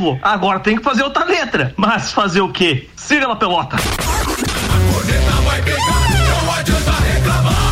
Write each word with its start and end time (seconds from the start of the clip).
novo. 0.00 0.18
Agora 0.22 0.58
tem 0.58 0.76
que 0.76 0.82
fazer 0.82 1.02
outra 1.02 1.24
letra. 1.24 1.74
Mas 1.76 2.12
fazer 2.12 2.40
o 2.40 2.50
quê? 2.50 2.88
Siga 2.96 3.28
na 3.28 3.36
pelota. 3.36 3.76
A 3.76 4.92
corneta 4.92 5.30
vai 5.42 5.62
pegar, 5.62 6.44
não 6.44 6.52
adianta 6.54 6.92
reclamar. 6.92 7.70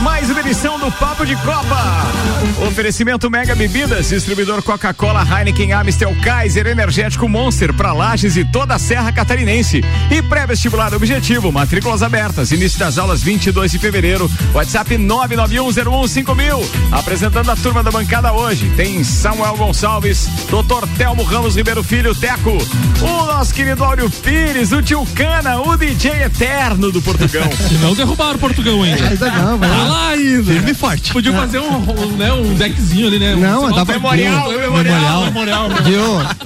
mais 0.00 0.28
uma 0.28 0.40
edição 0.40 0.78
do 0.78 0.90
Papo 0.92 1.24
de 1.24 1.36
Copa. 1.36 2.33
Oferecimento 2.66 3.30
Mega 3.30 3.54
Bebidas, 3.54 4.08
distribuidor 4.08 4.62
Coca-Cola, 4.62 5.22
Heineken, 5.22 5.72
Amstel, 5.72 6.14
Kaiser, 6.22 6.66
Energético 6.66 7.28
Monster 7.28 7.72
para 7.72 7.92
Lages 7.92 8.36
e 8.36 8.44
toda 8.44 8.74
a 8.74 8.78
Serra 8.78 9.12
Catarinense. 9.12 9.82
E 10.10 10.22
pré-vestibular 10.22 10.94
objetivo, 10.94 11.50
matrículas 11.52 12.02
abertas, 12.02 12.52
início 12.52 12.78
das 12.78 12.98
aulas 12.98 13.22
22 13.22 13.72
de 13.72 13.78
fevereiro. 13.78 14.30
WhatsApp 14.52 14.96
991015000. 14.96 16.64
Apresentando 16.92 17.50
a 17.50 17.56
turma 17.56 17.82
da 17.82 17.90
bancada 17.90 18.32
hoje, 18.32 18.70
tem 18.76 19.02
Samuel 19.02 19.56
Gonçalves, 19.56 20.28
Dr. 20.48 20.86
Telmo 20.96 21.22
Ramos 21.22 21.56
Ribeiro 21.56 21.82
Filho, 21.82 22.14
Teco, 22.14 22.56
o 23.02 23.26
nosso 23.26 23.54
querido 23.54 23.84
Áureo 23.84 24.10
Pires, 24.10 24.72
o 24.72 24.82
Tio 24.82 25.04
Cana, 25.14 25.60
o 25.60 25.76
DJ 25.76 26.24
eterno 26.24 26.90
do 26.90 27.02
Portugão. 27.02 27.48
não 27.80 27.94
derrubaram 27.94 28.36
o 28.36 28.38
Portugão 28.38 28.82
ainda. 28.82 29.08
Ainda 29.08 29.30
não, 29.30 29.58
vai 29.58 29.68
tá 29.68 29.76
lá 29.76 30.08
ainda. 30.08 30.52
Firme 30.52 30.74
forte. 30.74 31.12
Podia 31.12 31.32
fazer 31.32 31.58
um, 31.58 31.76
um, 31.76 32.16
né, 32.16 32.32
um 32.42 32.54
deckzinho 32.54 33.06
ali, 33.06 33.18
né? 33.18 33.34
Não, 33.34 33.66
um, 33.66 33.72
dá 33.72 33.84
pra 33.84 33.94
memorial, 33.94 34.50
memorial, 34.50 34.72
memorial, 34.72 35.24
memorial, 35.24 35.68
memorial. 35.68 36.36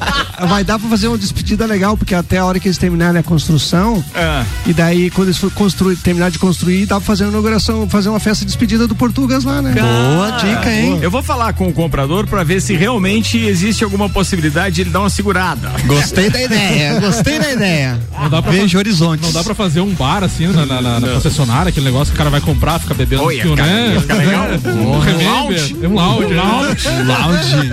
Vai 0.48 0.65
dar 0.65 0.79
pra 0.79 0.88
fazer 0.88 1.09
uma 1.09 1.19
despedida 1.19 1.66
legal, 1.66 1.96
porque 1.96 2.15
até 2.15 2.38
a 2.38 2.45
hora 2.45 2.60
que 2.60 2.69
eles 2.69 2.79
terminarem 2.79 3.21
a 3.21 3.23
construção, 3.23 4.02
é. 4.15 4.45
e 4.66 4.73
daí 4.73 5.10
quando 5.10 5.29
eles 5.29 5.38
for 5.38 5.51
construir, 5.51 5.96
terminar 5.96 6.30
de 6.30 6.38
construir, 6.38 6.87
dá 6.87 6.96
pra 6.96 7.04
fazer 7.04 7.24
uma 7.24 7.30
inauguração, 7.30 7.88
fazer 7.88 8.09
uma 8.09 8.21
festa 8.21 8.45
de 8.45 8.46
despedida 8.46 8.87
do 8.87 8.95
Portugas 8.95 9.45
lá, 9.45 9.60
né? 9.60 9.74
Boa 9.74 10.30
dica, 10.32 10.73
hein? 10.73 10.99
Eu 11.02 11.10
vou 11.10 11.23
falar 11.23 11.52
com 11.52 11.68
o 11.68 11.73
comprador 11.73 12.27
pra 12.27 12.45
ver 12.45 12.60
se 12.60 12.74
realmente 12.74 13.38
existe 13.38 13.82
alguma 13.82 14.09
possibilidade 14.09 14.77
de 14.77 14.80
ele 14.82 14.90
dar 14.90 15.01
uma 15.01 15.10
segurada. 15.10 15.71
Gostei 15.87 16.30
da 16.30 16.43
ideia, 16.43 16.99
gostei 17.01 17.38
da 17.38 17.52
ideia. 17.52 18.01
Não 18.21 18.29
dá 18.29 18.43
pra 18.43 18.52
Vejo 18.52 18.79
horizontes. 18.79 19.24
Não 19.24 19.32
dá 19.32 19.45
pra 19.45 19.55
fazer 19.55 19.80
um 19.80 19.95
bar 19.95 20.24
assim 20.24 20.46
na, 20.49 20.66
na, 20.66 20.80
na, 20.80 21.01
na 21.01 21.09
concessionária, 21.09 21.71
aquele 21.71 21.87
negócio 21.87 22.12
que 22.12 22.16
o 22.16 22.18
cara 22.18 22.30
vai 22.30 22.40
comprar, 22.40 22.79
fica 22.79 22.95
bebendo 22.95 23.23
Oi, 23.24 23.40
um 23.46 23.55
né? 23.55 23.96
Fica 24.01 24.15
legal. 24.15 24.46
Um 24.79 25.24
lounge. 25.24 25.77
Um 25.80 25.95
lounge. 25.95 26.34
Lounge. 26.34 26.88
lounge. 27.04 27.71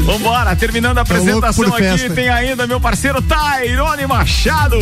Vambora, 0.04 0.56
terminando 0.56 0.98
a 0.98 1.02
apresentação 1.02 1.68
aqui, 1.68 1.82
festa. 1.82 2.10
tem 2.10 2.28
ainda 2.28 2.66
meu 2.66 2.80
parceiro 2.80 3.20
Tairone 3.20 4.06
Machado. 4.06 4.78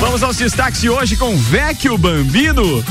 Vamos 0.00 0.22
aos 0.22 0.36
destaques 0.36 0.80
de 0.80 0.88
hoje 0.88 1.16
com 1.16 1.36
Vecchio 1.36 1.98
Bambino. 1.98 2.82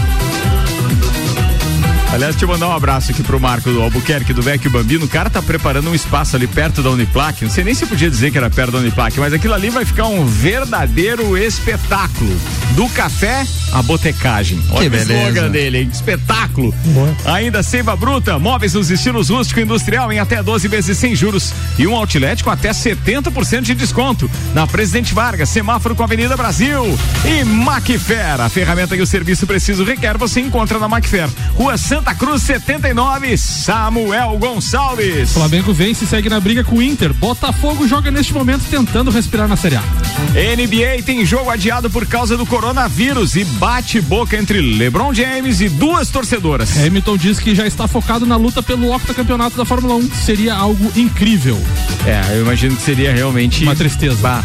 Aliás, 2.13 2.39
eu 2.41 2.45
mandar 2.45 2.67
um 2.67 2.73
abraço 2.73 3.11
aqui 3.11 3.23
pro 3.23 3.39
Marco 3.39 3.71
do 3.71 3.81
Albuquerque, 3.81 4.33
do 4.33 4.41
Vecchio 4.41 4.69
Bambino. 4.69 5.05
O 5.05 5.07
cara 5.07 5.29
tá 5.29 5.41
preparando 5.41 5.89
um 5.89 5.95
espaço 5.95 6.35
ali 6.35 6.45
perto 6.45 6.83
da 6.83 6.89
Uniplac. 6.89 7.41
Não 7.41 7.49
sei 7.49 7.63
nem 7.63 7.73
se 7.73 7.85
podia 7.85 8.09
dizer 8.09 8.31
que 8.31 8.37
era 8.37 8.49
perto 8.49 8.71
da 8.73 8.79
Uniplac, 8.79 9.17
mas 9.17 9.31
aquilo 9.31 9.53
ali 9.53 9.69
vai 9.69 9.85
ficar 9.85 10.07
um 10.07 10.25
verdadeiro 10.25 11.37
espetáculo. 11.37 12.37
Do 12.75 12.89
café 12.89 13.45
à 13.71 13.81
botecagem. 13.81 14.61
Olha 14.71 14.89
que 14.89 14.95
o 14.97 14.99
slogan 14.99 15.49
dele, 15.49 15.77
hein? 15.79 15.89
Espetáculo. 15.91 16.75
Boa. 16.87 17.15
Ainda 17.33 17.63
Seiva 17.63 17.95
Bruta, 17.95 18.37
móveis 18.37 18.73
nos 18.73 18.91
estilos 18.91 19.29
rústico 19.29 19.61
e 19.61 19.63
industrial 19.63 20.11
em 20.11 20.19
até 20.19 20.43
12 20.43 20.67
vezes 20.67 20.97
sem 20.97 21.15
juros. 21.15 21.53
E 21.79 21.87
um 21.87 21.95
outlet 21.95 22.43
com 22.43 22.49
até 22.49 22.71
70% 22.71 23.61
de 23.61 23.73
desconto. 23.73 24.29
Na 24.53 24.67
Presidente 24.67 25.13
Vargas, 25.13 25.47
semáforo 25.47 25.95
com 25.95 26.03
a 26.03 26.05
Avenida 26.05 26.35
Brasil. 26.35 26.83
E 27.23 27.45
Macfer, 27.45 28.41
a 28.41 28.49
ferramenta 28.49 28.97
que 28.97 29.01
o 29.01 29.07
serviço 29.07 29.47
preciso 29.47 29.85
requer, 29.85 30.17
você 30.17 30.41
encontra 30.41 30.77
na 30.77 30.89
Macfer. 30.89 31.29
Rua 31.55 31.77
Santa 31.77 32.00
Santa 32.01 32.15
Cruz 32.15 32.41
79, 32.41 33.37
Samuel 33.37 34.35
Gonçalves. 34.39 35.33
Flamengo 35.33 35.71
vence 35.71 36.03
e 36.03 36.07
segue 36.07 36.29
na 36.29 36.39
briga 36.39 36.63
com 36.63 36.77
o 36.77 36.81
Inter. 36.81 37.13
Botafogo 37.13 37.87
joga 37.87 38.09
neste 38.09 38.33
momento 38.33 38.63
tentando 38.71 39.11
respirar 39.11 39.47
na 39.47 39.55
Série 39.55 39.75
A. 39.75 39.83
NBA 40.31 41.03
tem 41.05 41.23
jogo 41.23 41.51
adiado 41.51 41.91
por 41.91 42.07
causa 42.07 42.35
do 42.35 42.43
coronavírus 42.43 43.35
e 43.35 43.45
bate 43.45 44.01
boca 44.01 44.35
entre 44.35 44.59
LeBron 44.59 45.13
James 45.13 45.61
e 45.61 45.69
duas 45.69 46.09
torcedoras. 46.09 46.75
Hamilton 46.75 47.17
diz 47.17 47.39
que 47.39 47.53
já 47.53 47.67
está 47.67 47.87
focado 47.87 48.25
na 48.25 48.35
luta 48.35 48.63
pelo 48.63 48.95
octacampeonato 48.95 49.55
da 49.55 49.63
Fórmula 49.63 49.93
1. 49.93 50.09
Seria 50.25 50.55
algo 50.55 50.91
incrível. 50.95 51.61
É, 52.07 52.35
eu 52.35 52.41
imagino 52.41 52.75
que 52.75 52.81
seria 52.81 53.13
realmente 53.13 53.61
uma 53.63 53.75
tristeza. 53.75 54.43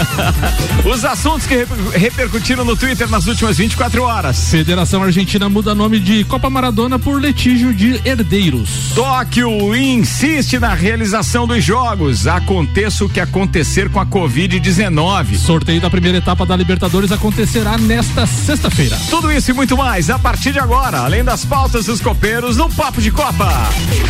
Os 0.90 1.04
assuntos 1.04 1.46
que 1.46 1.66
repercutiram 1.92 2.64
no 2.64 2.74
Twitter 2.74 3.06
nas 3.10 3.26
últimas 3.26 3.58
24 3.58 4.02
horas. 4.02 4.48
Federação 4.48 5.02
Argentina 5.02 5.46
muda 5.50 5.74
nome 5.74 6.00
de 6.00 6.24
Copa 6.24 6.48
Maradona 6.48 6.85
por 6.86 7.20
litígio 7.20 7.74
de 7.74 8.00
herdeiros. 8.04 8.92
Tóquio 8.94 9.74
insiste 9.74 10.56
na 10.56 10.72
realização 10.72 11.44
dos 11.44 11.62
jogos. 11.64 12.28
Aconteça 12.28 13.04
o 13.04 13.08
que 13.08 13.18
acontecer 13.18 13.90
com 13.90 13.98
a 13.98 14.06
Covid-19. 14.06 15.36
Sorteio 15.36 15.80
da 15.80 15.90
primeira 15.90 16.18
etapa 16.18 16.46
da 16.46 16.54
Libertadores 16.54 17.10
acontecerá 17.10 17.76
nesta 17.76 18.24
sexta-feira. 18.24 18.96
Tudo 19.10 19.32
isso 19.32 19.50
e 19.50 19.54
muito 19.54 19.76
mais 19.76 20.08
a 20.08 20.18
partir 20.18 20.52
de 20.52 20.60
agora, 20.60 21.00
além 21.00 21.24
das 21.24 21.44
pautas 21.44 21.86
dos 21.86 22.00
copeiros 22.00 22.56
no 22.56 22.70
Papo 22.70 23.02
de 23.02 23.10
Copa. 23.10 23.52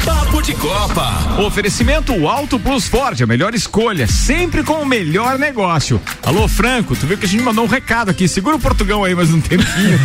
Papo 0.04 0.42
de 0.42 0.52
Copa. 0.52 1.40
Oferecimento 1.40 2.28
Alto 2.28 2.60
Plus 2.60 2.86
Ford, 2.86 3.20
a 3.22 3.26
melhor 3.26 3.54
escolha, 3.54 4.06
sempre 4.06 4.62
com 4.62 4.74
o 4.74 4.86
melhor 4.86 5.38
negócio. 5.38 5.98
Alô, 6.22 6.46
Franco, 6.46 6.94
tu 6.94 7.06
viu 7.06 7.16
que 7.16 7.24
a 7.24 7.28
gente 7.28 7.42
mandou 7.42 7.64
um 7.64 7.68
recado 7.68 8.10
aqui. 8.10 8.28
Segura 8.28 8.56
o 8.56 8.60
Portugão 8.60 9.02
aí 9.02 9.14
mais 9.14 9.32
um 9.32 9.40
tempinho. 9.40 9.98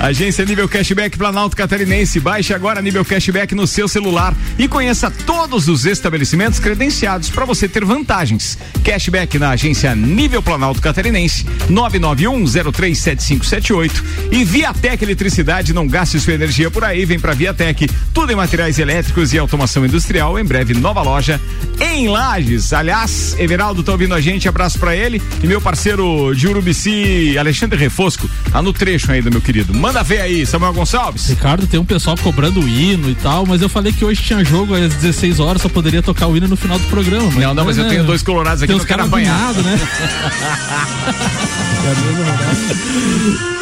Agência 0.00 0.44
Nível 0.44 0.68
Cashback 0.68 1.18
Planalto 1.18 1.31
Planalto 1.32 1.56
Catarinense. 1.56 2.20
Baixe 2.20 2.52
agora 2.52 2.82
nível 2.82 3.06
cashback 3.06 3.54
no 3.54 3.66
seu 3.66 3.88
celular 3.88 4.36
e 4.58 4.68
conheça 4.68 5.10
todos 5.10 5.66
os 5.66 5.86
estabelecimentos 5.86 6.58
credenciados 6.58 7.30
para 7.30 7.46
você 7.46 7.66
ter 7.66 7.86
vantagens. 7.86 8.58
Cashback 8.84 9.38
na 9.38 9.48
agência 9.48 9.94
Nível 9.94 10.42
Planalto 10.42 10.82
Catarinense 10.82 11.46
991037578 11.70 14.04
e 14.30 14.44
Viatec 14.44 15.02
Eletricidade, 15.02 15.72
não 15.72 15.88
gaste 15.88 16.20
sua 16.20 16.34
energia 16.34 16.70
por 16.70 16.84
aí, 16.84 17.06
vem 17.06 17.18
para 17.18 17.32
Viatec. 17.32 17.88
Tudo 18.12 18.30
em 18.30 18.36
materiais 18.36 18.78
elétricos 18.78 19.32
e 19.32 19.38
automação 19.38 19.86
industrial. 19.86 20.38
Em 20.38 20.44
breve 20.44 20.74
nova 20.74 21.00
loja 21.00 21.40
em 21.80 22.08
Lages. 22.08 22.74
Aliás, 22.74 23.34
Everaldo 23.38 23.82
tá 23.82 23.92
ouvindo 23.92 24.14
a 24.14 24.20
gente, 24.20 24.50
abraço 24.50 24.78
para 24.78 24.94
ele 24.94 25.22
e 25.42 25.46
meu 25.46 25.62
parceiro 25.62 26.34
de 26.34 26.46
Urubici, 26.46 27.38
Alexandre 27.38 27.78
Refosco, 27.78 28.28
tá 28.50 28.60
no 28.60 28.74
trecho 28.74 29.10
ainda, 29.10 29.30
meu 29.30 29.40
querido. 29.40 29.72
Manda 29.72 30.02
ver 30.02 30.20
aí, 30.20 30.44
Samuel 30.44 30.74
Gonçalves. 30.74 31.21
Ricardo, 31.28 31.66
tem 31.66 31.78
um 31.78 31.84
pessoal 31.84 32.16
cobrando 32.22 32.60
o 32.60 32.68
hino 32.68 33.10
e 33.10 33.14
tal, 33.14 33.46
mas 33.46 33.62
eu 33.62 33.68
falei 33.68 33.92
que 33.92 34.04
hoje 34.04 34.22
tinha 34.22 34.44
jogo 34.44 34.74
às 34.74 34.94
16 34.94 35.40
horas, 35.40 35.62
só 35.62 35.68
poderia 35.68 36.02
tocar 36.02 36.26
o 36.26 36.36
hino 36.36 36.48
no 36.48 36.56
final 36.56 36.78
do 36.78 36.86
programa. 36.86 37.26
Mas 37.26 37.36
não, 37.36 37.54
não, 37.54 37.64
mas, 37.64 37.78
eu 37.78 37.88
tenho 37.88 38.04
dois 38.04 38.22
colorados 38.22 38.62
aqui, 38.62 38.72
não 38.72 38.80
quero 38.80 39.04
apanhar. 39.04 39.54
né? 39.54 39.80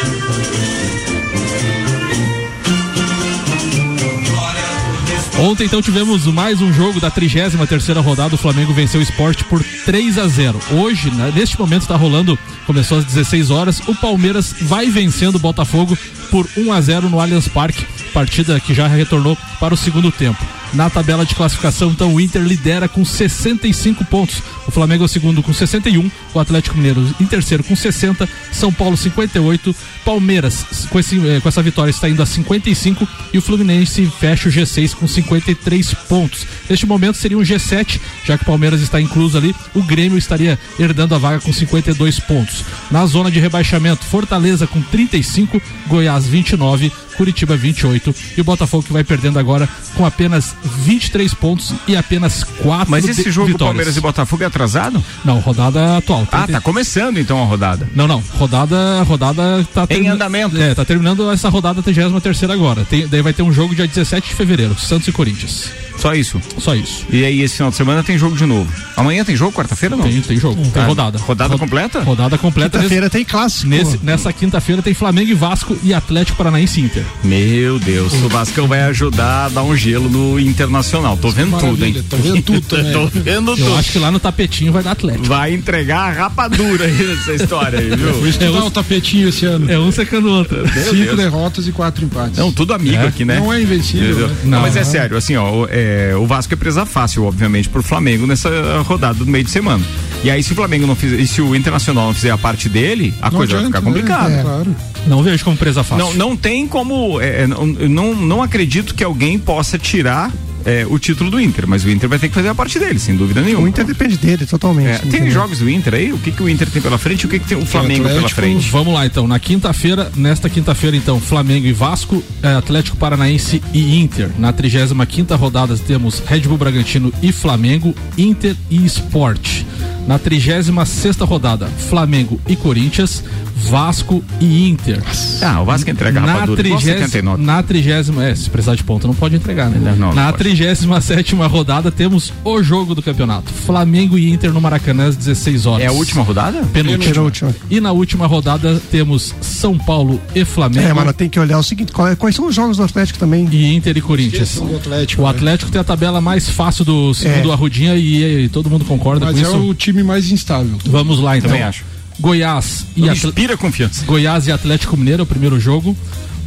Ontem 5.40 5.64
então 5.64 5.80
tivemos 5.80 6.26
mais 6.26 6.60
um 6.60 6.70
jogo 6.70 7.00
da 7.00 7.10
33 7.10 7.66
terceira 7.66 8.02
rodada. 8.02 8.34
O 8.34 8.38
Flamengo 8.38 8.74
venceu 8.74 9.00
o 9.00 9.02
esporte 9.02 9.42
por 9.44 9.64
3 9.86 10.18
a 10.18 10.28
0. 10.28 10.60
Hoje, 10.72 11.10
né, 11.10 11.32
neste 11.34 11.58
momento 11.58 11.82
está 11.82 11.96
rolando, 11.96 12.38
começou 12.66 12.98
às 12.98 13.06
16 13.06 13.50
horas. 13.50 13.80
O 13.88 13.94
Palmeiras 13.94 14.54
vai 14.60 14.90
vencendo 14.90 15.36
o 15.36 15.38
Botafogo 15.38 15.96
por 16.30 16.48
1 16.56 16.72
a 16.72 16.80
0 16.80 17.10
no 17.10 17.20
Allianz 17.20 17.48
Parque, 17.48 17.84
partida 18.12 18.58
que 18.60 18.74
já 18.74 18.86
retornou 18.86 19.36
para 19.58 19.74
o 19.74 19.76
segundo 19.76 20.10
tempo. 20.10 20.44
Na 20.72 20.88
tabela 20.88 21.26
de 21.26 21.34
classificação, 21.34 21.90
então, 21.90 22.14
o 22.14 22.20
Inter 22.20 22.42
lidera 22.42 22.88
com 22.88 23.04
65 23.04 24.04
pontos. 24.04 24.40
O 24.66 24.70
Flamengo 24.70 25.02
é 25.02 25.06
o 25.06 25.08
segundo 25.08 25.42
com 25.42 25.52
61, 25.52 26.08
o 26.32 26.38
Atlético 26.38 26.76
Mineiro 26.76 27.04
em 27.20 27.26
terceiro 27.26 27.64
com 27.64 27.74
60, 27.74 28.28
São 28.52 28.72
Paulo 28.72 28.96
58, 28.96 29.74
Palmeiras 30.04 30.64
com, 30.88 30.98
esse, 31.00 31.16
eh, 31.26 31.40
com 31.40 31.48
essa 31.48 31.60
vitória 31.60 31.90
está 31.90 32.08
indo 32.08 32.22
a 32.22 32.26
55 32.26 33.06
e 33.32 33.38
o 33.38 33.42
Fluminense 33.42 34.06
fecha 34.20 34.48
o 34.48 34.52
G6 34.52 34.94
com 34.94 35.08
53 35.08 35.94
pontos. 36.08 36.46
Neste 36.68 36.86
momento 36.86 37.16
seria 37.16 37.36
um 37.36 37.42
G7, 37.42 38.00
já 38.24 38.38
que 38.38 38.44
o 38.44 38.46
Palmeiras 38.46 38.80
está 38.80 39.00
incluso 39.00 39.36
ali, 39.36 39.54
o 39.74 39.82
Grêmio 39.82 40.18
estaria 40.18 40.58
herdando 40.78 41.16
a 41.16 41.18
vaga 41.18 41.40
com 41.40 41.52
52 41.52 42.20
pontos. 42.20 42.64
Na 42.90 43.04
zona 43.06 43.30
de 43.30 43.40
rebaixamento, 43.40 44.04
Fortaleza 44.04 44.68
com 44.68 44.80
35, 44.80 45.60
Goiás 45.88 46.19
29, 46.20 46.90
Curitiba 47.16 47.56
28 47.56 48.14
e 48.36 48.40
o 48.40 48.44
Botafogo 48.44 48.82
que 48.82 48.92
vai 48.92 49.04
perdendo 49.04 49.38
agora 49.38 49.68
com 49.94 50.04
apenas 50.06 50.54
23 50.84 51.32
pontos 51.34 51.74
e 51.86 51.96
apenas 51.96 52.44
4 52.44 52.90
Mas 52.90 53.06
esse 53.06 53.30
jogo 53.30 53.48
vitórias. 53.48 53.68
Palmeiras 53.70 53.96
e 53.96 54.00
Botafogo 54.00 54.42
é 54.42 54.46
atrasado? 54.46 55.02
Não, 55.24 55.38
rodada 55.40 55.96
atual. 55.98 56.26
Ah, 56.32 56.46
tá 56.46 56.60
começando 56.60 57.18
então 57.18 57.42
a 57.42 57.46
rodada. 57.46 57.88
Não, 57.94 58.06
não. 58.06 58.22
Rodada, 58.38 59.02
rodada 59.02 59.66
tá 59.74 59.86
em 59.90 60.08
andamento. 60.08 60.60
É, 60.60 60.74
tá 60.74 60.84
terminando 60.84 61.30
essa 61.30 61.48
rodada 61.48 61.82
33 61.82 62.22
terceira 62.22 62.54
agora. 62.54 62.84
Tem, 62.84 63.06
daí 63.06 63.22
vai 63.22 63.32
ter 63.32 63.42
um 63.42 63.52
jogo 63.52 63.74
dia 63.74 63.86
17 63.86 64.28
de 64.28 64.34
fevereiro, 64.34 64.78
Santos 64.78 65.08
e 65.08 65.12
Corinthians. 65.12 65.70
Só 65.98 66.14
isso? 66.14 66.40
Só 66.58 66.74
isso. 66.74 67.04
E 67.10 67.22
aí, 67.24 67.42
esse 67.42 67.56
final 67.56 67.70
de 67.70 67.76
semana 67.76 68.02
tem 68.02 68.16
jogo 68.16 68.34
de 68.34 68.46
novo. 68.46 68.72
Amanhã 68.96 69.22
tem 69.22 69.36
jogo, 69.36 69.52
quarta-feira 69.52 69.96
não? 69.96 70.04
Tem, 70.04 70.18
tem 70.22 70.38
jogo. 70.38 70.62
Tem 70.70 70.82
Ah, 70.82 70.86
rodada. 70.86 71.18
Rodada 71.18 71.58
completa? 71.58 72.00
Rodada 72.00 72.38
completa. 72.38 72.78
Quinta-feira 72.78 73.10
tem 73.10 73.22
clássico. 73.22 73.68
Nesse, 73.68 73.98
nessa 74.02 74.32
quinta-feira 74.32 74.80
tem 74.80 74.94
Flamengo 74.94 75.30
e 75.30 75.34
Vasco 75.34 75.76
e 75.82 75.92
Atlético 75.92 76.38
Paranaense 76.38 76.80
Inter. 76.80 77.04
Meu 77.22 77.78
Deus, 77.78 78.14
o 78.14 78.28
Vascão 78.30 78.66
vai 78.66 78.80
ajudar 78.84 79.44
a 79.46 79.48
dar 79.50 79.62
um 79.62 79.76
gelo 79.76 80.08
no 80.08 80.40
Internacional. 80.40 81.18
Tô 81.18 81.28
vendo 81.30 81.50
tudo, 81.58 81.84
hein? 81.84 81.92
Maravilha, 81.92 82.04
tô 82.08 82.16
vendo 82.16 82.42
tudo 82.42 82.60
também. 82.66 82.92
Tô 82.92 83.06
vendo 83.08 83.50
Eu 83.52 83.56
tudo. 83.56 83.74
acho 83.76 83.92
que 83.92 83.98
lá 83.98 84.10
no 84.10 84.18
tapetinho 84.18 84.72
vai 84.72 84.82
dar 84.82 84.92
Atlético. 84.92 85.26
Vai 85.26 85.52
entregar 85.52 85.98
a 86.08 86.12
rapadura 86.12 86.86
aí 86.86 86.92
nessa 86.92 87.34
história 87.34 87.78
aí, 87.78 87.94
viu? 87.94 88.12
Vou 88.14 88.26
estudar 88.26 88.64
o 88.64 88.70
tapetinho 88.70 89.28
esse 89.28 89.44
ano. 89.44 89.70
É 89.70 89.78
um 89.78 89.92
secando 89.92 90.28
o 90.28 90.32
outro. 90.32 90.66
Cinco 90.68 90.94
Deus. 90.94 91.16
derrotas 91.16 91.68
e 91.68 91.72
quatro 91.72 92.04
empates. 92.04 92.38
Não, 92.38 92.50
tudo 92.50 92.72
amigo 92.72 92.96
É. 92.96 93.06
aqui, 93.06 93.24
né? 93.24 93.38
Não 93.38 93.52
é 93.52 93.60
invencível. 93.60 94.26
Né? 94.28 94.34
Não, 94.44 94.50
Não, 94.52 94.60
mas 94.62 94.74
é 94.76 94.82
sério, 94.84 95.16
assim, 95.16 95.36
ó, 95.36 95.50
o, 95.64 95.68
é, 95.70 96.14
o 96.16 96.26
Vasco 96.26 96.54
é 96.54 96.56
presa 96.56 96.86
fácil, 96.86 97.24
obviamente, 97.24 97.68
pro 97.68 97.82
Flamengo 97.82 98.26
nessa 98.26 98.48
rodada 98.86 99.18
do 99.18 99.26
meio 99.26 99.44
de 99.44 99.50
semana. 99.50 99.84
E 100.24 100.30
aí, 100.30 100.42
se 100.42 100.52
o 100.52 100.54
Flamengo 100.54 100.86
não 100.86 100.94
fizer, 100.96 101.18
e 101.20 101.26
se 101.26 101.40
o 101.40 101.54
Internacional 101.54 102.06
não 102.08 102.14
fizer 102.14 102.30
a 102.30 102.36
parte 102.38 102.68
dele, 102.68 103.14
a 103.22 103.30
Não 103.30 103.38
coisa 103.38 103.52
vai 103.54 103.62
adianta, 103.64 103.78
ficar 103.78 103.90
complicada. 103.90 104.28
né? 104.28 104.42
Claro. 104.42 104.76
Não 105.06 105.22
vejo 105.22 105.42
como 105.44 105.56
presa 105.56 105.82
fácil. 105.82 106.04
Não, 106.04 106.12
não 106.14 106.36
tem 106.36 106.66
como. 106.68 106.89
É, 107.20 107.42
é, 107.42 107.46
não, 107.46 107.76
eu 107.78 107.88
não, 107.88 108.14
não 108.14 108.42
acredito 108.42 108.94
que 108.94 109.04
alguém 109.04 109.38
possa 109.38 109.78
tirar 109.78 110.32
é, 110.64 110.86
o 110.88 110.98
título 110.98 111.30
do 111.30 111.40
Inter, 111.40 111.66
mas 111.66 111.84
o 111.84 111.90
Inter 111.90 112.08
vai 112.08 112.18
ter 112.18 112.28
que 112.28 112.34
fazer 112.34 112.48
a 112.48 112.54
parte 112.54 112.78
dele, 112.78 112.98
sem 112.98 113.16
dúvida 113.16 113.40
nenhuma. 113.40 113.64
O 113.64 113.68
Inter 113.68 113.84
depende 113.84 114.16
dele 114.16 114.46
totalmente. 114.46 114.88
É, 114.88 114.98
tem 114.98 115.08
entendeu? 115.08 115.32
jogos 115.32 115.58
do 115.58 115.70
Inter 115.70 115.94
aí? 115.94 116.12
O 116.12 116.18
que, 116.18 116.30
que 116.30 116.42
o 116.42 116.48
Inter 116.48 116.68
tem 116.70 116.82
pela 116.82 116.98
frente 116.98 117.22
e 117.22 117.26
o 117.26 117.28
que, 117.28 117.38
que 117.38 117.48
tem 117.48 117.58
o 117.58 117.66
Flamengo 117.66 118.04
pela 118.04 118.16
Atlético, 118.16 118.40
frente? 118.40 118.70
Vamos 118.70 118.92
lá 118.92 119.06
então, 119.06 119.26
na 119.26 119.38
quinta-feira, 119.38 120.10
nesta 120.16 120.48
quinta-feira 120.48 120.96
então, 120.96 121.20
Flamengo 121.20 121.66
e 121.66 121.72
Vasco, 121.72 122.22
eh, 122.42 122.54
Atlético 122.54 122.96
Paranaense 122.96 123.62
e 123.72 123.98
Inter. 123.98 124.30
Na 124.38 124.52
35 124.52 125.06
quinta 125.06 125.36
rodada 125.36 125.76
temos 125.76 126.22
Red 126.26 126.40
Bull 126.40 126.58
Bragantino 126.58 127.12
e 127.22 127.32
Flamengo, 127.32 127.94
Inter 128.16 128.54
e 128.70 128.84
Sport. 128.86 129.62
Na 130.06 130.18
36 130.18 130.88
sexta 130.88 131.24
rodada, 131.24 131.66
Flamengo 131.66 132.40
e 132.46 132.56
Corinthians, 132.56 133.22
Vasco 133.68 134.22
e 134.40 134.68
Inter. 134.68 135.02
Ah, 135.42 135.60
o 135.60 135.64
Vasco 135.64 135.90
entrega 135.90 136.20
Na 136.20 136.32
rapadura 136.34 136.62
79. 136.78 137.42
na 137.42 137.62
trigésima, 137.62 138.24
é, 138.24 138.34
se 138.34 138.48
precisar 138.50 138.74
de 138.74 138.82
ponto 138.84 139.06
não 139.06 139.14
pode 139.14 139.36
entregar, 139.36 139.68
né? 139.68 139.78
Não, 139.82 140.08
não 140.08 140.14
na 140.14 140.26
pode. 140.32 140.38
37 140.44 141.34
rodada 141.34 141.90
temos 141.90 142.32
o 142.44 142.62
jogo 142.62 142.94
do 142.94 143.02
campeonato. 143.02 143.50
Flamengo 143.52 144.18
e 144.18 144.30
Inter 144.30 144.52
no 144.52 144.60
Maracanã 144.60 145.08
às 145.08 145.16
16 145.16 145.66
horas. 145.66 145.84
É 145.84 145.88
a 145.88 145.92
última 145.92 146.22
rodada? 146.22 146.62
penúltima. 146.72 147.12
Penúltima. 147.14 147.54
E 147.70 147.80
na 147.80 147.92
última 147.92 148.26
rodada 148.26 148.80
temos 148.90 149.34
São 149.40 149.76
Paulo 149.78 150.20
e 150.34 150.44
Flamengo. 150.44 150.86
É, 150.88 150.92
mas 150.92 151.14
tem 151.14 151.28
que 151.28 151.38
olhar 151.38 151.58
o 151.58 151.62
seguinte: 151.62 151.92
qual 151.92 152.08
é- 152.08 152.16
quais 152.16 152.34
são 152.34 152.46
os 152.46 152.54
jogos 152.54 152.76
do 152.76 152.82
Atlético 152.82 153.18
também? 153.18 153.48
E 153.50 153.74
Inter 153.74 153.96
e 153.96 154.00
Corinthians. 154.00 154.56
Do 154.60 154.76
Atlético, 154.76 155.22
o 155.22 155.24
né? 155.24 155.30
Atlético 155.30 155.70
tem 155.70 155.80
a 155.80 155.84
tabela 155.84 156.20
mais 156.20 156.48
fácil 156.48 156.84
do 156.84 157.14
segundo 157.14 157.50
É. 157.50 157.52
Arrudinha 157.52 157.94
e, 157.96 158.44
e 158.44 158.48
todo 158.48 158.68
mundo 158.70 158.84
concorda 158.84 159.26
Mas 159.26 159.34
com 159.34 159.40
é 159.40 159.48
isso. 159.48 159.68
o 159.68 159.74
time 159.74 160.02
mais 160.02 160.30
instável. 160.30 160.76
Vamos 160.86 161.20
lá 161.20 161.36
então. 161.36 161.50
Também 161.50 161.62
acho. 161.64 161.84
Goiás 162.20 162.86
e 162.96 163.08
inspira 163.08 163.56
confiança. 163.56 164.04
Goiás 164.04 164.46
e 164.46 164.52
Atlético 164.52 164.96
Mineiro 164.96 165.22
é 165.22 165.24
o 165.24 165.26
primeiro 165.26 165.58
jogo. 165.58 165.96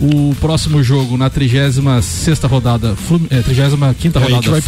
O 0.01 0.35
próximo 0.41 0.83
jogo 0.83 1.15
na 1.17 1.29
36 1.29 1.77
rodada, 2.49 2.95
Flum, 2.95 3.21
é, 3.29 3.41
35 3.41 3.85
É, 4.17 4.19
rodada, 4.19 4.61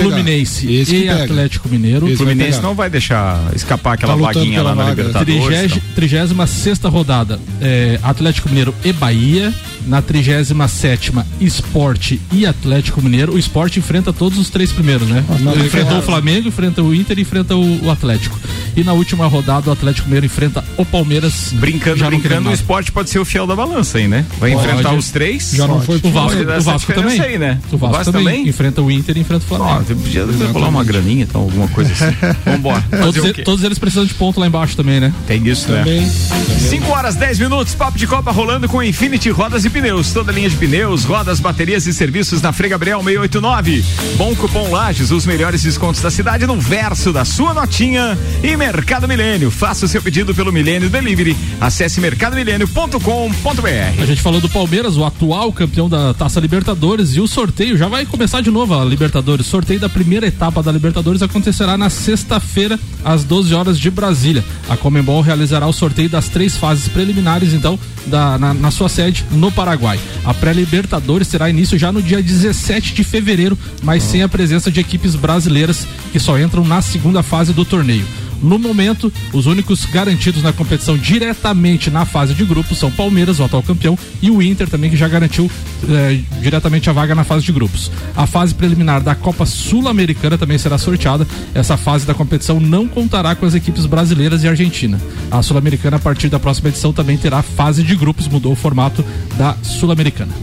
que 0.88 0.96
e 0.96 1.02
pega. 1.08 1.24
Atlético 1.24 1.68
Mineiro. 1.68 2.06
O 2.06 2.16
Fluminense 2.16 2.62
não 2.62 2.76
vai 2.76 2.90
deixar 2.90 3.42
escapar 3.56 3.94
aquela 3.94 4.16
Tá 4.16 4.22
vaguinha 4.22 4.62
lá 4.62 4.76
na 4.76 4.84
vaga. 4.84 5.02
Libertadores. 5.04 5.44
Trigésima- 5.44 5.78
então. 5.78 5.96
36 5.96 6.80
rodada, 6.86 7.40
é, 7.60 8.00
Atlético 8.04 8.50
Mineiro 8.50 8.74
e 8.84 8.94
Bahia. 8.94 9.54
Na 9.86 10.02
37 10.02 11.12
Esporte 11.40 12.20
e 12.32 12.46
Atlético 12.46 13.02
Mineiro. 13.02 13.34
O 13.36 13.40
Esporte 13.40 13.80
enfrenta 13.80 14.12
todos 14.12 14.38
os 14.38 14.50
três 14.50 14.72
primeiros, 14.72 15.08
né? 15.08 15.24
Ele 15.54 15.66
enfrentou 15.68 16.00
o 16.00 16.02
Flamengo, 16.02 16.48
enfrenta 16.48 16.82
o 16.82 16.94
Inter 16.94 17.18
e 17.20 17.22
enfrenta 17.22 17.56
o, 17.56 17.86
o 17.86 17.92
Atlético. 17.92 18.38
E 18.76 18.84
na 18.84 18.94
última 18.94 19.26
rodada, 19.28 19.70
o 19.70 19.74
Atlético 19.74 20.08
Mineiro 20.08 20.26
enfrenta 20.26 20.64
o 20.78 20.86
Palmeiras. 20.86 21.52
Brincando, 21.54 21.98
já 21.98 22.08
brincando, 22.08 22.50
o 22.50 22.54
esporte 22.54 22.92
pode 22.92 23.10
ser 23.10 23.20
o 23.20 23.26
fiel 23.26 23.48
da 23.48 23.56
balança 23.56 23.98
aí, 23.98 24.08
né? 24.08 24.26
Vai 24.40 24.52
Pode. 24.52 24.68
enfrentar 24.68 24.94
os 24.94 25.10
três. 25.12 25.52
Já 25.54 25.68
não 25.68 25.82
foi 25.82 25.98
O 26.04 26.10
Vasco, 26.12 26.40
o 26.42 26.62
Vasco 26.62 26.94
também. 26.94 27.22
aí, 27.22 27.38
né? 27.38 27.60
O 27.72 27.78
Vasco, 27.78 27.86
O 27.86 27.90
Vasco 27.98 28.12
também. 28.12 28.26
também? 28.38 28.50
Enfrenta 28.50 28.82
o 28.82 28.92
Inter 28.92 29.18
e 29.18 29.22
enfrenta 29.22 29.44
o 29.50 29.54
Ó, 29.54 29.58
Flamengo. 29.58 29.86
você 29.86 29.96
podia 29.96 30.26
rolar 30.52 30.70
uma 30.70 30.84
graninha, 30.84 31.24
então, 31.24 31.42
alguma 31.42 31.68
coisa 31.70 31.92
assim. 31.94 32.16
Vambora. 32.46 32.84
Todos, 33.02 33.26
e- 33.26 33.34
todos 33.44 33.64
eles 33.64 33.80
precisam 33.80 34.06
de 34.06 34.14
ponto 34.14 34.40
lá 34.40 34.48
embaixo 34.48 34.76
também, 34.76 35.00
né? 35.00 35.14
Tem 35.28 35.46
isso, 35.48 35.72
né? 35.72 35.80
Também. 35.84 36.10
5 36.10 36.92
horas 36.92 37.16
10 37.16 37.40
minutos, 37.40 37.74
papo 37.76 37.98
de 37.98 38.08
Copa 38.08 38.32
rolando 38.32 38.68
com 38.68 38.82
Infinity 38.84 39.30
Rodas 39.30 39.64
e 39.64 39.70
Pneus. 39.76 40.14
Toda 40.14 40.32
linha 40.32 40.50
de 40.50 40.56
pneus, 40.56 41.04
rodas, 41.04 41.42
baterias 41.42 41.86
e 41.86 41.94
serviços 41.94 42.42
na 42.42 42.54
Frei 42.54 42.70
Gabriel 42.70 43.04
689. 43.04 43.84
Bom 44.16 44.34
cupom 44.34 44.72
Lages, 44.72 45.12
os 45.12 45.26
melhores 45.26 45.64
descontos 45.64 46.02
da 46.02 46.10
cidade 46.10 46.48
no 46.48 46.58
verso 46.58 47.12
da 47.12 47.26
sua 47.26 47.54
notinha. 47.54 48.18
E 48.42 48.56
Mercado 48.56 49.06
Milênio. 49.06 49.52
Faça 49.52 49.86
o 49.86 49.90
seu 49.90 50.02
pedido 50.02 50.34
pelo 50.34 50.50
Milênio 50.50 50.90
Delivery. 50.90 51.36
Acesse 51.60 52.00
mercadomilênio.com.br. 52.00 54.02
A 54.02 54.06
gente 54.06 54.22
falou 54.22 54.40
do 54.40 54.48
Palmeiras, 54.48 54.96
o 54.96 55.04
atual 55.04 55.52
campeão 55.52 55.90
da 55.90 56.14
Taça 56.14 56.40
Libertadores, 56.40 57.18
e 57.18 57.20
o 57.20 57.28
sorteio 57.28 57.78
já 57.78 57.90
vai 57.90 58.06
começar 58.06 58.40
de 58.40 58.50
novo 58.50 58.80
a 58.80 58.86
Libertadores. 58.86 59.46
Sorteio 59.46 59.82
da 59.82 59.90
primeira 59.90 60.26
etapa 60.26 60.64
da 60.64 60.72
Libertadores 60.72 61.22
acontecerá 61.22 61.78
na 61.78 61.90
sexta-feira, 61.90 62.80
às 63.04 63.26
12 63.26 63.54
horas 63.54 63.78
de 63.78 63.92
Brasília. 63.92 64.42
A 64.70 64.78
Comembol 64.78 65.20
realizará 65.20 65.68
o 65.68 65.74
sorteio 65.74 66.08
das 66.08 66.30
três 66.30 66.56
fases 66.56 66.88
preliminares, 66.88 67.52
então, 67.52 67.78
da, 68.06 68.38
na, 68.38 68.54
na 68.54 68.72
sua 68.72 68.88
sede 68.88 69.26
no 69.32 69.52
Paraguai. 69.66 70.00
A 70.24 70.32
pré-Libertadores 70.32 71.28
terá 71.28 71.50
início 71.50 71.76
já 71.76 71.92
no 71.92 72.00
dia 72.00 72.22
17 72.22 72.94
de 72.94 73.04
fevereiro, 73.04 73.58
mas 73.82 74.04
sem 74.04 74.22
a 74.22 74.30
presença 74.30 74.70
de 74.70 74.80
equipes 74.80 75.16
brasileiras 75.16 75.88
que 76.12 76.20
só 76.20 76.38
entram 76.38 76.64
na 76.64 76.84
segunda 76.84 77.24
fase 77.24 77.52
do 77.52 77.66
torneio. 77.66 78.06
No 78.46 78.60
momento, 78.60 79.12
os 79.34 79.48
únicos 79.48 79.86
garantidos 79.86 80.44
na 80.44 80.54
competição 80.54 80.96
diretamente 80.96 81.90
na 81.90 82.06
fase 82.06 82.36
de 82.36 82.46
grupos 82.46 82.78
são 82.78 82.92
Palmeiras, 82.92 83.40
o 83.40 83.44
atual 83.44 83.64
campeão, 83.64 83.98
e 84.22 84.30
o 84.30 84.40
Inter 84.40 84.70
também, 84.70 84.92
que 84.92 84.96
já 84.96 85.08
garantiu 85.08 85.50
eh, 85.90 86.20
diretamente 86.44 86.88
a 86.88 86.94
vaga 86.94 87.16
na 87.16 87.24
fase 87.24 87.44
de 87.44 87.52
grupos. 87.52 87.92
A 88.16 88.28
fase 88.28 88.54
preliminar 88.54 89.02
da 89.02 89.16
Copa 89.16 89.48
Sul-Americana 89.48 90.38
também 90.38 90.60
será 90.60 90.78
sorteada. 90.78 91.26
Essa 91.56 91.76
fase 91.76 92.06
da 92.06 92.14
competição 92.14 92.60
não 92.60 92.88
contará 92.88 93.34
com 93.34 93.48
as 93.48 93.56
equipes 93.56 93.88
brasileiras 93.88 94.44
e 94.44 94.48
argentina. 94.48 95.02
A 95.32 95.42
Sul-Americana, 95.42 95.98
a 95.98 96.00
partir 96.00 96.30
da 96.30 96.40
próxima 96.40 96.70
edição, 96.70 96.94
também 96.94 97.18
terá 97.18 97.42
fase 97.42 97.82
de 97.82 97.96
grupos, 97.96 98.28
mudou 98.28 98.52
o 98.52 98.56
formato 98.56 99.04
da 99.40 99.58
Sul-Americana. 99.64 100.36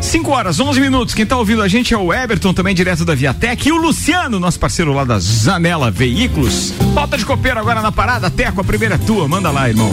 5 0.00 0.30
horas, 0.30 0.58
11 0.58 0.80
minutos. 0.80 1.14
Quem 1.14 1.26
tá 1.26 1.36
ouvindo 1.36 1.62
a 1.62 1.68
gente 1.68 1.92
é 1.94 1.98
o 1.98 2.12
Everton, 2.12 2.52
também 2.52 2.74
direto 2.74 3.04
da 3.04 3.14
Viatec, 3.14 3.68
e 3.68 3.72
o 3.72 3.76
Luciano, 3.76 4.40
nosso 4.40 4.58
parceiro 4.58 4.92
lá 4.92 5.04
da 5.04 5.18
Zanela 5.18 5.90
Veículos. 5.90 6.72
Falta 6.94 7.16
de 7.16 7.24
copeiro 7.24 7.58
agora 7.60 7.80
na 7.82 7.92
parada. 7.92 8.30
Teco, 8.30 8.60
a 8.60 8.64
primeira 8.64 8.94
é 8.96 8.98
tua. 8.98 9.28
Manda 9.28 9.50
lá, 9.50 9.68
irmão. 9.68 9.90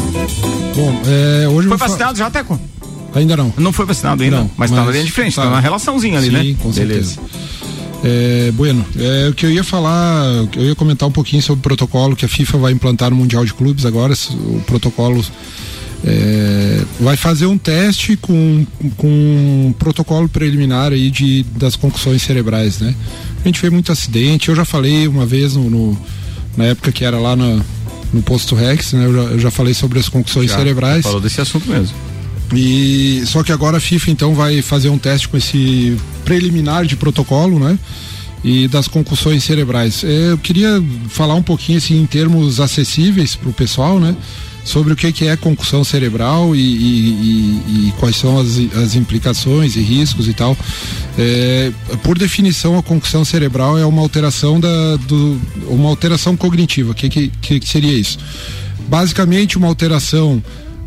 Bom, 0.75 1.01
é, 1.05 1.47
hoje 1.47 1.67
Foi 1.67 1.77
vacinado 1.77 2.17
já, 2.17 2.29
Teco? 2.29 2.59
Ainda 3.13 3.35
não. 3.35 3.53
Não 3.57 3.73
foi 3.73 3.85
vacinado 3.85 4.23
ainda, 4.23 4.37
Não, 4.37 4.51
mas, 4.57 4.69
tá 4.69 4.77
na 4.77 4.83
mas 4.85 4.93
linha 4.93 5.05
de 5.05 5.11
frente, 5.11 5.35
tá, 5.35 5.43
tá. 5.43 5.49
na 5.49 5.59
relaçãozinha 5.59 6.19
ali, 6.19 6.27
Sim, 6.27 6.51
né? 6.51 6.55
com 6.61 6.71
Beleza. 6.71 7.15
certeza. 7.15 7.57
É, 8.03 8.51
bueno, 8.51 8.85
é, 8.97 9.29
o 9.29 9.33
que 9.33 9.45
eu 9.45 9.51
ia 9.51 9.63
falar, 9.63 10.23
eu 10.55 10.65
ia 10.65 10.75
comentar 10.75 11.07
um 11.09 11.11
pouquinho 11.11 11.41
sobre 11.41 11.59
o 11.59 11.63
protocolo 11.63 12.15
que 12.15 12.25
a 12.25 12.27
FIFA 12.27 12.57
vai 12.59 12.71
implantar 12.71 13.09
no 13.09 13.15
Mundial 13.15 13.43
de 13.43 13.53
Clubes 13.53 13.85
agora. 13.85 14.13
O 14.33 14.61
protocolo 14.67 15.23
é, 16.05 16.81
vai 16.99 17.17
fazer 17.17 17.45
um 17.47 17.57
teste 17.57 18.15
com, 18.17 18.65
com 18.95 19.07
um 19.07 19.73
protocolo 19.77 20.29
preliminar 20.29 20.91
aí 20.93 21.09
de, 21.09 21.43
das 21.55 21.75
concussões 21.75 22.21
cerebrais, 22.21 22.79
né? 22.79 22.95
A 23.43 23.47
gente 23.47 23.61
vê 23.61 23.69
muito 23.69 23.91
acidente. 23.91 24.49
Eu 24.49 24.55
já 24.55 24.65
falei 24.65 25.07
uma 25.07 25.25
vez 25.25 25.55
no, 25.55 25.69
no- 25.69 25.97
na 26.55 26.65
época 26.65 26.91
que 26.91 27.03
era 27.05 27.17
lá 27.19 27.35
na- 27.35 27.61
no 28.13 28.21
posto 28.21 28.55
Rex, 28.55 28.93
né? 28.93 29.05
Eu 29.05 29.13
já, 29.13 29.21
eu 29.31 29.39
já 29.39 29.51
falei 29.51 29.73
sobre 29.73 29.99
as 29.99 30.07
concussões 30.09 30.49
Já, 30.51 30.57
cerebrais. 30.57 31.03
Falou 31.03 31.19
desse 31.21 31.41
assunto 31.41 31.67
mesmo. 31.69 31.95
E 32.55 33.23
só 33.25 33.43
que 33.43 33.51
agora 33.51 33.77
a 33.77 33.79
FIFA 33.79 34.11
então 34.11 34.33
vai 34.33 34.61
fazer 34.61 34.89
um 34.89 34.97
teste 34.97 35.27
com 35.27 35.35
esse 35.35 35.97
preliminar 36.23 36.85
de 36.85 36.95
protocolo, 36.95 37.59
né? 37.59 37.77
E 38.43 38.67
das 38.69 38.87
concussões 38.87 39.43
cerebrais. 39.43 40.03
É, 40.03 40.31
eu 40.31 40.37
queria 40.37 40.81
falar 41.09 41.33
um 41.35 41.43
pouquinho 41.43 41.77
assim 41.79 41.99
em 42.01 42.05
termos 42.05 42.59
acessíveis 42.61 43.35
para 43.35 43.49
o 43.49 43.53
pessoal, 43.53 43.99
né? 43.99 44.15
Sobre 44.67 44.91
o 44.91 44.95
que, 44.97 45.13
que 45.13 45.25
é 45.27 45.37
concussão 45.37 45.81
cerebral 45.85 46.53
e, 46.53 46.59
e- 46.59 47.09
e- 47.09 47.87
e 47.87 47.93
quais 47.99 48.17
são 48.17 48.37
as, 48.37 48.57
as 48.75 48.95
implicações 48.95 49.77
e 49.77 49.81
riscos 49.81 50.27
e 50.27 50.33
tal. 50.33 50.57
É, 51.17 51.71
por 52.03 52.17
definição, 52.17 52.77
a 52.77 52.83
concussão 52.83 53.23
cerebral 53.23 53.77
é 53.77 53.85
uma 53.85 54.01
alteração 54.01 54.59
da, 54.59 54.97
do, 54.97 55.39
uma 55.69 55.87
alteração 55.87 56.35
cognitiva. 56.35 56.91
O 56.91 56.93
que, 56.93 57.07
que, 57.09 57.29
que 57.41 57.59
que 57.61 57.67
seria 57.69 57.93
isso? 57.97 58.19
Basicamente, 58.89 59.57
uma 59.57 59.67
alteração 59.67 60.43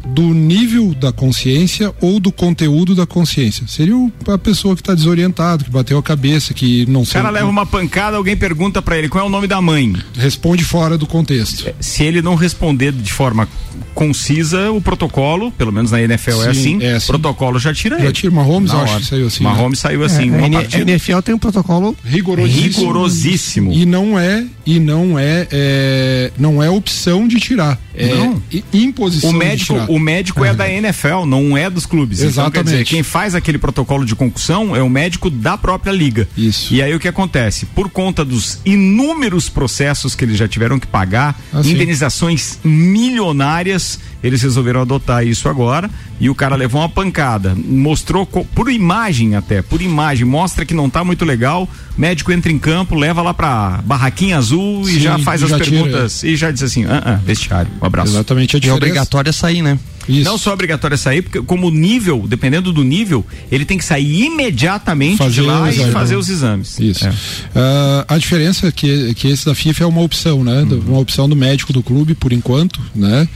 do 0.07 0.35
nível 0.35 0.95
da 0.95 1.12
consciência 1.12 1.92
ou 2.00 2.19
do 2.19 2.33
conteúdo 2.33 2.95
da 2.95 3.07
consciência. 3.07 3.66
Seria 3.69 3.95
a 4.28 4.38
pessoa 4.38 4.75
que 4.75 4.83
está 4.83 4.95
desorientada, 4.95 5.64
que 5.64 5.71
bateu 5.71 5.99
a 5.99 6.02
cabeça, 6.02 6.54
que 6.54 6.87
não 6.87 7.04
sabe. 7.04 7.21
O 7.21 7.23
cara 7.23 7.30
leva 7.30 7.49
uma 7.49 7.66
pancada, 7.66 8.16
alguém 8.16 8.37
pergunta 8.37 8.80
para 8.80 8.99
ele 8.99 9.09
qual 9.09 9.25
é 9.25 9.26
o 9.26 9.30
nome 9.30 9.47
da 9.47 9.61
mãe. 9.61 9.95
Responde 10.16 10.64
fora 10.64 10.97
do 10.97 11.07
contexto. 11.07 11.69
É, 11.69 11.75
se 11.80 12.02
ele 12.04 12.23
não 12.23 12.35
responder 12.35 12.92
de 12.92 13.12
forma 13.12 13.49
concisa, 13.95 14.71
o 14.71 14.80
protocolo, 14.80 15.50
pelo 15.52 15.73
menos 15.73 15.90
na 15.90 16.00
NFL 16.00 16.30
é 16.30 16.33
Sim, 16.33 16.40
é 16.40 16.50
assim, 16.50 16.83
é 16.83 16.92
assim. 16.95 17.07
protocolo 17.09 17.59
já 17.59 17.75
tira 17.75 17.97
já 17.97 18.04
ele. 18.04 18.14
Já 18.14 18.21
tira, 18.21 18.33
Mahomes 18.33 18.71
acho 18.73 18.99
que 18.99 19.07
saiu 19.07 19.26
assim. 19.26 19.45
Mahomes 19.45 19.83
né? 19.83 19.88
saiu 19.88 20.04
assim. 20.04 20.30
É, 20.30 20.76
a 20.76 20.80
NFL 20.80 21.21
tem 21.21 21.35
um 21.35 21.38
protocolo 21.38 21.97
rigorosíssimo. 22.04 22.62
rigorosíssimo. 22.62 23.73
E 23.73 23.85
não 23.85 24.19
é, 24.19 24.47
e 24.64 24.78
não 24.78 25.19
é, 25.19 25.47
é 25.50 26.33
não 26.38 26.62
é 26.62 26.71
opção 26.71 27.26
de 27.26 27.38
tirar. 27.38 27.78
É 27.95 28.14
não. 28.14 28.42
imposição 28.73 29.30
o 29.30 29.33
médico, 29.35 29.75
de 29.75 29.80
tirar. 29.80 29.89
O 29.90 29.99
médico 29.99 30.44
é 30.44 30.54
da 30.54 30.70
NFL, 30.70 31.25
não 31.26 31.56
é 31.56 31.68
dos 31.68 31.85
clubes. 31.87 32.20
Exatamente. 32.20 32.61
Então, 32.61 32.62
dizer, 32.62 32.85
quem 32.85 33.02
faz 33.02 33.35
aquele 33.35 33.59
protocolo 33.59 34.04
de 34.04 34.14
concussão 34.14 34.76
é 34.76 34.82
o 34.82 34.88
médico 34.88 35.28
da 35.28 35.59
própria 35.59 35.90
liga. 35.90 36.28
Isso. 36.37 36.73
E 36.73 36.82
aí 36.82 36.94
o 36.94 37.00
que 37.00 37.09
acontece? 37.09 37.66
Por 37.66 37.90
conta 37.90 38.25
dos 38.25 38.61
inúmeros 38.64 39.49
processos 39.49 40.14
que 40.14 40.25
eles 40.25 40.37
já 40.37 40.47
tiveram 40.47 40.78
que 40.78 40.87
pagar, 40.87 41.40
ah, 41.52 41.61
indenizações 41.64 42.59
milionárias, 42.62 43.99
eles 44.22 44.42
resolveram 44.42 44.80
adotar 44.80 45.26
isso 45.26 45.48
agora 45.48 45.90
e 46.18 46.28
o 46.28 46.34
cara 46.34 46.56
levou 46.56 46.80
uma 46.80 46.88
pancada. 46.88 47.54
Mostrou 47.56 48.26
por 48.26 48.70
imagem 48.70 49.34
até, 49.34 49.62
por 49.62 49.80
imagem, 49.80 50.24
mostra 50.24 50.64
que 50.64 50.74
não 50.74 50.90
tá 50.90 51.02
muito 51.04 51.24
legal. 51.24 51.68
Médico 51.96 52.32
entra 52.32 52.50
em 52.52 52.58
campo, 52.58 52.94
leva 52.94 53.22
lá 53.22 53.34
pra 53.34 53.80
barraquinha 53.84 54.38
azul 54.38 54.84
Sim, 54.84 54.96
e 54.96 55.00
já 55.00 55.18
faz 55.18 55.42
as 55.42 55.52
perguntas 55.52 56.20
tira. 56.20 56.32
e 56.32 56.36
já 56.36 56.50
diz 56.50 56.62
assim: 56.62 56.84
ah, 56.84 57.02
ah, 57.04 57.14
vestiário, 57.24 57.70
um 57.80 57.84
abraço. 57.84 58.12
Exatamente 58.12 58.56
a 58.56 58.60
diferença. 58.60 58.66
E 58.66 58.88
é 58.88 58.90
obrigatório 58.90 59.32
sair, 59.32 59.62
né? 59.62 59.78
Isso. 60.08 60.28
Não 60.28 60.36
só 60.38 60.52
obrigatório 60.52 60.98
sair, 60.98 61.22
porque 61.22 61.40
como 61.42 61.70
nível, 61.70 62.24
dependendo 62.26 62.72
do 62.72 62.82
nível, 62.82 63.24
ele 63.50 63.64
tem 63.64 63.78
que 63.78 63.84
sair 63.84 64.24
imediatamente 64.24 65.18
fazer 65.18 65.42
de 65.42 65.42
lá 65.42 65.70
e 65.70 65.90
fazer 65.92 66.16
os 66.16 66.28
exames. 66.28 66.78
Isso. 66.80 67.06
É. 67.06 67.10
Uh, 67.10 68.04
a 68.08 68.18
diferença 68.18 68.68
é 68.68 68.72
que, 68.72 69.14
que 69.14 69.28
esse 69.28 69.46
da 69.46 69.54
FIFA 69.54 69.84
é 69.84 69.86
uma 69.86 70.00
opção, 70.00 70.42
né? 70.42 70.62
Uhum. 70.62 70.82
Uma 70.88 70.98
opção 70.98 71.28
do 71.28 71.36
médico 71.36 71.72
do 71.72 71.82
clube, 71.82 72.14
por 72.14 72.32
enquanto, 72.32 72.80
né? 72.94 73.28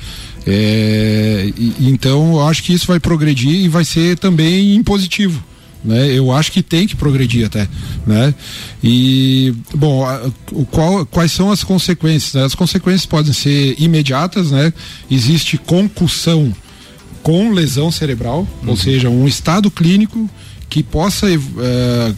É, 0.46 1.52
e, 1.56 1.88
então, 1.88 2.34
eu 2.34 2.46
acho 2.46 2.62
que 2.62 2.72
isso 2.72 2.86
vai 2.86 3.00
progredir 3.00 3.64
e 3.64 3.68
vai 3.68 3.84
ser 3.84 4.18
também 4.18 4.74
impositivo. 4.74 5.42
Né? 5.84 6.16
Eu 6.16 6.32
acho 6.32 6.50
que 6.50 6.62
tem 6.62 6.86
que 6.86 6.96
progredir 6.96 7.44
até, 7.44 7.68
né? 8.06 8.34
E 8.82 9.52
bom, 9.74 10.02
a, 10.02 10.30
o 10.50 10.64
qual, 10.64 11.04
quais 11.04 11.30
são 11.30 11.50
as 11.50 11.62
consequências? 11.62 12.32
Né? 12.32 12.44
As 12.44 12.54
consequências 12.54 13.04
podem 13.04 13.34
ser 13.34 13.74
imediatas, 13.78 14.50
né? 14.50 14.72
Existe 15.10 15.58
concussão 15.58 16.54
com 17.22 17.52
lesão 17.52 17.90
cerebral, 17.90 18.48
uhum. 18.62 18.70
ou 18.70 18.76
seja, 18.76 19.10
um 19.10 19.28
estado 19.28 19.70
clínico 19.70 20.28
que 20.70 20.82
possa 20.82 21.26
uh, 21.26 22.16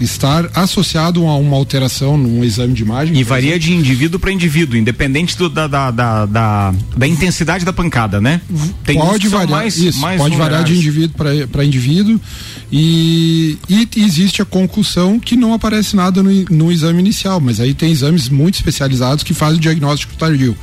estar 0.00 0.48
associado 0.54 1.26
a 1.26 1.36
uma 1.36 1.56
alteração 1.56 2.16
num 2.16 2.44
exame 2.44 2.74
de 2.74 2.82
imagem. 2.82 3.16
E 3.16 3.24
varia 3.24 3.50
exemplo. 3.50 3.66
de 3.66 3.74
indivíduo 3.74 4.20
para 4.20 4.32
indivíduo, 4.32 4.76
independente 4.76 5.36
do, 5.36 5.48
da, 5.48 5.66
da, 5.66 5.90
da, 5.90 6.26
da, 6.26 6.74
da 6.96 7.06
intensidade 7.06 7.64
da 7.64 7.72
pancada, 7.72 8.20
né? 8.20 8.40
Tem 8.84 8.98
pode 8.98 9.28
variar, 9.28 9.50
mais, 9.50 9.76
isso, 9.76 10.00
mais 10.00 10.20
pode 10.20 10.36
variar 10.36 10.64
de 10.64 10.74
indivíduo 10.74 11.16
para 11.50 11.64
indivíduo 11.64 12.20
e, 12.70 13.58
e 13.68 13.88
existe 13.96 14.42
a 14.42 14.44
concussão 14.44 15.18
que 15.18 15.36
não 15.36 15.54
aparece 15.54 15.94
nada 15.94 16.22
no, 16.22 16.30
no 16.50 16.72
exame 16.72 17.00
inicial, 17.00 17.40
mas 17.40 17.60
aí 17.60 17.74
tem 17.74 17.90
exames 17.90 18.28
muito 18.28 18.56
especializados 18.56 19.22
que 19.22 19.34
fazem 19.34 19.58
o 19.58 19.60
diagnóstico 19.60 20.14
tardio. 20.16 20.56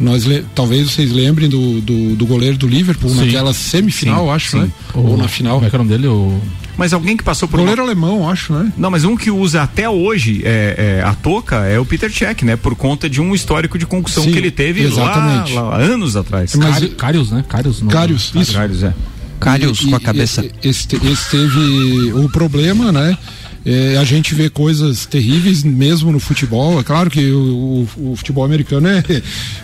Nós 0.00 0.24
talvez 0.54 0.90
vocês 0.90 1.12
lembrem 1.12 1.48
do, 1.48 1.80
do, 1.80 2.16
do 2.16 2.26
goleiro 2.26 2.56
do 2.56 2.66
Liverpool 2.66 3.10
sim. 3.10 3.26
naquela 3.26 3.52
semifinal, 3.52 4.24
sim, 4.24 4.30
acho, 4.30 4.50
sim. 4.50 4.60
né? 4.60 4.70
O, 4.94 5.00
Ou 5.00 5.16
na 5.16 5.28
final. 5.28 5.56
Como 5.56 5.66
é 5.66 5.70
que 5.70 5.76
é 5.76 5.78
o 5.78 5.82
nome 5.82 5.90
dele? 5.90 6.06
O... 6.08 6.40
Mas 6.76 6.94
alguém 6.94 7.16
que 7.16 7.22
passou 7.22 7.46
por. 7.46 7.58
Goleiro 7.58 7.82
uma... 7.82 7.88
alemão, 7.88 8.28
acho, 8.28 8.54
né? 8.54 8.72
Não, 8.76 8.90
mas 8.90 9.04
um 9.04 9.14
que 9.14 9.30
usa 9.30 9.62
até 9.62 9.88
hoje 9.88 10.40
é, 10.44 11.00
é, 11.02 11.04
a 11.04 11.14
toca 11.14 11.56
é 11.66 11.78
o 11.78 11.84
Peter 11.84 12.10
Cech, 12.10 12.42
né? 12.44 12.56
Por 12.56 12.74
conta 12.74 13.08
de 13.10 13.20
um 13.20 13.34
histórico 13.34 13.78
de 13.78 13.84
concussão 13.84 14.24
Sim, 14.24 14.32
que 14.32 14.38
ele 14.38 14.50
teve 14.50 14.82
exatamente. 14.82 15.52
Lá, 15.52 15.62
lá, 15.62 15.76
anos 15.76 16.16
atrás. 16.16 16.54
Mas, 16.54 16.82
Carius, 16.94 17.30
né? 17.30 17.44
Carius. 17.46 17.82
Carius, 17.86 18.32
isso. 18.34 18.54
Carius, 18.54 18.82
é. 18.82 18.94
Carius 19.38 19.80
com 19.80 19.96
a 19.96 20.00
cabeça. 20.00 20.44
Esse, 20.62 20.86
esse 21.02 21.30
teve 21.30 22.12
o 22.14 22.28
problema, 22.28 22.92
né? 22.92 23.16
É, 23.64 23.98
a 23.98 24.04
gente 24.04 24.34
vê 24.34 24.48
coisas 24.48 25.04
terríveis 25.04 25.62
mesmo 25.62 26.10
no 26.10 26.18
futebol. 26.18 26.80
É 26.80 26.82
claro 26.82 27.10
que 27.10 27.30
o, 27.30 27.86
o, 27.96 28.12
o, 28.12 28.16
futebol 28.16 28.44
americano 28.44 28.88
é. 28.88 29.02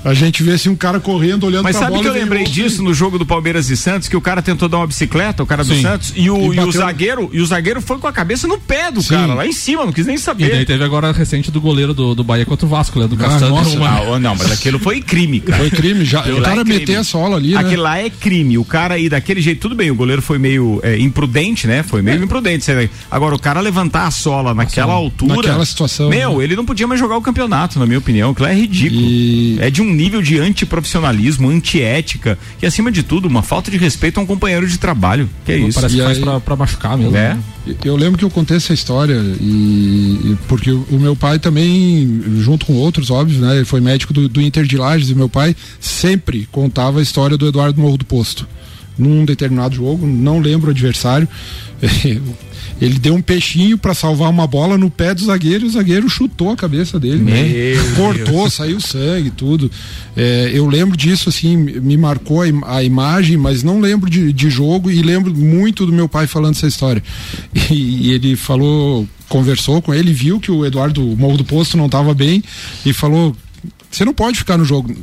A 0.05 0.15
gente 0.15 0.43
vê 0.43 0.53
assim 0.53 0.69
um 0.69 0.77
cara 0.77 1.01
correndo, 1.01 1.45
olhando 1.45 1.65
Mas 1.65 1.77
pra 1.77 1.87
sabe 1.87 2.01
que 2.01 2.07
eu 2.07 2.13
lembrei 2.13 2.45
disso 2.45 2.83
no 2.83 2.93
jogo 2.93 3.19
do 3.19 3.27
Palmeiras 3.27 3.71
e 3.71 3.77
Santos, 3.77 4.09
que 4.09 4.17
o 4.17 4.21
cara 4.21 4.43
tentou 4.43 4.69
dar 4.69 4.79
uma 4.79 4.87
bicicleta, 4.87 5.43
o 5.43 5.47
cara 5.47 5.65
do 5.65 5.75
Sim. 5.75 5.83
Santos, 5.83 6.13
e 6.15 6.31
o, 6.31 6.53
e, 6.53 6.57
e 6.57 6.61
o 6.61 6.71
zagueiro, 6.71 7.31
e 7.33 7.41
o 7.41 7.47
zagueiro 7.47 7.81
foi 7.81 7.99
com 7.99 8.07
a 8.07 8.13
cabeça 8.13 8.47
no 8.47 8.59
pé 8.59 8.91
do 8.91 9.03
Sim. 9.03 9.15
cara, 9.15 9.35
lá 9.35 9.47
em 9.47 9.53
cima, 9.53 9.85
não 9.85 9.93
quis 9.93 10.07
nem 10.07 10.19
saber. 10.19 10.47
E 10.47 10.51
daí 10.51 10.65
teve 10.65 10.85
agora 10.85 11.11
recente 11.13 11.51
do 11.51 11.61
goleiro 11.61 11.95
do, 11.95 12.15
do 12.15 12.23
Bahia 12.23 12.45
contra 12.45 12.67
o 12.67 12.69
Vasco, 12.69 13.01
né? 13.01 13.09
Do 13.09 13.17
ah, 13.25 13.41
nossa, 13.49 13.77
uma... 13.77 14.19
não, 14.19 14.37
mas 14.37 14.53
aquilo 14.53 14.79
foi 14.79 15.01
crime, 15.01 15.41
cara. 15.41 15.59
Foi 15.59 15.71
crime, 15.71 16.05
já. 16.05 16.21
o 16.21 16.43
cara 16.43 16.61
é 16.61 16.65
meter 16.65 16.97
a 16.97 17.05
sola 17.05 17.37
ali. 17.37 17.55
Né? 17.55 17.61
Aquilo 17.61 17.83
lá 17.83 17.99
é 17.99 18.11
crime. 18.11 18.59
O 18.59 18.65
cara 18.65 18.99
ir 18.99 19.09
daquele 19.09 19.41
jeito, 19.41 19.61
tudo 19.61 19.75
bem, 19.75 19.91
o 19.91 19.95
goleiro 19.95 20.21
foi 20.21 20.39
meio 20.39 20.81
é, 20.83 20.99
imprudente, 20.99 21.67
né? 21.67 21.83
Foi 21.83 22.03
meio 22.03 22.21
é. 22.21 22.25
imprudente. 22.25 22.67
Agora, 23.11 23.35
o 23.35 23.39
cara 23.39 23.61
levantar 23.87 24.07
a 24.07 24.11
sola 24.11 24.55
na 24.55 24.67
naquela 24.67 24.93
altura. 24.93 25.37
Naquela 25.37 25.65
situação. 25.65 26.09
Meu, 26.09 26.39
né? 26.39 26.45
ele 26.45 26.57
não 26.57 26.65
podia 26.65 26.87
mais 26.87 27.01
jogar 27.01 27.17
o 27.17 27.23
campeonato, 27.23 27.79
na 27.79 27.87
minha 27.87 27.99
opinião. 27.99 28.31
Aquilo 28.31 28.49
é 28.49 28.55
ridículo. 28.55 29.01
E... 29.01 29.59
É 29.61 29.71
de 29.71 29.81
um 29.81 29.93
nível 29.93 30.21
de 30.21 30.39
antiprofissionalismo, 30.39 31.49
antiética 31.49 32.39
e, 32.61 32.67
acima 32.67 32.91
de 32.91 33.03
tudo, 33.03 33.27
uma 33.29 33.43
falta 33.43 33.71
de 33.71 33.79
respeito 33.79 34.19
a 34.19 34.23
um 34.23 34.27
companheiro 34.27 34.67
de 34.67 34.79
trabalho. 34.79 35.29
Que 35.45 35.53
é 35.53 35.59
isso. 35.59 35.81
Parece 35.81 35.95
e 35.95 35.99
que 35.99 36.03
aí... 36.03 36.07
faz 36.07 36.19
pra, 36.19 36.41
pra 36.41 36.57
machucar 36.57 36.99
mesmo. 36.99 37.17
É. 37.17 37.35
Né? 37.35 37.41
Eu 37.85 37.97
lembro 37.97 38.17
que 38.17 38.25
eu 38.25 38.31
contei 38.31 38.57
essa 38.57 38.73
história 38.73 39.21
e, 39.41 40.21
e 40.25 40.39
porque 40.47 40.71
o, 40.71 40.87
o, 40.91 41.01
meu 41.01 41.17
pai 41.17 41.39
também, 41.39 42.23
junto 42.39 42.67
com 42.67 42.75
outros, 42.75 43.11
óbvio, 43.11 43.41
né? 43.41 43.57
Ele 43.57 43.65
foi 43.65 43.81
médico 43.81 44.13
do, 44.13 44.29
do 44.29 44.41
Inter 44.41 44.65
de 44.65 44.77
Lages 44.77 45.11
e 45.11 45.15
meu 45.15 45.29
pai 45.29 45.57
sempre 45.81 46.49
contava 46.53 47.01
a 47.01 47.03
história 47.03 47.37
do 47.37 47.49
Eduardo 47.49 47.81
Morro 47.81 47.97
do 47.97 48.05
Posto 48.05 48.47
num 48.99 49.25
determinado 49.25 49.75
jogo, 49.75 50.07
não 50.07 50.39
lembro 50.39 50.69
o 50.69 50.71
adversário. 50.71 51.29
Ele 52.79 52.99
deu 52.99 53.15
um 53.15 53.23
peixinho 53.23 53.79
para 53.79 53.95
salvar 53.95 54.29
uma 54.29 54.47
bola 54.47 54.77
no 54.77 54.91
pé 54.91 55.15
do 55.15 55.25
zagueiro 55.25 55.65
e 55.65 55.69
o 55.69 55.71
zagueiro 55.71 56.11
chutou 56.11 56.51
a 56.51 56.57
cabeça 56.57 57.01
dele, 57.01 57.23
né? 57.23 57.43
Cortou, 57.97 58.43
Deus. 58.43 58.53
saiu 58.53 58.81
sangue, 58.81 59.31
tudo. 59.31 59.71
É, 60.15 60.51
eu 60.53 60.67
lembro 60.67 60.95
disso, 60.95 61.31
assim, 61.31 61.57
me 61.57 61.97
marcou 61.97 62.43
a, 62.43 62.49
im 62.49 62.61
a 62.67 62.83
imagem, 62.83 63.39
mas 63.39 63.63
não 63.63 63.81
lembro 63.81 64.11
de, 64.11 64.31
de, 64.31 64.51
jogo 64.51 64.91
e 64.91 65.01
lembro 65.01 65.35
muito 65.35 65.87
do 65.87 65.93
meu 65.93 66.07
pai 66.07 66.27
falando 66.27 66.55
essa 66.55 66.67
história. 66.67 67.03
E, 67.69 68.09
e 68.09 68.13
ele 68.13 68.37
falou, 68.37 69.09
conversou 69.29 69.83
com 69.83 69.93
ele, 69.93 70.13
viu 70.13 70.39
que 70.39 70.53
o 70.53 70.65
Eduardo 70.65 71.03
Morro 71.17 71.37
do 71.37 71.45
Posto 71.45 71.77
não 71.77 71.87
estava 71.87 72.15
bem 72.15 72.43
e 72.85 72.93
falou: 72.93 73.35
você 73.91 74.05
não 74.05 74.15
pode 74.15 74.39
ficar 74.39 74.57
no 74.57 74.65
jogo. 74.65 74.95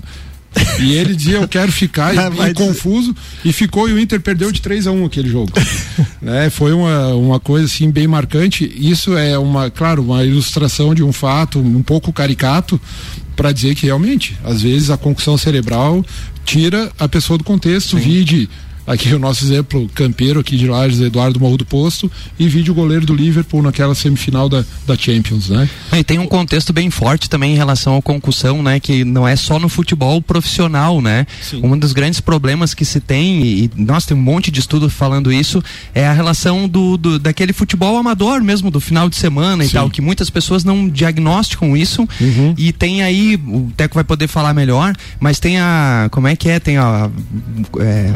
E 0.80 0.94
ele 0.94 1.16
dizia, 1.16 1.38
eu 1.38 1.48
quero 1.48 1.72
ficar, 1.72 2.14
e, 2.14 2.18
e 2.50 2.54
confuso, 2.54 3.16
e 3.44 3.54
ficou, 3.54 3.90
e 3.90 3.94
o 3.94 4.00
Inter 4.00 4.20
perdeu 4.22 4.52
de 4.52 4.62
3 4.62 4.88
a 4.88 4.92
1 4.92 5.06
aquele 5.06 5.30
jogo. 5.30 5.52
né? 6.22 6.50
Foi 6.50 6.74
uma, 6.74 7.14
uma 7.16 7.40
coisa 7.40 7.66
assim 7.66 7.90
bem 7.90 8.08
marcante. 8.08 8.72
Isso 8.76 9.18
é 9.18 9.38
uma, 9.38 9.70
claro, 9.70 10.04
uma 10.04 10.24
ilustração 10.24 10.94
de 10.94 11.04
um 11.04 11.14
fato 11.14 11.60
um 11.60 11.84
pouco 11.84 12.12
caricato 12.12 12.80
para 13.36 13.52
dizer 13.52 13.76
que 13.76 13.86
realmente, 13.86 14.38
às 14.44 14.62
vezes 14.62 14.90
a 14.90 14.98
concussão 14.98 15.38
cerebral 15.38 16.06
tira 16.46 16.92
a 17.00 17.08
pessoa 17.08 17.38
do 17.38 17.44
contexto, 17.44 17.98
Sim. 17.98 18.04
vide 18.04 18.50
aqui 18.86 19.14
o 19.14 19.20
nosso 19.20 19.44
exemplo 19.44 19.90
campeiro 19.94 20.40
aqui 20.40 20.58
de 20.58 20.68
Lages, 20.68 21.00
Eduardo 21.02 21.40
Morro 21.40 21.58
do 21.58 21.66
Posto, 21.66 22.12
e 22.38 22.48
vídeo 22.48 22.74
goleiro 22.74 23.06
do 23.06 23.14
Liverpool 23.14 23.62
naquela 23.62 23.96
semifinal 23.96 24.50
da, 24.50 24.64
da 24.86 24.98
Champions, 24.98 25.50
né? 25.50 25.70
E 25.94 26.04
tem 26.04 26.20
um 26.20 26.28
contexto 26.28 26.74
bem 26.74 26.90
forte 26.90 27.30
também 27.30 27.54
em 27.54 27.58
relação 27.58 27.98
à 27.98 28.02
concussão, 28.02 28.62
né? 28.62 28.80
Que 28.80 29.04
não 29.04 29.28
é 29.28 29.36
só 29.36 29.60
no 29.60 29.70
futebol 29.70 30.22
profissional, 30.22 31.02
né? 31.02 31.26
Sim. 31.42 31.62
Um 31.64 31.78
dos 31.78 31.94
grandes 31.94 32.20
problemas 32.20 32.74
que 32.74 32.86
se 32.86 33.00
tem, 33.00 33.44
e 33.44 33.72
nós 33.76 34.06
tem 34.06 34.16
um 34.16 34.22
monte 34.22 34.52
de 34.52 34.60
estudo 34.60 34.90
falando 34.90 35.32
isso, 35.32 35.64
é 35.94 36.06
a 36.06 36.14
relação 36.14 36.68
do, 36.68 36.98
do 36.98 37.20
daquele 37.20 37.54
futebol 37.54 37.98
amador 37.98 38.42
mesmo, 38.42 38.70
do 38.70 38.80
final 38.80 39.10
de 39.10 39.16
semana 39.16 39.64
e 39.64 39.68
Sim. 39.68 39.74
tal, 39.74 39.90
que 39.90 40.02
muitas 40.02 40.30
pessoas 40.30 40.64
não 40.64 40.90
diagnosticam 40.90 41.76
isso, 41.76 42.08
uhum. 42.20 42.54
e 42.58 42.72
tem 42.72 43.02
aí, 43.02 43.36
o 43.36 43.72
Teco 43.76 43.96
vai 43.96 44.04
poder 44.04 44.28
falar 44.28 44.54
melhor, 44.54 44.96
mas 45.20 45.40
tem 45.40 45.60
a, 45.60 46.08
como 46.12 46.28
é 46.28 46.36
que 46.36 46.50
é, 46.50 46.60
tem 46.60 46.78
a 46.78 47.10
é, 47.80 48.14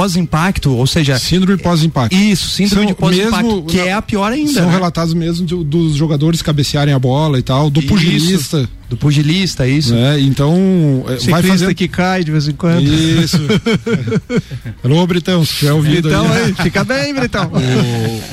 pós-impacto, 0.00 0.70
ou 0.72 0.86
seja. 0.86 1.18
Síndrome 1.18 1.60
pós-impacto. 1.62 2.16
Isso, 2.16 2.48
síndrome 2.48 2.86
são 2.86 2.92
de 2.92 2.94
pós-impacto, 2.94 3.62
que 3.64 3.78
é 3.78 3.92
a 3.92 4.00
pior 4.00 4.32
ainda. 4.32 4.52
São 4.52 4.66
né? 4.66 4.72
relatados 4.72 5.14
mesmo 5.14 5.46
de, 5.46 5.54
dos 5.64 5.94
jogadores 5.94 6.42
cabecearem 6.42 6.94
a 6.94 6.98
bola 6.98 7.38
e 7.38 7.42
tal, 7.42 7.68
do 7.70 7.82
pugilista. 7.82 8.68
Do 8.90 8.96
pugilista, 8.96 9.68
isso. 9.68 9.94
É, 9.94 10.18
então, 10.18 10.52
Ciclista 11.06 11.30
vai 11.30 11.42
fazer 11.44 11.74
que 11.74 11.86
cai 11.86 12.24
de 12.24 12.32
vez 12.32 12.48
em 12.48 12.54
quando. 12.54 12.82
Isso. 12.82 13.38
Alô, 14.82 15.06
Britão, 15.06 15.44
se 15.44 15.54
tiver 15.58 15.72
ouvido 15.72 16.08
então, 16.08 16.26
aí. 16.32 16.46
aí. 16.46 16.54
Fica 16.54 16.82
bem, 16.82 17.14
Britão. 17.14 17.48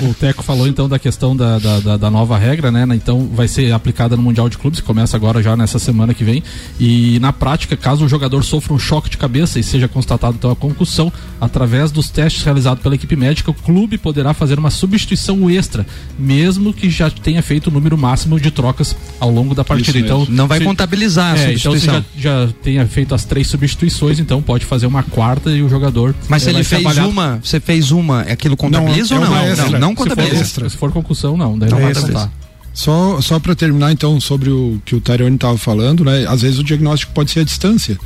O, 0.02 0.10
o 0.10 0.14
Teco 0.14 0.44
falou 0.44 0.68
então 0.68 0.88
da 0.90 0.98
questão 0.98 1.36
da, 1.36 1.60
da, 1.60 1.80
da, 1.80 1.98
da, 1.98 2.12
nova 2.12 2.38
regra, 2.38 2.72
né? 2.72 2.88
Então 2.94 3.28
vai 3.34 3.48
ser 3.48 3.72
aplicada 3.72 4.16
no 4.16 4.24
Mundial 4.24 4.50
de 4.50 4.58
Clubes, 4.58 4.80
que 4.80 4.86
começa 4.86 5.16
agora 5.16 5.42
já 5.42 5.56
nessa 5.56 5.78
semana 5.78 6.14
que 6.14 6.24
vem. 6.24 6.44
E 6.80 7.20
na 7.20 7.32
prática, 7.32 7.76
caso 7.76 8.06
o 8.06 8.10
jogador 8.10 8.44
sofra 8.44 8.74
um 8.74 8.80
choque 8.80 9.10
de 9.10 9.18
cabeça 9.18 9.60
e 9.60 9.64
seja 9.64 9.88
constatado 9.88 10.36
então 10.38 10.50
a 10.50 10.56
concussão, 10.56 11.12
através 11.40 11.92
dos 11.92 12.10
testes 12.10 12.44
realizados 12.44 12.82
pela 12.82 12.96
equipe 12.96 13.16
médica, 13.16 13.52
o 13.52 13.54
clube 13.54 13.98
poderá 13.98 14.34
fazer 14.34 14.58
uma 14.58 14.70
substituição 14.70 15.50
extra, 15.50 15.86
mesmo 16.18 16.74
que 16.74 16.90
já 16.90 17.10
tenha 17.10 17.42
feito 17.42 17.68
o 17.68 17.72
número 17.72 17.98
máximo 17.98 18.40
de 18.40 18.50
trocas 18.50 18.96
ao 19.20 19.30
longo 19.30 19.54
da 19.54 19.64
partida. 19.64 20.00
Então 20.00 20.26
não 20.30 20.47
vai 20.48 20.60
se, 20.60 20.66
contabilizar 20.66 21.34
a 21.34 21.38
é, 21.38 21.48
substituição. 21.48 21.98
Então 21.98 22.06
se 22.16 22.22
já, 22.22 22.46
já 22.46 22.54
tenha 22.64 22.88
feito 22.88 23.14
as 23.14 23.26
três 23.26 23.48
substituições, 23.48 24.20
então 24.20 24.42
pode 24.42 24.66
fazer 24.66 24.88
uma 24.88 25.04
quarta 25.04 25.50
e 25.52 25.62
o 25.62 25.70
jogador. 25.70 26.16
Mas 26.28 26.44
se 26.44 26.50
ele 26.50 26.64
fez 26.64 26.98
uma, 26.98 27.40
você 27.44 27.60
fez 27.60 27.92
uma, 27.92 28.22
aquilo 28.22 28.58
contabiliza 28.58 29.16
não, 29.16 29.22
ou 29.22 29.38
é 29.38 29.56
não? 29.56 29.72
Não, 29.72 29.80
não 29.80 29.96
contabiliza. 29.96 30.46
Se 30.46 30.54
for, 30.54 30.70
se 30.72 30.78
for 30.78 30.92
concussão, 30.92 31.38
não. 31.38 31.58
Daí 31.58 31.70
não, 31.70 31.80
não 31.80 31.86
vai 31.86 32.02
contar. 32.02 32.32
Só, 32.74 33.20
só 33.22 33.40
para 33.40 33.56
terminar 33.56 33.92
então 33.92 34.20
sobre 34.22 34.52
o 34.52 34.80
que 34.86 34.96
o 34.96 35.02
Tarione 35.02 35.36
estava 35.36 35.58
falando, 35.58 36.06
né? 36.06 36.28
Às 36.28 36.44
vezes 36.44 36.60
o 36.60 36.64
diagnóstico 36.64 37.12
pode 37.12 37.32
ser 37.32 37.40
a 37.40 37.44
distância, 37.44 37.98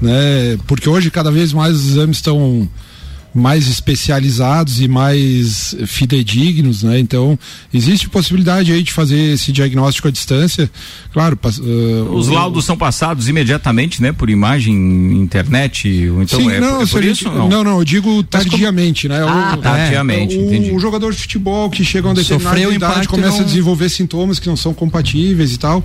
né? 0.00 0.56
Porque 0.68 0.88
hoje 0.88 1.10
cada 1.10 1.32
vez 1.32 1.52
mais 1.52 1.74
os 1.74 1.90
exames 1.90 2.18
estão 2.18 2.68
mais 3.34 3.68
especializados 3.68 4.80
e 4.80 4.88
mais 4.88 5.74
fidedignos, 5.86 6.82
né? 6.82 6.98
Então, 6.98 7.38
existe 7.72 8.08
possibilidade 8.08 8.72
aí 8.72 8.82
de 8.82 8.92
fazer 8.92 9.34
esse 9.34 9.52
diagnóstico 9.52 10.08
à 10.08 10.10
distância. 10.10 10.70
Claro, 11.12 11.38
uh, 11.44 12.14
os 12.14 12.28
laudos 12.28 12.64
são 12.64 12.76
passados 12.76 13.28
imediatamente, 13.28 14.02
né? 14.02 14.12
Por 14.12 14.28
imagem, 14.30 14.74
internet, 15.20 15.88
então 15.88 16.40
Sim, 16.40 16.50
é, 16.50 16.60
não, 16.60 16.82
é 16.82 16.86
por 16.86 17.04
isso? 17.04 17.28
Não? 17.28 17.48
não, 17.48 17.64
não, 17.64 17.78
eu 17.78 17.84
digo 17.84 18.22
tardiamente, 18.24 19.08
como... 19.08 19.20
né? 19.20 19.26
Ah, 19.26 19.54
o, 19.56 19.62
tardiamente, 19.62 20.36
é, 20.36 20.42
entendi. 20.42 20.70
O 20.72 20.78
jogador 20.78 21.12
de 21.12 21.18
futebol 21.18 21.70
que 21.70 21.84
chega 21.84 22.08
a 22.08 22.10
uma 22.10 22.14
determinada 22.14 22.56
Sofreu 22.56 22.72
idade 22.72 23.08
começa 23.08 23.36
não... 23.36 23.42
a 23.42 23.44
desenvolver 23.44 23.88
sintomas 23.88 24.38
que 24.38 24.48
não 24.48 24.56
são 24.56 24.74
compatíveis 24.74 25.54
e 25.54 25.58
tal. 25.58 25.84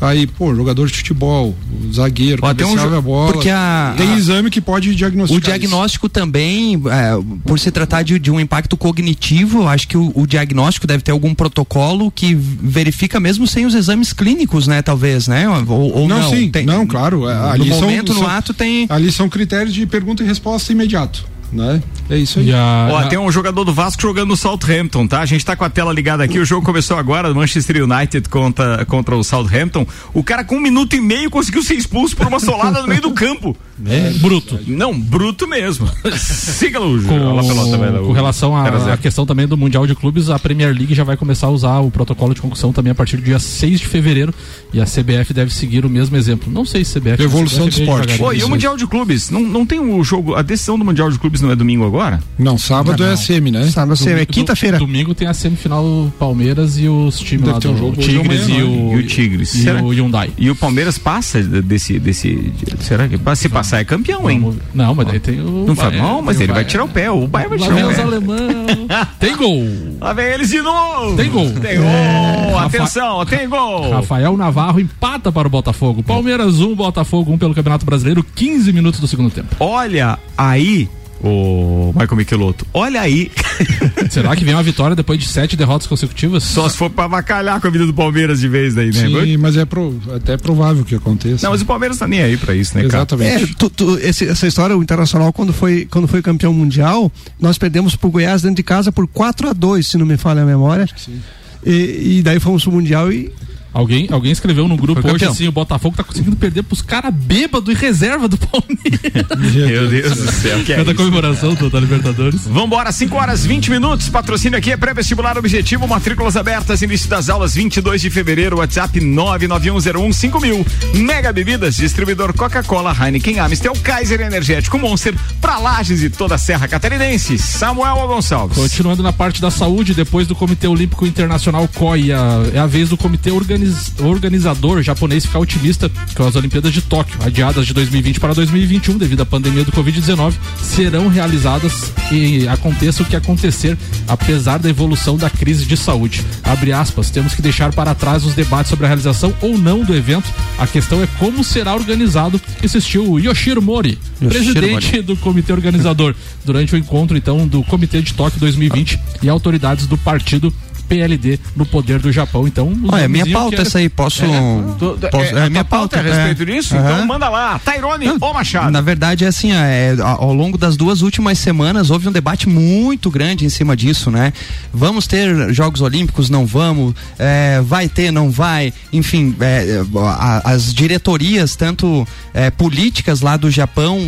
Aí, 0.00 0.26
pô, 0.26 0.54
jogador 0.54 0.86
de 0.86 0.94
futebol, 0.94 1.54
zagueiro, 1.92 2.40
Pode 2.40 2.62
um 2.64 2.78
a 2.78 3.00
bola. 3.00 3.32
Porque 3.32 3.48
a, 3.48 3.94
tem 3.96 4.12
a, 4.12 4.16
exame 4.16 4.50
que 4.50 4.60
pode 4.60 4.94
diagnosticar. 4.94 5.38
O 5.38 5.40
diagnóstico 5.40 6.06
isso. 6.06 6.12
também, 6.12 6.74
é, 6.86 7.18
por 7.44 7.58
se 7.58 7.70
tratar 7.70 8.02
de, 8.02 8.18
de, 8.18 8.30
um 8.30 8.38
impacto 8.38 8.76
cognitivo, 8.76 9.66
acho 9.66 9.88
que 9.88 9.96
o, 9.96 10.12
o, 10.14 10.26
diagnóstico 10.26 10.86
deve 10.86 11.02
ter 11.02 11.12
algum 11.12 11.34
protocolo 11.34 12.10
que 12.10 12.34
verifica 12.34 13.18
mesmo 13.18 13.46
sem 13.46 13.64
os 13.64 13.74
exames 13.74 14.12
clínicos, 14.12 14.66
né? 14.66 14.82
Talvez, 14.82 15.28
né? 15.28 15.48
Ou, 15.48 15.98
ou 15.98 16.08
não, 16.08 16.20
não, 16.20 16.30
sim, 16.30 16.50
tem, 16.50 16.66
não, 16.66 16.86
claro. 16.86 17.28
É, 17.28 17.50
ali 17.50 17.70
no 17.70 17.76
momento, 17.76 18.12
são, 18.12 18.22
no 18.22 18.28
ato 18.28 18.52
tem. 18.52 18.86
Ali 18.88 19.10
são 19.10 19.28
critérios 19.28 19.74
de 19.74 19.86
pergunta 19.86 20.22
e 20.22 20.26
resposta 20.26 20.72
imediato 20.72 21.35
né? 21.52 21.82
É 22.08 22.16
isso 22.16 22.38
aí. 22.38 22.52
A, 22.52 22.88
Ó, 22.90 22.98
a... 22.98 23.06
tem 23.06 23.18
um 23.18 23.30
jogador 23.30 23.64
do 23.64 23.72
Vasco 23.72 24.00
jogando 24.02 24.28
no 24.28 24.36
Southampton, 24.36 25.06
tá? 25.06 25.20
A 25.20 25.26
gente 25.26 25.44
tá 25.44 25.56
com 25.56 25.64
a 25.64 25.70
tela 25.70 25.92
ligada 25.92 26.22
aqui, 26.24 26.38
o 26.38 26.44
jogo 26.44 26.64
começou 26.64 26.96
agora, 26.96 27.32
Manchester 27.32 27.84
United 27.84 28.28
contra, 28.28 28.84
contra 28.84 29.16
o 29.16 29.24
Southampton. 29.24 29.86
O 30.12 30.22
cara 30.22 30.44
com 30.44 30.56
um 30.56 30.60
minuto 30.60 30.94
e 30.94 31.00
meio 31.00 31.30
conseguiu 31.30 31.62
ser 31.62 31.74
expulso 31.74 32.16
por 32.16 32.26
uma 32.26 32.40
solada 32.40 32.80
no 32.82 32.88
meio 32.88 33.00
do 33.00 33.12
campo. 33.12 33.56
É, 33.84 34.10
bruto. 34.18 34.58
Não, 34.66 34.98
bruto 34.98 35.46
mesmo. 35.46 35.88
Siga 36.16 36.80
o 36.80 37.02
com, 37.02 37.08
pelota, 37.08 37.78
velho, 37.78 38.06
com 38.06 38.12
relação 38.12 38.56
à 38.56 38.96
questão 38.96 39.26
também 39.26 39.46
do 39.46 39.56
Mundial 39.56 39.86
de 39.86 39.94
Clubes, 39.94 40.30
a 40.30 40.38
Premier 40.38 40.74
League 40.74 40.94
já 40.94 41.04
vai 41.04 41.16
começar 41.16 41.48
a 41.48 41.50
usar 41.50 41.80
o 41.80 41.90
protocolo 41.90 42.34
de 42.34 42.40
concussão 42.40 42.72
também 42.72 42.90
a 42.90 42.94
partir 42.94 43.16
do 43.16 43.22
dia 43.22 43.38
6 43.38 43.80
de 43.80 43.86
fevereiro 43.86 44.34
e 44.72 44.80
a 44.80 44.84
CBF 44.84 45.34
deve 45.34 45.52
seguir 45.52 45.84
o 45.84 45.90
mesmo 45.90 46.16
exemplo. 46.16 46.50
Não 46.52 46.64
sei 46.64 46.84
se 46.84 46.98
CBF... 46.98 47.22
Evolução 47.22 47.68
do 47.68 47.70
esporte. 47.70 48.16
Pô, 48.18 48.32
e 48.32 48.42
o 48.42 48.48
Mundial 48.48 48.76
de 48.76 48.86
Clubes? 48.86 49.30
Não, 49.30 49.40
não 49.40 49.66
tem 49.66 49.78
o 49.78 50.02
jogo, 50.02 50.34
a 50.34 50.42
decisão 50.42 50.78
do 50.78 50.84
Mundial 50.84 51.10
de 51.10 51.18
Clubes 51.18 51.40
não 51.40 51.50
é 51.50 51.56
domingo 51.56 51.84
agora? 51.84 52.20
Não, 52.38 52.56
sábado 52.56 53.02
não, 53.02 53.10
é 53.10 53.12
a 53.12 53.16
semi, 53.16 53.50
né? 53.50 53.66
Sábado 53.70 53.92
é 53.92 53.96
semi, 53.96 54.20
é 54.20 54.26
quinta-feira. 54.26 54.78
Domingo 54.78 55.14
tem 55.14 55.28
a 55.28 55.34
semifinal 55.34 56.12
Palmeiras 56.18 56.78
e 56.78 56.88
os 56.88 57.18
times 57.18 57.44
Deve 57.44 57.52
lá 57.52 57.58
do 57.58 57.70
um 57.70 57.76
jogo 57.76 57.96
Tigres 57.96 58.48
e, 58.48 58.52
o, 58.62 58.92
e 58.92 58.96
o 58.96 59.06
Tigres. 59.06 59.54
E 59.54 59.62
será? 59.62 59.82
o 59.82 59.90
Hyundai. 59.90 60.30
E 60.38 60.50
o 60.50 60.56
Palmeiras 60.56 60.98
passa 60.98 61.42
desse, 61.42 61.98
desse, 61.98 62.52
será 62.80 63.08
que 63.08 63.18
se 63.36 63.48
passar 63.66 63.80
é 63.80 63.84
campeão, 63.84 64.30
hein? 64.30 64.56
Não, 64.72 64.94
mas 64.94 65.06
daí 65.08 65.18
tem 65.18 65.40
o 65.40 65.66
Não, 65.66 65.74
Bahia, 65.74 66.00
não 66.00 66.22
mas 66.22 66.40
ele 66.40 66.52
vai 66.52 66.64
tirar 66.64 66.84
o 66.84 66.88
pé, 66.88 67.10
o 67.10 67.26
Bahia 67.26 67.48
vai 67.48 67.58
tirar 67.58 67.88
o 67.88 67.94
pé. 67.94 68.02
alemão. 68.02 68.38
tem 69.18 69.36
gol. 69.36 69.64
Lá 70.00 70.12
vem 70.12 70.26
eles 70.26 70.50
de 70.50 70.62
novo. 70.62 71.16
Tem 71.16 71.28
gol. 71.28 71.50
Tem 71.50 71.76
gol. 71.76 71.86
É. 71.86 72.58
Atenção, 72.58 73.18
Rafa... 73.18 73.36
tem 73.36 73.48
gol. 73.48 73.90
Rafael 73.90 74.36
Navarro 74.36 74.78
empata 74.78 75.32
para 75.32 75.48
o 75.48 75.50
Botafogo. 75.50 76.02
Palmeiras 76.02 76.60
1, 76.60 76.70
um, 76.70 76.76
Botafogo 76.76 77.32
1 77.32 77.34
um 77.34 77.38
pelo 77.38 77.54
Campeonato 77.54 77.84
Brasileiro, 77.84 78.24
15 78.34 78.72
minutos 78.72 79.00
do 79.00 79.08
segundo 79.08 79.30
tempo. 79.30 79.56
Olha 79.58 80.18
aí 80.38 80.88
o 81.20 81.92
Michael 81.94 82.16
Michelotto. 82.16 82.66
Olha 82.72 83.00
aí. 83.00 83.32
Será 84.10 84.34
que 84.36 84.44
vem 84.44 84.54
uma 84.54 84.62
vitória 84.62 84.94
depois 84.94 85.18
de 85.18 85.26
sete 85.26 85.56
derrotas 85.56 85.86
consecutivas? 85.86 86.42
Só 86.44 86.68
se 86.68 86.76
for 86.76 86.90
pra 86.90 87.04
avacalhar 87.04 87.60
com 87.60 87.66
a 87.66 87.70
vida 87.70 87.86
do 87.86 87.94
Palmeiras 87.94 88.40
de 88.40 88.48
vez 88.48 88.74
daí, 88.74 88.92
né? 88.92 89.08
Sim, 89.08 89.36
mas 89.36 89.56
é 89.56 89.64
pro, 89.64 90.00
até 90.14 90.36
provável 90.36 90.84
que 90.84 90.94
aconteça. 90.94 91.46
Não, 91.46 91.52
mas 91.52 91.62
o 91.62 91.66
Palmeiras 91.66 91.98
tá 91.98 92.06
nem 92.06 92.22
aí 92.22 92.36
pra 92.36 92.54
isso, 92.54 92.76
né, 92.76 92.82
cara? 92.84 92.98
Exatamente. 92.98 93.44
É, 93.44 93.54
tu, 93.58 93.70
tu, 93.70 93.98
esse, 93.98 94.26
essa 94.26 94.46
história, 94.46 94.76
o 94.76 94.82
Internacional, 94.82 95.32
quando 95.32 95.52
foi, 95.52 95.86
quando 95.90 96.06
foi 96.08 96.22
campeão 96.22 96.52
mundial, 96.52 97.10
nós 97.40 97.58
perdemos 97.58 97.96
pro 97.96 98.10
Goiás 98.10 98.42
dentro 98.42 98.56
de 98.56 98.62
casa 98.62 98.92
por 98.92 99.06
4 99.06 99.50
a 99.50 99.52
2 99.52 99.86
se 99.86 99.98
não 99.98 100.06
me 100.06 100.16
falha 100.16 100.42
a 100.42 100.46
memória. 100.46 100.88
Sim. 100.96 101.20
E, 101.64 102.18
e 102.18 102.22
daí 102.22 102.38
fomos 102.38 102.62
pro 102.62 102.72
Mundial 102.72 103.10
e 103.12 103.32
Alguém, 103.76 104.08
alguém 104.10 104.32
escreveu 104.32 104.66
no 104.66 104.74
grupo 104.74 105.06
hoje 105.06 105.26
assim: 105.26 105.46
o 105.46 105.52
Botafogo 105.52 105.94
tá 105.94 106.02
conseguindo 106.02 106.34
perder 106.34 106.62
pros 106.62 106.80
caras 106.80 107.12
bêbados 107.12 107.68
e 107.74 107.76
reserva 107.76 108.26
do 108.26 108.38
Palmeiras. 108.38 109.26
Meu 109.54 109.86
Deus 109.86 110.16
do 110.16 110.32
céu. 110.32 110.64
Que 110.64 110.72
é 110.72 110.76
Cada 110.76 110.94
comemoração 110.94 111.52
do, 111.52 111.68
da 111.68 111.78
Libertadores. 111.78 112.46
Vambora, 112.46 112.90
5 112.90 113.14
horas 113.14 113.44
20 113.44 113.70
minutos. 113.70 114.08
Patrocínio 114.08 114.58
aqui 114.58 114.72
é 114.72 114.78
pré-vestibular 114.78 115.36
objetivo, 115.36 115.86
matrículas 115.86 116.38
abertas, 116.38 116.80
início 116.80 117.06
das 117.10 117.28
aulas 117.28 117.54
22 117.54 118.00
de 118.00 118.08
fevereiro. 118.08 118.56
WhatsApp 118.56 118.98
991015000. 118.98 120.66
Mega 120.94 121.30
Bebidas, 121.30 121.76
distribuidor 121.76 122.32
Coca-Cola, 122.32 122.96
Heineken, 122.98 123.40
Amstel, 123.40 123.74
Kaiser 123.82 124.22
Energético 124.22 124.78
Monster, 124.78 125.14
pra 125.38 125.58
Lages 125.58 126.02
e 126.02 126.08
toda 126.08 126.36
a 126.36 126.38
Serra 126.38 126.66
Catarinense. 126.66 127.36
Samuel 127.36 128.08
Gonçalves. 128.08 128.56
Continuando 128.56 129.02
na 129.02 129.12
parte 129.12 129.38
da 129.38 129.50
saúde, 129.50 129.92
depois 129.92 130.26
do 130.26 130.34
Comitê 130.34 130.66
Olímpico 130.66 131.06
Internacional 131.06 131.68
COI, 131.68 132.12
é 132.54 132.58
a 132.58 132.66
vez 132.66 132.88
do 132.88 132.96
Comitê 132.96 133.30
Organizado 133.30 133.65
organizador 134.00 134.82
japonês 134.82 135.24
ficar 135.24 135.38
otimista 135.38 135.88
que 135.88 136.22
as 136.22 136.36
Olimpíadas 136.36 136.72
de 136.72 136.82
Tóquio, 136.82 137.18
adiadas 137.24 137.66
de 137.66 137.74
2020 137.74 138.20
para 138.20 138.34
2021 138.34 138.98
devido 138.98 139.22
à 139.22 139.26
pandemia 139.26 139.64
do 139.64 139.72
Covid-19, 139.72 140.34
serão 140.62 141.08
realizadas 141.08 141.92
e 142.10 142.46
aconteça 142.48 143.02
o 143.02 143.06
que 143.06 143.16
acontecer, 143.16 143.76
apesar 144.06 144.58
da 144.58 144.68
evolução 144.68 145.16
da 145.16 145.30
crise 145.30 145.64
de 145.64 145.76
saúde. 145.76 146.24
Abre 146.42 146.72
aspas, 146.72 147.10
temos 147.10 147.34
que 147.34 147.42
deixar 147.42 147.72
para 147.72 147.94
trás 147.94 148.24
os 148.24 148.34
debates 148.34 148.70
sobre 148.70 148.86
a 148.86 148.88
realização 148.88 149.34
ou 149.40 149.58
não 149.58 149.82
do 149.82 149.94
evento. 149.94 150.28
A 150.58 150.66
questão 150.66 151.02
é 151.02 151.06
como 151.18 151.42
será 151.44 151.74
organizado, 151.74 152.40
insistiu 152.62 153.18
Yoshiro 153.18 153.62
Mori, 153.62 153.98
Yoshiro 154.20 154.28
presidente 154.28 154.92
Mori. 154.92 155.02
do 155.02 155.16
comitê 155.16 155.52
organizador, 155.52 156.14
durante 156.44 156.74
o 156.74 156.78
encontro 156.78 157.16
então 157.16 157.46
do 157.46 157.62
Comitê 157.64 158.00
de 158.00 158.14
Tóquio 158.14 158.40
2020 158.40 158.98
e 159.22 159.28
autoridades 159.28 159.86
do 159.86 159.98
partido 159.98 160.52
PLD 160.86 161.38
no 161.54 161.66
poder 161.66 161.98
do 161.98 162.10
Japão. 162.12 162.46
Então, 162.46 162.72
Olha, 162.88 163.08
minha 163.08 163.26
pauta 163.30 163.62
essa 163.62 163.78
aí, 163.78 163.88
posso. 163.88 164.24
É, 164.24 165.08
posso 165.10 165.36
é, 165.36 165.46
é 165.46 165.50
minha 165.50 165.64
pauta, 165.64 165.96
pauta 165.96 165.98
a 165.98 166.02
respeito 166.02 166.42
é. 166.42 166.54
disso? 166.54 166.76
Uhum. 166.76 166.80
Então 166.80 167.06
manda 167.06 167.28
lá, 167.28 167.58
Tairone 167.58 168.06
ou 168.20 168.34
Machado. 168.34 168.70
Na 168.70 168.80
verdade, 168.80 169.24
é 169.24 169.28
assim, 169.28 169.52
é, 169.52 169.96
ao 170.00 170.32
longo 170.32 170.56
das 170.56 170.76
duas 170.76 171.02
últimas 171.02 171.38
semanas 171.38 171.90
houve 171.90 172.08
um 172.08 172.12
debate 172.12 172.48
muito 172.48 173.10
grande 173.10 173.44
em 173.44 173.48
cima 173.48 173.76
disso, 173.76 174.10
né? 174.10 174.32
Vamos 174.72 175.06
ter 175.06 175.52
Jogos 175.52 175.80
Olímpicos? 175.80 176.30
Não 176.30 176.46
vamos? 176.46 176.94
É, 177.18 177.60
vai 177.62 177.88
ter? 177.88 178.10
Não 178.10 178.30
vai? 178.30 178.72
Enfim, 178.92 179.34
é, 179.40 179.82
a, 179.98 180.52
as 180.52 180.72
diretorias, 180.72 181.56
tanto 181.56 182.06
é, 182.32 182.50
políticas 182.50 183.20
lá 183.20 183.36
do 183.36 183.50
Japão, 183.50 183.98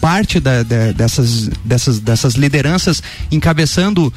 parte 0.00 0.40
da, 0.40 0.62
da, 0.62 0.92
dessas, 0.92 1.48
dessas, 1.64 2.00
dessas 2.00 2.34
lideranças 2.34 3.02
encabeçando 3.30 4.12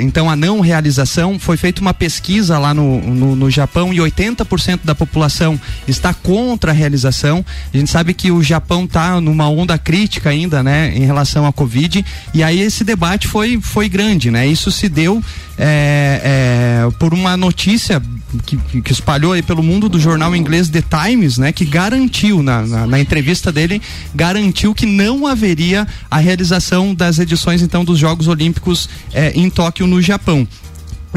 então 0.00 0.28
a 0.28 0.36
não 0.36 0.60
realização 0.60 1.19
população, 1.20 1.38
foi 1.38 1.56
feita 1.56 1.80
uma 1.80 1.92
pesquisa 1.92 2.58
lá 2.58 2.72
no, 2.72 3.00
no, 3.00 3.36
no 3.36 3.50
Japão 3.50 3.92
e 3.92 3.98
80% 3.98 4.80
da 4.84 4.94
população 4.94 5.60
está 5.86 6.14
contra 6.14 6.70
a 6.70 6.74
realização. 6.74 7.44
A 7.72 7.76
gente 7.76 7.90
sabe 7.90 8.14
que 8.14 8.30
o 8.30 8.42
Japão 8.42 8.84
está 8.84 9.20
numa 9.20 9.48
onda 9.48 9.76
crítica 9.76 10.30
ainda, 10.30 10.62
né, 10.62 10.92
em 10.94 11.04
relação 11.04 11.46
à 11.46 11.52
Covid, 11.52 12.04
e 12.32 12.42
aí 12.42 12.60
esse 12.60 12.84
debate 12.84 13.28
foi, 13.28 13.60
foi 13.60 13.88
grande, 13.88 14.30
né? 14.30 14.46
Isso 14.46 14.70
se 14.70 14.88
deu 14.88 15.22
é, 15.58 16.20
é, 16.24 16.90
por 16.98 17.12
uma 17.12 17.36
notícia 17.36 18.02
que, 18.46 18.56
que, 18.80 18.92
espalhou 18.92 19.32
aí 19.32 19.42
pelo 19.42 19.62
mundo 19.62 19.88
do 19.88 19.98
jornal 19.98 20.34
inglês 20.34 20.68
The 20.68 20.82
Times, 20.82 21.36
né, 21.36 21.52
que 21.52 21.64
garantiu 21.64 22.42
na, 22.42 22.62
na, 22.62 22.86
na, 22.86 23.00
entrevista 23.00 23.50
dele 23.50 23.82
garantiu 24.14 24.72
que 24.72 24.86
não 24.86 25.26
haveria 25.26 25.86
a 26.10 26.18
realização 26.18 26.94
das 26.94 27.18
edições 27.18 27.60
então 27.60 27.84
dos 27.84 27.98
Jogos 27.98 28.28
Olímpicos 28.28 28.88
é, 29.12 29.32
em 29.34 29.50
Tóquio 29.50 29.86
no 29.86 30.00
Japão. 30.00 30.46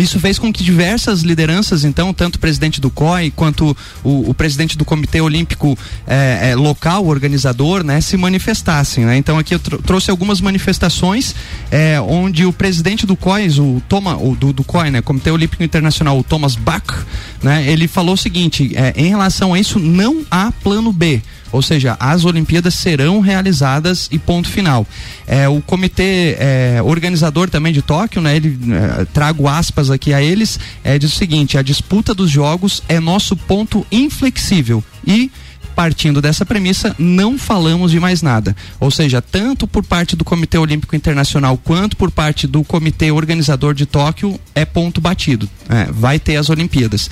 Isso 0.01 0.19
fez 0.19 0.39
com 0.39 0.51
que 0.51 0.63
diversas 0.63 1.21
lideranças, 1.21 1.83
então, 1.83 2.13
tanto 2.13 2.35
o 2.35 2.39
presidente 2.39 2.81
do 2.81 2.89
COI 2.89 3.31
quanto 3.35 3.77
o, 4.03 4.29
o 4.29 4.33
presidente 4.33 4.77
do 4.77 4.83
Comitê 4.83 5.21
Olímpico 5.21 5.77
é, 6.07 6.49
é, 6.51 6.55
local, 6.55 7.05
organizador, 7.05 7.83
né, 7.83 8.01
se 8.01 8.17
manifestassem. 8.17 9.05
Né? 9.05 9.17
Então 9.17 9.37
aqui 9.37 9.53
eu 9.53 9.59
tr 9.59 9.77
trouxe 9.83 10.09
algumas 10.09 10.41
manifestações 10.41 11.35
é, 11.69 11.99
onde 12.01 12.45
o 12.45 12.53
presidente 12.53 13.05
do 13.05 13.15
COI, 13.15 13.49
o 13.59 13.81
Toma, 13.87 14.17
o, 14.17 14.35
do, 14.35 14.51
do 14.51 14.63
COI, 14.63 14.89
né, 14.89 15.01
Comitê 15.01 15.29
Olímpico 15.29 15.63
Internacional, 15.63 16.17
o 16.17 16.23
Thomas 16.23 16.55
Bach, 16.55 17.05
né, 17.41 17.65
ele 17.67 17.87
falou 17.87 18.15
o 18.15 18.17
seguinte: 18.17 18.71
em 18.95 19.07
relação 19.07 19.53
a 19.53 19.59
isso, 19.59 19.77
não 19.79 20.25
há 20.31 20.51
plano 20.51 20.91
B. 20.91 21.21
Ou 21.53 21.61
seja, 21.61 21.95
as 21.99 22.25
Olimpíadas 22.25 22.73
serão 22.73 23.19
realizadas 23.21 24.09
e 24.11 24.17
ponto 24.17 24.49
final. 24.49 24.85
É, 25.25 25.47
o 25.47 25.61
comitê 25.61 26.35
é, 26.39 26.81
organizador 26.83 27.49
também 27.49 27.71
de 27.71 27.81
Tóquio, 27.81 28.21
né, 28.21 28.35
ele 28.35 28.57
é, 28.71 29.05
trago 29.05 29.47
aspas 29.47 29.89
aqui 29.89 30.13
a 30.13 30.21
eles, 30.21 30.59
é, 30.83 30.97
diz 30.97 31.13
o 31.13 31.15
seguinte: 31.15 31.57
a 31.57 31.61
disputa 31.61 32.13
dos 32.13 32.29
jogos 32.29 32.81
é 32.89 32.99
nosso 32.99 33.37
ponto 33.37 33.85
inflexível 33.91 34.83
e 35.05 35.31
partindo 35.75 36.21
dessa 36.21 36.45
premissa, 36.45 36.95
não 36.97 37.37
falamos 37.37 37.91
de 37.91 37.99
mais 37.99 38.21
nada. 38.21 38.55
Ou 38.79 38.91
seja, 38.91 39.21
tanto 39.21 39.67
por 39.67 39.83
parte 39.83 40.15
do 40.15 40.23
Comitê 40.23 40.57
Olímpico 40.57 40.95
Internacional 40.95 41.57
quanto 41.57 41.97
por 41.97 42.11
parte 42.11 42.47
do 42.47 42.63
Comitê 42.63 43.11
Organizador 43.11 43.73
de 43.73 43.85
Tóquio, 43.85 44.39
é 44.55 44.65
ponto 44.65 45.01
batido. 45.01 45.49
É, 45.69 45.85
vai 45.91 46.19
ter 46.19 46.35
as 46.35 46.49
Olimpíadas. 46.49 47.09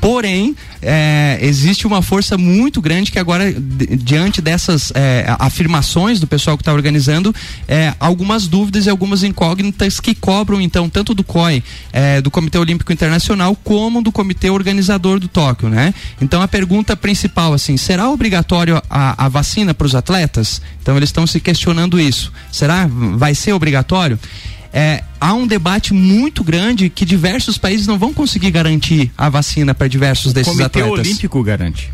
Porém, 0.00 0.56
é, 0.80 1.38
existe 1.42 1.86
uma 1.86 2.00
força 2.00 2.38
muito 2.38 2.80
grande 2.80 3.12
que 3.12 3.18
agora, 3.18 3.52
diante 3.52 4.40
dessas 4.40 4.90
é, 4.94 5.26
afirmações 5.38 6.18
do 6.18 6.26
pessoal 6.26 6.56
que 6.56 6.62
está 6.62 6.72
organizando, 6.72 7.34
é, 7.68 7.92
algumas 8.00 8.46
dúvidas 8.46 8.86
e 8.86 8.90
algumas 8.90 9.22
incógnitas 9.22 10.00
que 10.00 10.14
cobram, 10.14 10.58
então, 10.60 10.88
tanto 10.88 11.12
do 11.12 11.22
COI, 11.22 11.62
é, 11.92 12.20
do 12.22 12.30
Comitê 12.30 12.56
Olímpico 12.56 12.92
Internacional, 12.92 13.54
como 13.54 14.02
do 14.02 14.10
Comitê 14.10 14.48
Organizador 14.48 15.20
do 15.20 15.28
Tóquio, 15.28 15.68
né? 15.68 15.92
Então, 16.20 16.40
a 16.40 16.48
pergunta 16.48 16.96
principal, 16.96 17.52
assim, 17.52 17.76
será 17.76 17.99
obrigatório 18.08 18.80
a, 18.88 19.26
a 19.26 19.28
vacina 19.28 19.74
para 19.74 19.86
os 19.86 19.94
atletas? 19.94 20.62
Então, 20.80 20.96
eles 20.96 21.08
estão 21.08 21.26
se 21.26 21.40
questionando 21.40 22.00
isso. 22.00 22.32
Será? 22.50 22.88
Vai 23.16 23.34
ser 23.34 23.52
obrigatório? 23.52 24.18
é, 24.72 25.02
há 25.20 25.34
um 25.34 25.46
debate 25.46 25.92
muito 25.92 26.44
grande 26.44 26.88
que 26.88 27.04
diversos 27.04 27.58
países 27.58 27.86
não 27.86 27.98
vão 27.98 28.12
conseguir 28.12 28.50
garantir 28.50 29.10
a 29.16 29.28
vacina 29.28 29.74
para 29.74 29.88
diversos 29.88 30.32
desses 30.32 30.52
Comitê 30.52 30.66
atletas. 30.66 30.88
O 30.88 30.92
Comitê 30.92 31.08
Olímpico 31.08 31.42
garante. 31.42 31.92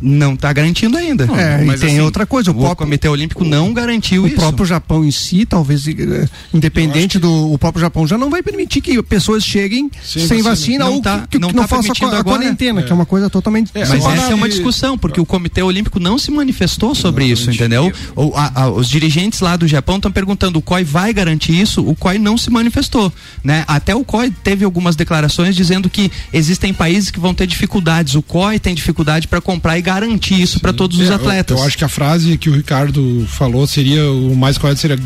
Não 0.00 0.34
está 0.34 0.52
garantindo 0.52 0.96
ainda. 0.96 1.26
Não, 1.26 1.38
é, 1.38 1.64
mas 1.64 1.80
tem 1.80 1.90
assim, 1.90 2.00
outra 2.00 2.26
coisa. 2.26 2.50
O, 2.50 2.54
o 2.54 2.58
próprio 2.58 2.86
Comitê 2.86 3.08
Olímpico 3.08 3.44
o, 3.44 3.48
não 3.48 3.72
garantiu 3.72 4.24
o 4.24 4.26
isso. 4.26 4.36
O 4.36 4.38
próprio 4.38 4.66
Japão 4.66 5.04
em 5.04 5.10
si, 5.10 5.46
talvez, 5.46 5.86
eh, 5.88 6.28
independente 6.52 7.12
que... 7.12 7.18
do. 7.18 7.52
O 7.52 7.58
próprio 7.58 7.80
Japão 7.80 8.06
já 8.06 8.18
não 8.18 8.28
vai 8.28 8.42
permitir 8.42 8.80
que 8.80 9.02
pessoas 9.02 9.44
cheguem 9.44 9.90
sem, 10.04 10.26
sem 10.26 10.42
vacina, 10.42 10.84
não 10.84 10.94
ou 10.94 11.02
tá, 11.02 11.26
que, 11.30 11.38
não, 11.38 11.48
que 11.48 11.54
tá 11.54 11.60
não 11.62 11.68
faça 11.68 11.92
a, 11.92 12.18
a 12.20 12.24
quarentena, 12.24 12.80
é. 12.80 12.82
que 12.82 12.92
é 12.92 12.94
uma 12.94 13.06
coisa 13.06 13.30
totalmente. 13.30 13.70
É, 13.74 13.86
mas 13.86 14.04
essa 14.04 14.32
é 14.32 14.34
uma 14.34 14.48
discussão, 14.48 14.98
porque 14.98 15.20
o 15.20 15.24
Comitê 15.24 15.62
Olímpico 15.62 15.98
não 15.98 16.18
se 16.18 16.30
manifestou 16.30 16.94
sobre 16.94 17.24
isso, 17.24 17.50
entendeu? 17.50 17.90
A, 18.34 18.62
a, 18.62 18.70
os 18.70 18.88
dirigentes 18.88 19.40
lá 19.40 19.56
do 19.56 19.66
Japão 19.66 19.96
estão 19.96 20.12
perguntando: 20.12 20.58
o 20.58 20.62
COI 20.62 20.84
vai 20.84 21.12
garantir 21.12 21.58
isso? 21.58 21.86
O 21.86 21.94
COI 21.94 22.18
não 22.18 22.36
se 22.36 22.50
manifestou. 22.50 23.10
Né? 23.42 23.64
Até 23.66 23.94
o 23.94 24.04
COI 24.04 24.30
teve 24.44 24.64
algumas 24.64 24.94
declarações 24.94 25.56
dizendo 25.56 25.88
que 25.88 26.10
existem 26.32 26.74
países 26.74 27.10
que 27.10 27.18
vão 27.18 27.32
ter 27.32 27.46
dificuldades. 27.46 28.14
O 28.14 28.22
COI 28.22 28.58
tem 28.58 28.74
dificuldade 28.74 29.26
para 29.26 29.40
comprar 29.40 29.78
e 29.78 29.85
garantir 29.86 30.42
isso 30.42 30.58
para 30.58 30.72
todos 30.72 30.98
os 30.98 31.08
é, 31.08 31.14
atletas. 31.14 31.56
Eu, 31.56 31.62
eu, 31.62 31.66
acho 31.66 31.78
que 31.78 31.84
a 31.84 31.88
frase 31.88 32.36
que 32.36 32.50
o 32.50 32.52
Ricardo 32.52 33.24
falou 33.28 33.64
seria 33.68 34.10
o 34.10 34.34
mais 34.34 34.58
correto 34.58 34.80
seria 34.80 34.98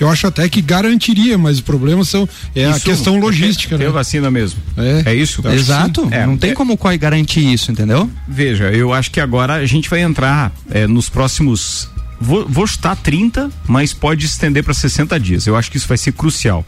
eu 0.00 0.08
acho 0.08 0.26
até 0.26 0.48
que 0.48 0.60
garantiria, 0.60 1.38
mas 1.38 1.60
o 1.60 1.62
problema 1.62 2.04
são 2.04 2.28
é 2.54 2.68
isso, 2.68 2.76
a 2.76 2.80
questão 2.80 3.20
logística, 3.20 3.76
é, 3.76 3.78
né? 3.78 3.88
vacina 3.88 4.30
mesmo. 4.30 4.58
É, 4.76 5.12
é 5.12 5.14
isso? 5.14 5.40
Exato. 5.46 6.08
É, 6.10 6.26
não 6.26 6.36
tem 6.36 6.50
é. 6.50 6.54
como 6.54 6.72
o 6.72 6.76
COI 6.76 6.98
garantir 6.98 7.40
isso, 7.40 7.70
entendeu? 7.70 8.10
Veja, 8.26 8.72
eu 8.72 8.92
acho 8.92 9.10
que 9.10 9.20
agora 9.20 9.54
a 9.54 9.66
gente 9.66 9.88
vai 9.88 10.00
entrar 10.00 10.52
é, 10.70 10.86
nos 10.86 11.08
próximos 11.08 11.88
Vou, 12.20 12.48
vou 12.48 12.66
chutar 12.66 12.96
30, 12.96 13.50
mas 13.66 13.92
pode 13.92 14.24
estender 14.24 14.62
para 14.62 14.72
60 14.72 15.18
dias. 15.20 15.46
Eu 15.46 15.56
acho 15.56 15.70
que 15.70 15.76
isso 15.76 15.86
vai 15.86 15.98
ser 15.98 16.12
crucial. 16.12 16.64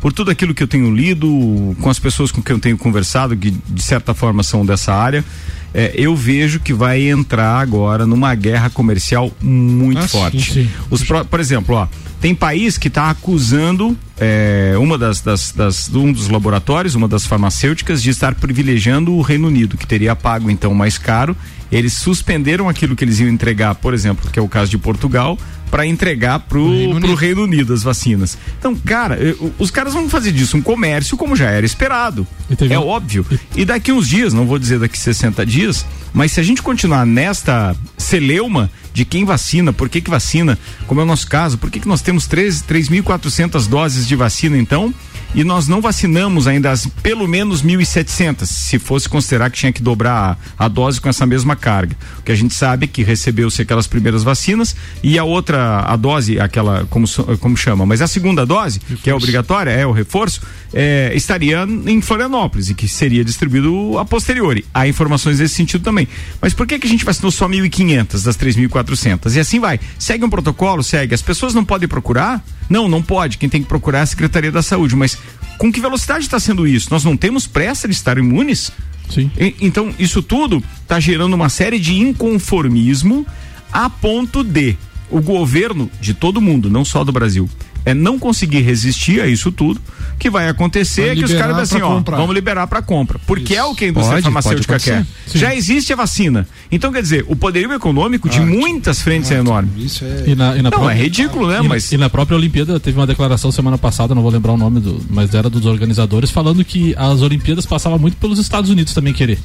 Por 0.00 0.12
tudo 0.12 0.30
aquilo 0.30 0.54
que 0.54 0.62
eu 0.62 0.68
tenho 0.68 0.94
lido, 0.94 1.76
com 1.80 1.90
as 1.90 1.98
pessoas 1.98 2.32
com 2.32 2.40
quem 2.42 2.56
eu 2.56 2.60
tenho 2.60 2.78
conversado, 2.78 3.36
que 3.36 3.50
de 3.50 3.82
certa 3.82 4.14
forma 4.14 4.42
são 4.42 4.64
dessa 4.64 4.94
área, 4.94 5.24
é, 5.72 5.92
eu 5.94 6.16
vejo 6.16 6.58
que 6.58 6.72
vai 6.72 7.08
entrar 7.08 7.60
agora 7.60 8.06
numa 8.06 8.34
guerra 8.34 8.70
comercial 8.70 9.30
muito 9.40 10.00
ah, 10.00 10.08
forte. 10.08 10.52
Sim, 10.52 10.64
sim. 10.64 10.70
Os, 10.90 11.04
por 11.04 11.38
exemplo, 11.38 11.76
ó, 11.76 11.86
tem 12.20 12.34
país 12.34 12.76
que 12.76 12.88
está 12.88 13.08
acusando 13.08 13.96
é, 14.18 14.74
uma 14.76 14.98
das, 14.98 15.20
das, 15.20 15.52
das, 15.52 15.88
um 15.88 16.12
dos 16.12 16.28
laboratórios, 16.28 16.94
uma 16.94 17.08
das 17.08 17.24
farmacêuticas, 17.24 18.02
de 18.02 18.10
estar 18.10 18.34
privilegiando 18.34 19.14
o 19.14 19.22
Reino 19.22 19.48
Unido, 19.48 19.76
que 19.76 19.86
teria 19.86 20.14
pago 20.14 20.50
então 20.50 20.74
mais 20.74 20.98
caro. 20.98 21.36
Eles 21.72 21.92
suspenderam 21.94 22.68
aquilo 22.68 22.96
que 22.96 23.04
eles 23.04 23.20
iam 23.20 23.28
entregar, 23.28 23.76
por 23.76 23.94
exemplo, 23.94 24.28
que 24.30 24.38
é 24.38 24.42
o 24.42 24.48
caso 24.48 24.70
de 24.70 24.76
Portugal, 24.76 25.38
para 25.70 25.86
entregar 25.86 26.40
pro, 26.40 26.68
Reino, 26.68 27.00
pro 27.00 27.14
Reino 27.14 27.44
Unido 27.44 27.72
as 27.72 27.82
vacinas. 27.82 28.36
Então, 28.58 28.74
cara, 28.74 29.18
os 29.58 29.70
caras 29.70 29.94
vão 29.94 30.08
fazer 30.08 30.32
disso 30.32 30.56
um 30.56 30.62
comércio 30.62 31.16
como 31.16 31.36
já 31.36 31.50
era 31.50 31.64
esperado. 31.64 32.26
É 32.68 32.78
óbvio. 32.78 33.24
E 33.54 33.64
daqui 33.64 33.92
uns 33.92 34.08
dias, 34.08 34.32
não 34.32 34.46
vou 34.46 34.58
dizer 34.58 34.78
daqui 34.78 34.98
60 34.98 35.46
dias, 35.46 35.86
mas 36.12 36.32
se 36.32 36.40
a 36.40 36.42
gente 36.42 36.62
continuar 36.62 37.06
nesta 37.06 37.76
celeuma 37.96 38.70
de 38.92 39.04
quem 39.04 39.24
vacina, 39.24 39.72
por 39.72 39.88
que 39.88 40.00
que 40.00 40.10
vacina, 40.10 40.58
como 40.86 41.00
é 41.00 41.04
o 41.04 41.06
nosso 41.06 41.28
caso, 41.28 41.56
por 41.56 41.70
que 41.70 41.80
que 41.80 41.88
nós 41.88 42.02
temos 42.02 42.26
3.400 42.28 43.68
doses 43.68 44.06
de 44.06 44.16
vacina 44.16 44.58
então? 44.58 44.92
E 45.34 45.44
nós 45.44 45.68
não 45.68 45.80
vacinamos 45.80 46.46
ainda 46.46 46.70
as 46.70 46.86
pelo 46.86 47.26
menos 47.28 47.62
1.700, 47.62 48.46
se 48.46 48.78
fosse 48.78 49.08
considerar 49.08 49.50
que 49.50 49.58
tinha 49.58 49.72
que 49.72 49.82
dobrar 49.82 50.38
a, 50.58 50.64
a, 50.64 50.68
dose 50.68 51.00
com 51.00 51.08
essa 51.08 51.24
mesma 51.26 51.54
carga. 51.54 51.96
O 52.18 52.22
que 52.22 52.32
a 52.32 52.34
gente 52.34 52.54
sabe 52.54 52.84
é 52.84 52.88
que 52.88 53.02
recebeu-se 53.02 53.62
aquelas 53.62 53.86
primeiras 53.86 54.22
vacinas 54.22 54.74
e 55.02 55.18
a 55.18 55.24
outra, 55.24 55.80
a 55.80 55.96
dose, 55.96 56.40
aquela, 56.40 56.86
como, 56.90 57.06
como 57.38 57.56
chama, 57.56 57.86
mas 57.86 58.02
a 58.02 58.06
segunda 58.06 58.44
dose, 58.44 58.78
reforço. 58.80 59.02
que 59.02 59.10
é 59.10 59.14
obrigatória, 59.14 59.70
é 59.70 59.86
o 59.86 59.92
reforço, 59.92 60.40
é, 60.72 61.12
estaria 61.14 61.64
em 61.86 62.00
Florianópolis 62.00 62.70
e 62.70 62.74
que 62.74 62.88
seria 62.88 63.24
distribuído 63.24 63.98
a 63.98 64.04
posteriori. 64.04 64.64
Há 64.72 64.86
informações 64.88 65.38
nesse 65.38 65.54
sentido 65.54 65.82
também. 65.82 66.08
Mas 66.40 66.54
por 66.54 66.66
que, 66.66 66.78
que 66.78 66.86
a 66.86 66.90
gente 66.90 67.04
vacinou 67.04 67.30
só 67.30 67.48
1.500 67.48 68.24
das 68.24 68.36
3.400? 68.36 69.34
E 69.34 69.40
assim 69.40 69.60
vai. 69.60 69.80
Segue 69.98 70.24
um 70.24 70.30
protocolo? 70.30 70.82
Segue. 70.82 71.14
As 71.14 71.22
pessoas 71.22 71.54
não 71.54 71.64
podem 71.64 71.88
procurar? 71.88 72.42
Não, 72.70 72.88
não 72.88 73.02
pode. 73.02 73.36
Quem 73.36 73.48
tem 73.48 73.60
que 73.60 73.68
procurar 73.68 73.98
é 73.98 74.02
a 74.02 74.06
Secretaria 74.06 74.52
da 74.52 74.62
Saúde. 74.62 74.94
Mas 74.94 75.18
com 75.58 75.72
que 75.72 75.80
velocidade 75.80 76.24
está 76.24 76.38
sendo 76.38 76.66
isso? 76.66 76.88
Nós 76.90 77.04
não 77.04 77.16
temos 77.16 77.46
pressa 77.46 77.88
de 77.88 77.94
estar 77.94 78.16
imunes? 78.16 78.70
Sim. 79.10 79.30
E, 79.36 79.56
então, 79.60 79.92
isso 79.98 80.22
tudo 80.22 80.62
está 80.82 81.00
gerando 81.00 81.34
uma 81.34 81.48
série 81.48 81.80
de 81.80 81.98
inconformismo 81.98 83.26
a 83.72 83.90
ponto 83.90 84.44
de 84.44 84.76
o 85.10 85.20
governo 85.20 85.90
de 86.00 86.14
todo 86.14 86.40
mundo, 86.40 86.70
não 86.70 86.84
só 86.84 87.02
do 87.02 87.10
Brasil, 87.10 87.50
é 87.84 87.94
não 87.94 88.18
conseguir 88.18 88.60
resistir 88.60 89.20
a 89.20 89.26
isso 89.26 89.50
tudo, 89.50 89.80
que 90.18 90.28
vai 90.28 90.48
acontecer 90.48 91.02
vai 91.02 91.10
é 91.10 91.16
que 91.16 91.24
os 91.24 91.32
caras 91.32 91.58
assim, 91.58 91.80
ó, 91.80 91.96
comprar. 91.96 92.16
vamos 92.16 92.34
liberar 92.34 92.66
para 92.66 92.82
compra. 92.82 93.18
Porque 93.26 93.54
isso. 93.54 93.62
é 93.62 93.64
o 93.64 93.74
que 93.74 93.86
a 93.86 93.88
indústria 93.88 94.16
pode, 94.16 94.24
farmacêutica 94.24 94.74
pode 94.74 94.84
quer. 94.84 95.06
Sim. 95.26 95.38
Já 95.38 95.54
existe 95.54 95.92
a 95.92 95.96
vacina. 95.96 96.46
Então, 96.70 96.92
quer 96.92 97.02
dizer, 97.02 97.24
o 97.26 97.34
poderio 97.34 97.72
econômico 97.72 98.28
de 98.28 98.40
muitas 98.40 99.00
frentes 99.00 99.30
é 99.30 99.38
enorme. 99.38 99.70
Isso 99.76 100.04
é... 100.04 100.24
E 100.26 100.34
na, 100.34 100.54
e 100.54 100.56
na 100.58 100.64
não, 100.64 100.70
própria... 100.70 100.92
é 100.92 101.02
ridículo, 101.02 101.48
né? 101.48 101.60
E, 101.62 101.68
mas... 101.68 101.90
e 101.90 101.96
na 101.96 102.10
própria 102.10 102.36
Olimpíada 102.36 102.78
teve 102.78 102.98
uma 102.98 103.06
declaração 103.06 103.50
semana 103.50 103.78
passada, 103.78 104.14
não 104.14 104.22
vou 104.22 104.30
lembrar 104.30 104.52
o 104.52 104.56
nome, 104.56 104.80
do, 104.80 105.00
mas 105.08 105.34
era 105.34 105.48
dos 105.48 105.64
organizadores, 105.64 106.30
falando 106.30 106.64
que 106.64 106.94
as 106.96 107.22
Olimpíadas 107.22 107.64
passavam 107.64 107.98
muito 107.98 108.16
pelos 108.16 108.38
Estados 108.38 108.70
Unidos 108.70 108.92
também 108.92 109.12
querer. 109.12 109.38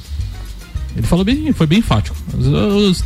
Ele 0.96 1.06
falou 1.06 1.24
bem, 1.24 1.52
foi 1.52 1.66
bem 1.66 1.80
enfático. 1.80 2.16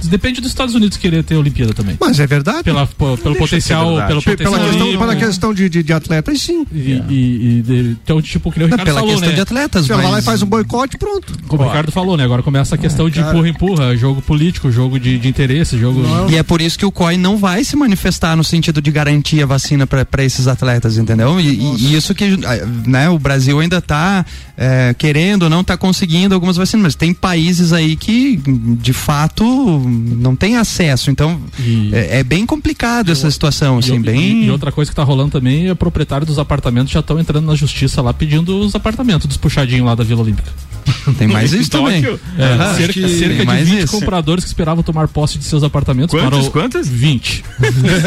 Depende 0.05 0.41
dos 0.41 0.51
Estados 0.51 0.75
Unidos 0.75 0.97
querer 0.97 1.25
ter 1.25 1.35
a 1.35 1.39
Olimpíada 1.39 1.75
também. 1.75 1.97
Mas 2.01 2.21
é 2.21 2.27
verdade. 2.27 2.63
Pela, 2.63 2.87
pelo, 2.87 3.37
potencial, 3.37 4.07
pelo 4.07 4.23
potencial. 4.23 4.53
Pela 4.53 4.69
questão, 4.69 4.99
pela 4.99 5.17
questão 5.17 5.55
de, 5.55 5.69
de, 5.69 5.83
de 5.83 5.93
atletas, 5.93 6.41
sim. 6.41 6.65
E, 6.73 6.93
é. 6.93 7.05
e, 7.09 7.65
e 7.69 7.97
então, 8.03 8.23
tipo, 8.23 8.53
que 8.53 8.59
nem 8.59 8.69
o 8.69 8.71
Ricardo 8.71 8.87
pela 8.87 9.01
falou, 9.01 9.15
questão 9.15 9.29
né? 9.31 9.35
de 9.35 9.41
atletas, 9.41 9.87
Você 9.87 9.93
mas... 9.95 10.03
vai 10.03 10.13
lá 10.13 10.19
e 10.21 10.23
faz 10.23 10.43
um 10.43 10.47
boicote 10.47 10.97
pronto. 10.97 11.37
Como 11.49 11.65
o 11.65 11.67
Ricardo 11.67 11.91
falou, 11.91 12.17
né? 12.17 12.25
Agora 12.25 12.43
começa 12.43 12.77
a 12.77 12.79
questão 12.79 13.09
é, 13.09 13.11
de 13.11 13.21
empurra-empurra, 13.21 13.97
jogo 13.97 14.23
político, 14.23 14.71
jogo 14.71 15.01
de, 15.01 15.19
de 15.19 15.29
interesse, 15.29 15.77
jogo. 15.77 16.01
Não. 16.01 16.31
E 16.31 16.37
é 16.37 16.43
por 16.43 16.61
isso 16.61 16.79
que 16.79 16.87
o 16.87 16.93
COI 16.93 17.17
não 17.17 17.37
vai 17.37 17.65
se 17.65 17.75
manifestar 17.75 18.37
no 18.37 18.45
sentido 18.45 18.81
de 18.81 18.91
garantir 18.91 19.43
a 19.43 19.47
vacina 19.47 19.87
para 19.87 20.25
esses 20.25 20.47
atletas, 20.47 20.97
entendeu? 20.97 21.41
E, 21.41 21.49
e, 21.49 21.95
isso 21.95 22.15
que 22.15 22.39
né, 22.87 23.09
o 23.09 23.19
Brasil 23.19 23.59
ainda 23.59 23.79
está 23.79 24.25
é, 24.63 24.93
querendo, 24.93 25.49
não 25.49 25.63
está 25.63 25.75
conseguindo 25.75 26.35
algumas 26.35 26.59
vacinas, 26.59 26.83
mas 26.83 26.95
tem 26.95 27.15
países 27.15 27.73
aí 27.73 27.97
que 27.97 28.39
de 28.77 28.93
fato 28.93 29.43
não 29.43 30.37
tem 30.37 30.59
acesso. 30.59 31.11
Então 31.11 31.41
e... 31.59 31.89
é, 31.95 32.19
é, 32.19 32.23
bem 32.23 32.45
complicado 32.45 33.11
essa 33.11 33.31
situação, 33.31 33.79
assim, 33.79 33.97
e, 33.97 33.99
bem. 34.01 34.45
E, 34.45 34.51
outra 34.51 34.71
coisa 34.71 34.91
que 34.91 34.93
está 34.93 35.03
rolando 35.03 35.31
também 35.31 35.71
é 35.71 35.75
proprietário 35.75 36.27
dos 36.27 36.39
apartamentos 36.39 36.93
já 36.93 37.01
estão 37.01 37.19
entrando 37.19 37.47
na 37.47 37.55
justiça 37.55 38.03
lá 38.03 38.13
pedindo 38.13 38.61
os 38.61 38.75
apartamentos 38.75 39.27
dos 39.27 39.39
puxadinhos 39.39 39.87
lá 39.87 39.95
da 39.95 40.05
Vila 40.05 40.21
Olímpica. 40.21 40.53
Tem 41.19 41.29
mais 41.29 41.53
isso 41.53 41.71
também. 41.71 42.05
É, 42.05 42.75
cerca, 42.77 42.93
que... 42.93 43.19
cerca 43.19 43.47
de 43.47 43.65
20 43.65 43.85
isso. 43.85 43.99
compradores 43.99 44.45
que 44.45 44.49
esperavam 44.49 44.83
tomar 44.83 45.09
posse 45.09 45.39
de 45.39 45.45
seus 45.45 45.63
apartamentos 45.63 46.19
Quantos, 46.19 46.47
o... 46.47 46.51
Quantas? 46.51 46.89
20. 46.89 47.45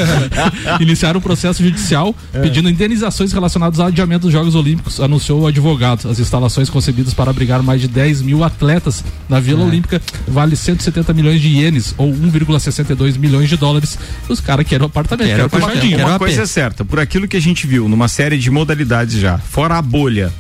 Iniciaram 0.80 1.20
um 1.20 1.22
processo 1.22 1.64
judicial 1.64 2.16
é. 2.34 2.42
pedindo 2.42 2.70
indenizações 2.70 3.32
relacionadas 3.32 3.80
ao 3.80 3.88
adiamento 3.88 4.24
dos 4.24 4.32
Jogos 4.32 4.56
Olímpicos, 4.56 5.00
anunciou 5.00 5.42
o 5.42 5.48
advogado. 5.48 6.10
As 6.10 6.20
instalações 6.20 6.70
concebidas 6.70 7.14
para 7.14 7.30
abrigar 7.30 7.62
mais 7.62 7.82
de 7.82 7.88
10 7.88 8.22
mil 8.22 8.44
atletas 8.44 9.04
na 9.28 9.40
Vila 9.40 9.64
é. 9.64 9.66
Olímpica 9.66 10.02
vale 10.28 10.56
170 10.56 11.14
milhões 11.14 11.42
de 11.42 11.50
ienes 11.50 11.94
ou 11.98 12.12
1,62 12.12 13.18
milhões 13.18 13.50
de 13.50 13.58
dólares. 13.58 13.98
Os 14.28 14.40
caras 14.40 14.66
querem 14.66 14.84
o 14.84 14.88
apartamento. 14.88 15.28
Quero 15.28 15.46
apartamento. 15.46 15.96
Uma, 15.96 16.08
uma 16.08 16.20
coisa 16.20 16.44
é 16.44 16.46
certa, 16.46 16.86
por 16.86 17.00
aquilo 17.00 17.28
que 17.28 17.38
a 17.38 17.42
gente 17.42 17.68
viu 17.68 17.88
numa 17.88 18.08
série 18.08 18.38
de 18.38 18.50
modalidades 18.50 19.20
já, 19.20 19.38
fora 19.38 19.78
a 19.78 19.82
bolha 19.82 20.32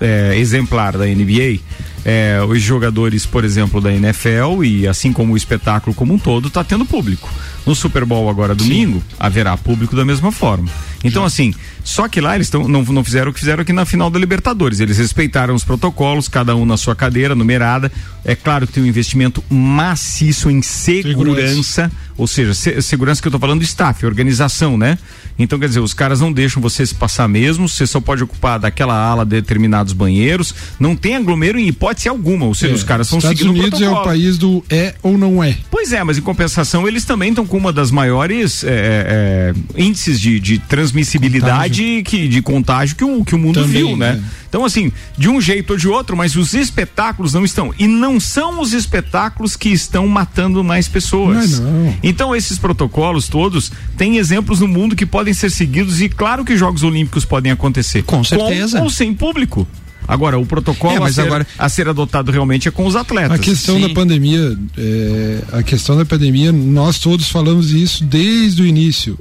é, 0.00 0.36
exemplar 0.36 0.96
da 0.96 1.06
NBA, 1.06 1.60
é, 2.04 2.40
os 2.46 2.60
jogadores, 2.60 3.24
por 3.24 3.44
exemplo, 3.44 3.80
da 3.80 3.92
NFL 3.92 4.64
e 4.64 4.88
assim 4.88 5.12
como 5.12 5.34
o 5.34 5.36
espetáculo 5.36 5.94
como 5.94 6.12
um 6.14 6.18
todo, 6.18 6.48
está 6.48 6.64
tendo 6.64 6.84
público. 6.84 7.30
No 7.64 7.74
Super 7.74 8.04
Bowl 8.04 8.28
agora 8.28 8.54
domingo, 8.54 8.98
Sim. 8.98 9.16
haverá 9.20 9.56
público 9.56 9.94
da 9.94 10.04
mesma 10.04 10.32
forma. 10.32 10.68
Então, 11.04 11.24
assim, 11.24 11.54
só 11.84 12.08
que 12.08 12.20
lá 12.20 12.34
eles 12.34 12.50
tão, 12.50 12.66
não, 12.66 12.82
não 12.82 13.04
fizeram 13.04 13.30
o 13.30 13.34
que 13.34 13.40
fizeram 13.40 13.62
aqui 13.62 13.72
na 13.72 13.84
final 13.84 14.10
da 14.10 14.18
Libertadores. 14.18 14.80
Eles 14.80 14.98
respeitaram 14.98 15.54
os 15.54 15.64
protocolos, 15.64 16.28
cada 16.28 16.56
um 16.56 16.64
na 16.64 16.76
sua 16.76 16.94
cadeira, 16.94 17.34
numerada. 17.34 17.90
É 18.24 18.34
claro 18.34 18.66
que 18.66 18.72
tem 18.72 18.82
um 18.82 18.86
investimento 18.86 19.42
maciço 19.48 20.50
em 20.50 20.60
segurança, 20.60 21.08
segurança. 21.08 21.92
Ou 22.22 22.26
seja, 22.28 22.54
se, 22.54 22.80
segurança 22.80 23.20
que 23.20 23.26
eu 23.26 23.30
estou 23.30 23.40
falando, 23.40 23.62
staff, 23.62 24.06
organização, 24.06 24.78
né? 24.78 24.96
Então, 25.36 25.58
quer 25.58 25.66
dizer, 25.66 25.80
os 25.80 25.92
caras 25.92 26.20
não 26.20 26.32
deixam 26.32 26.62
você 26.62 26.86
se 26.86 26.94
passar 26.94 27.26
mesmo, 27.26 27.68
você 27.68 27.84
só 27.84 28.00
pode 28.00 28.22
ocupar 28.22 28.60
daquela 28.60 28.94
ala 28.94 29.24
determinados 29.24 29.92
banheiros, 29.92 30.54
não 30.78 30.94
tem 30.94 31.16
aglomero 31.16 31.58
em 31.58 31.66
hipótese 31.66 32.08
alguma, 32.08 32.46
ou 32.46 32.54
seja, 32.54 32.74
é, 32.74 32.76
os 32.76 32.84
caras 32.84 33.08
seguindo 33.08 33.24
Estados 33.24 33.42
Unidos 33.42 33.82
é 33.82 33.90
o 33.90 34.02
país 34.04 34.38
do 34.38 34.64
é 34.70 34.94
ou 35.02 35.18
não 35.18 35.42
é. 35.42 35.56
Pois 35.68 35.92
é, 35.92 36.04
mas 36.04 36.16
em 36.16 36.20
compensação 36.20 36.86
eles 36.86 37.04
também 37.04 37.30
estão 37.30 37.44
com 37.44 37.56
uma 37.56 37.72
das 37.72 37.90
maiores 37.90 38.62
é, 38.62 39.52
é, 39.76 39.82
índices 39.82 40.20
de, 40.20 40.38
de 40.38 40.58
transmissibilidade 40.58 41.82
contágio. 41.82 42.04
Que, 42.04 42.28
de 42.28 42.40
contágio 42.40 42.96
que 42.96 43.04
o, 43.04 43.24
que 43.24 43.34
o 43.34 43.38
mundo 43.38 43.62
também, 43.62 43.72
viu, 43.72 43.96
né? 43.96 44.22
É. 44.38 44.41
Então, 44.52 44.66
assim, 44.66 44.92
de 45.16 45.30
um 45.30 45.40
jeito 45.40 45.70
ou 45.70 45.78
de 45.78 45.88
outro, 45.88 46.14
mas 46.14 46.36
os 46.36 46.52
espetáculos 46.52 47.32
não 47.32 47.42
estão. 47.42 47.72
E 47.78 47.86
não 47.86 48.20
são 48.20 48.60
os 48.60 48.74
espetáculos 48.74 49.56
que 49.56 49.70
estão 49.70 50.06
matando 50.06 50.62
mais 50.62 50.86
pessoas. 50.86 51.58
Não, 51.58 51.72
não. 51.72 51.96
Então, 52.02 52.36
esses 52.36 52.58
protocolos 52.58 53.28
todos 53.28 53.72
têm 53.96 54.18
exemplos 54.18 54.60
no 54.60 54.68
mundo 54.68 54.94
que 54.94 55.06
podem 55.06 55.32
ser 55.32 55.48
seguidos 55.48 56.02
e 56.02 56.08
claro 56.10 56.44
que 56.44 56.54
Jogos 56.54 56.82
Olímpicos 56.82 57.24
podem 57.24 57.50
acontecer. 57.50 58.02
Com 58.02 58.22
certeza. 58.22 58.76
Com 58.76 58.84
ou 58.84 58.90
sem 58.90 59.14
público. 59.14 59.66
Agora, 60.06 60.38
o 60.38 60.44
protocolo 60.44 61.02
é, 61.02 61.08
a, 61.08 61.10
ser, 61.10 61.22
agora... 61.22 61.46
a, 61.58 61.68
ser, 61.70 61.88
adotado 61.88 62.30
realmente 62.30 62.68
é 62.68 62.70
com 62.70 62.84
os 62.84 62.94
atletas. 62.94 63.32
A 63.32 63.38
questão 63.38 63.76
Sim. 63.76 63.88
da 63.88 63.94
pandemia, 63.94 64.58
é, 64.76 65.38
a 65.50 65.62
questão 65.62 65.96
da 65.96 66.04
pandemia, 66.04 66.52
nós 66.52 66.98
todos 66.98 67.30
falamos 67.30 67.70
isso 67.70 68.04
desde 68.04 68.60
o 68.60 68.66
início. 68.66 69.18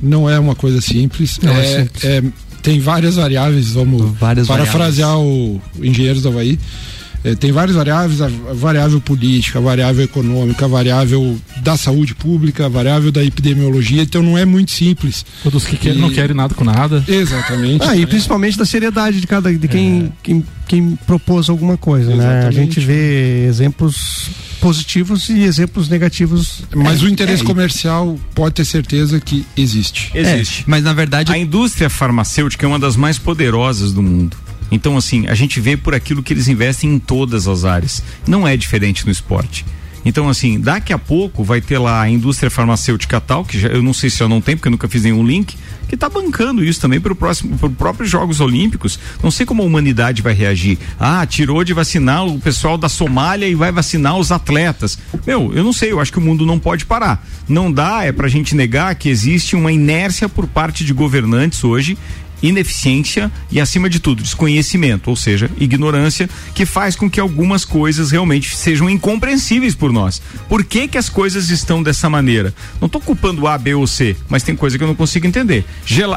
Não 0.00 0.28
é 0.28 0.40
uma 0.40 0.56
coisa 0.56 0.80
simples. 0.80 1.38
Não 1.40 1.52
é, 1.52 1.60
é 1.60 1.82
simples. 1.82 2.32
Tem 2.62 2.78
várias 2.78 3.16
variáveis, 3.16 3.72
vamos 3.72 4.12
várias 4.18 4.46
parafrasear 4.46 5.16
variáveis. 5.16 5.60
o 5.76 5.84
Engenheiros 5.84 6.22
do 6.22 6.28
Havaí. 6.28 6.58
É, 7.24 7.34
tem 7.34 7.52
várias 7.52 7.76
variáveis, 7.76 8.20
a 8.20 8.28
variável 8.52 9.00
política, 9.00 9.58
a 9.58 9.62
variável 9.62 10.04
econômica, 10.04 10.64
a 10.64 10.68
variável 10.68 11.38
da 11.62 11.76
saúde 11.76 12.14
pública, 12.14 12.66
a 12.66 12.68
variável 12.68 13.12
da 13.12 13.24
epidemiologia, 13.24 14.02
então 14.02 14.22
não 14.22 14.36
é 14.36 14.44
muito 14.44 14.72
simples. 14.72 15.24
Todos 15.42 15.64
que 15.64 15.76
querem, 15.76 15.98
e... 15.98 16.00
não 16.00 16.10
querem 16.10 16.34
nada 16.34 16.54
com 16.54 16.64
nada. 16.64 17.04
Exatamente. 17.06 17.84
Ah, 17.84 17.96
e 17.96 18.06
principalmente 18.06 18.58
da 18.58 18.64
seriedade 18.64 19.20
de 19.20 19.26
cada 19.26 19.52
de 19.52 19.68
quem, 19.68 20.06
é. 20.06 20.12
quem, 20.22 20.44
quem 20.66 20.98
propôs 21.06 21.48
alguma 21.48 21.76
coisa, 21.76 22.12
Exatamente. 22.12 22.42
né? 22.42 22.48
A 22.48 22.50
gente 22.50 22.80
vê 22.80 23.46
exemplos 23.46 24.30
positivos 24.60 25.28
e 25.28 25.42
exemplos 25.42 25.88
negativos. 25.88 26.62
Mas 26.74 27.02
é, 27.02 27.04
o 27.04 27.08
interesse 27.08 27.42
é, 27.42 27.46
comercial 27.46 28.18
pode 28.34 28.54
ter 28.54 28.64
certeza 28.64 29.20
que 29.20 29.44
existe. 29.56 30.10
Existe. 30.14 30.60
É, 30.60 30.64
mas 30.66 30.84
na 30.84 30.92
verdade 30.92 31.32
a 31.32 31.38
indústria 31.38 31.90
farmacêutica 31.90 32.64
é 32.64 32.68
uma 32.68 32.78
das 32.78 32.96
mais 32.96 33.18
poderosas 33.18 33.92
do 33.92 34.02
mundo. 34.02 34.36
Então, 34.72 34.96
assim, 34.96 35.26
a 35.28 35.34
gente 35.34 35.60
vê 35.60 35.76
por 35.76 35.94
aquilo 35.94 36.22
que 36.22 36.32
eles 36.32 36.48
investem 36.48 36.94
em 36.94 36.98
todas 36.98 37.46
as 37.46 37.64
áreas. 37.64 38.02
Não 38.26 38.48
é 38.48 38.56
diferente 38.56 39.04
no 39.04 39.12
esporte. 39.12 39.64
Então, 40.04 40.28
assim, 40.28 40.58
daqui 40.58 40.92
a 40.92 40.98
pouco 40.98 41.44
vai 41.44 41.60
ter 41.60 41.78
lá 41.78 42.00
a 42.00 42.10
indústria 42.10 42.50
farmacêutica 42.50 43.20
tal, 43.20 43.44
que 43.44 43.58
já, 43.58 43.68
eu 43.68 43.82
não 43.82 43.92
sei 43.92 44.10
se 44.10 44.18
já 44.18 44.28
não 44.28 44.40
tem, 44.40 44.56
porque 44.56 44.66
eu 44.66 44.72
nunca 44.72 44.88
fiz 44.88 45.04
nenhum 45.04 45.24
link, 45.24 45.56
que 45.88 45.94
está 45.94 46.08
bancando 46.08 46.64
isso 46.64 46.80
também 46.80 47.00
para 47.00 47.12
o 47.12 47.16
próximo, 47.16 47.56
para 47.56 47.68
próprios 47.68 48.10
Jogos 48.10 48.40
Olímpicos. 48.40 48.98
Não 49.22 49.30
sei 49.30 49.46
como 49.46 49.62
a 49.62 49.66
humanidade 49.66 50.22
vai 50.22 50.32
reagir. 50.32 50.78
Ah, 50.98 51.24
tirou 51.26 51.62
de 51.62 51.72
vacinar 51.72 52.26
o 52.26 52.40
pessoal 52.40 52.76
da 52.76 52.88
Somália 52.88 53.46
e 53.46 53.54
vai 53.54 53.70
vacinar 53.70 54.16
os 54.16 54.32
atletas. 54.32 54.98
Meu, 55.26 55.52
eu 55.54 55.62
não 55.62 55.72
sei, 55.72 55.92
eu 55.92 56.00
acho 56.00 56.10
que 56.10 56.18
o 56.18 56.22
mundo 56.22 56.46
não 56.46 56.58
pode 56.58 56.86
parar. 56.86 57.24
Não 57.48 57.70
dá, 57.70 58.04
é 58.04 58.10
para 58.10 58.26
a 58.26 58.30
gente 58.30 58.56
negar 58.56 58.94
que 58.94 59.08
existe 59.08 59.54
uma 59.54 59.70
inércia 59.70 60.28
por 60.28 60.46
parte 60.46 60.84
de 60.84 60.92
governantes 60.92 61.62
hoje 61.62 61.96
ineficiência 62.42 63.30
e, 63.50 63.60
acima 63.60 63.88
de 63.88 64.00
tudo, 64.00 64.22
desconhecimento, 64.22 65.08
ou 65.08 65.16
seja, 65.16 65.50
ignorância, 65.58 66.28
que 66.54 66.66
faz 66.66 66.96
com 66.96 67.08
que 67.08 67.20
algumas 67.20 67.64
coisas 67.64 68.10
realmente 68.10 68.56
sejam 68.56 68.90
incompreensíveis 68.90 69.74
por 69.74 69.92
nós. 69.92 70.20
Por 70.48 70.64
que, 70.64 70.88
que 70.88 70.98
as 70.98 71.08
coisas 71.08 71.50
estão 71.50 71.82
dessa 71.82 72.10
maneira? 72.10 72.54
Não 72.80 72.86
estou 72.86 73.00
culpando 73.00 73.46
A, 73.46 73.56
B 73.56 73.74
ou 73.74 73.86
C, 73.86 74.16
mas 74.28 74.42
tem 74.42 74.56
coisa 74.56 74.76
que 74.76 74.84
eu 74.84 74.88
não 74.88 74.94
consigo 74.94 75.26
entender. 75.26 75.64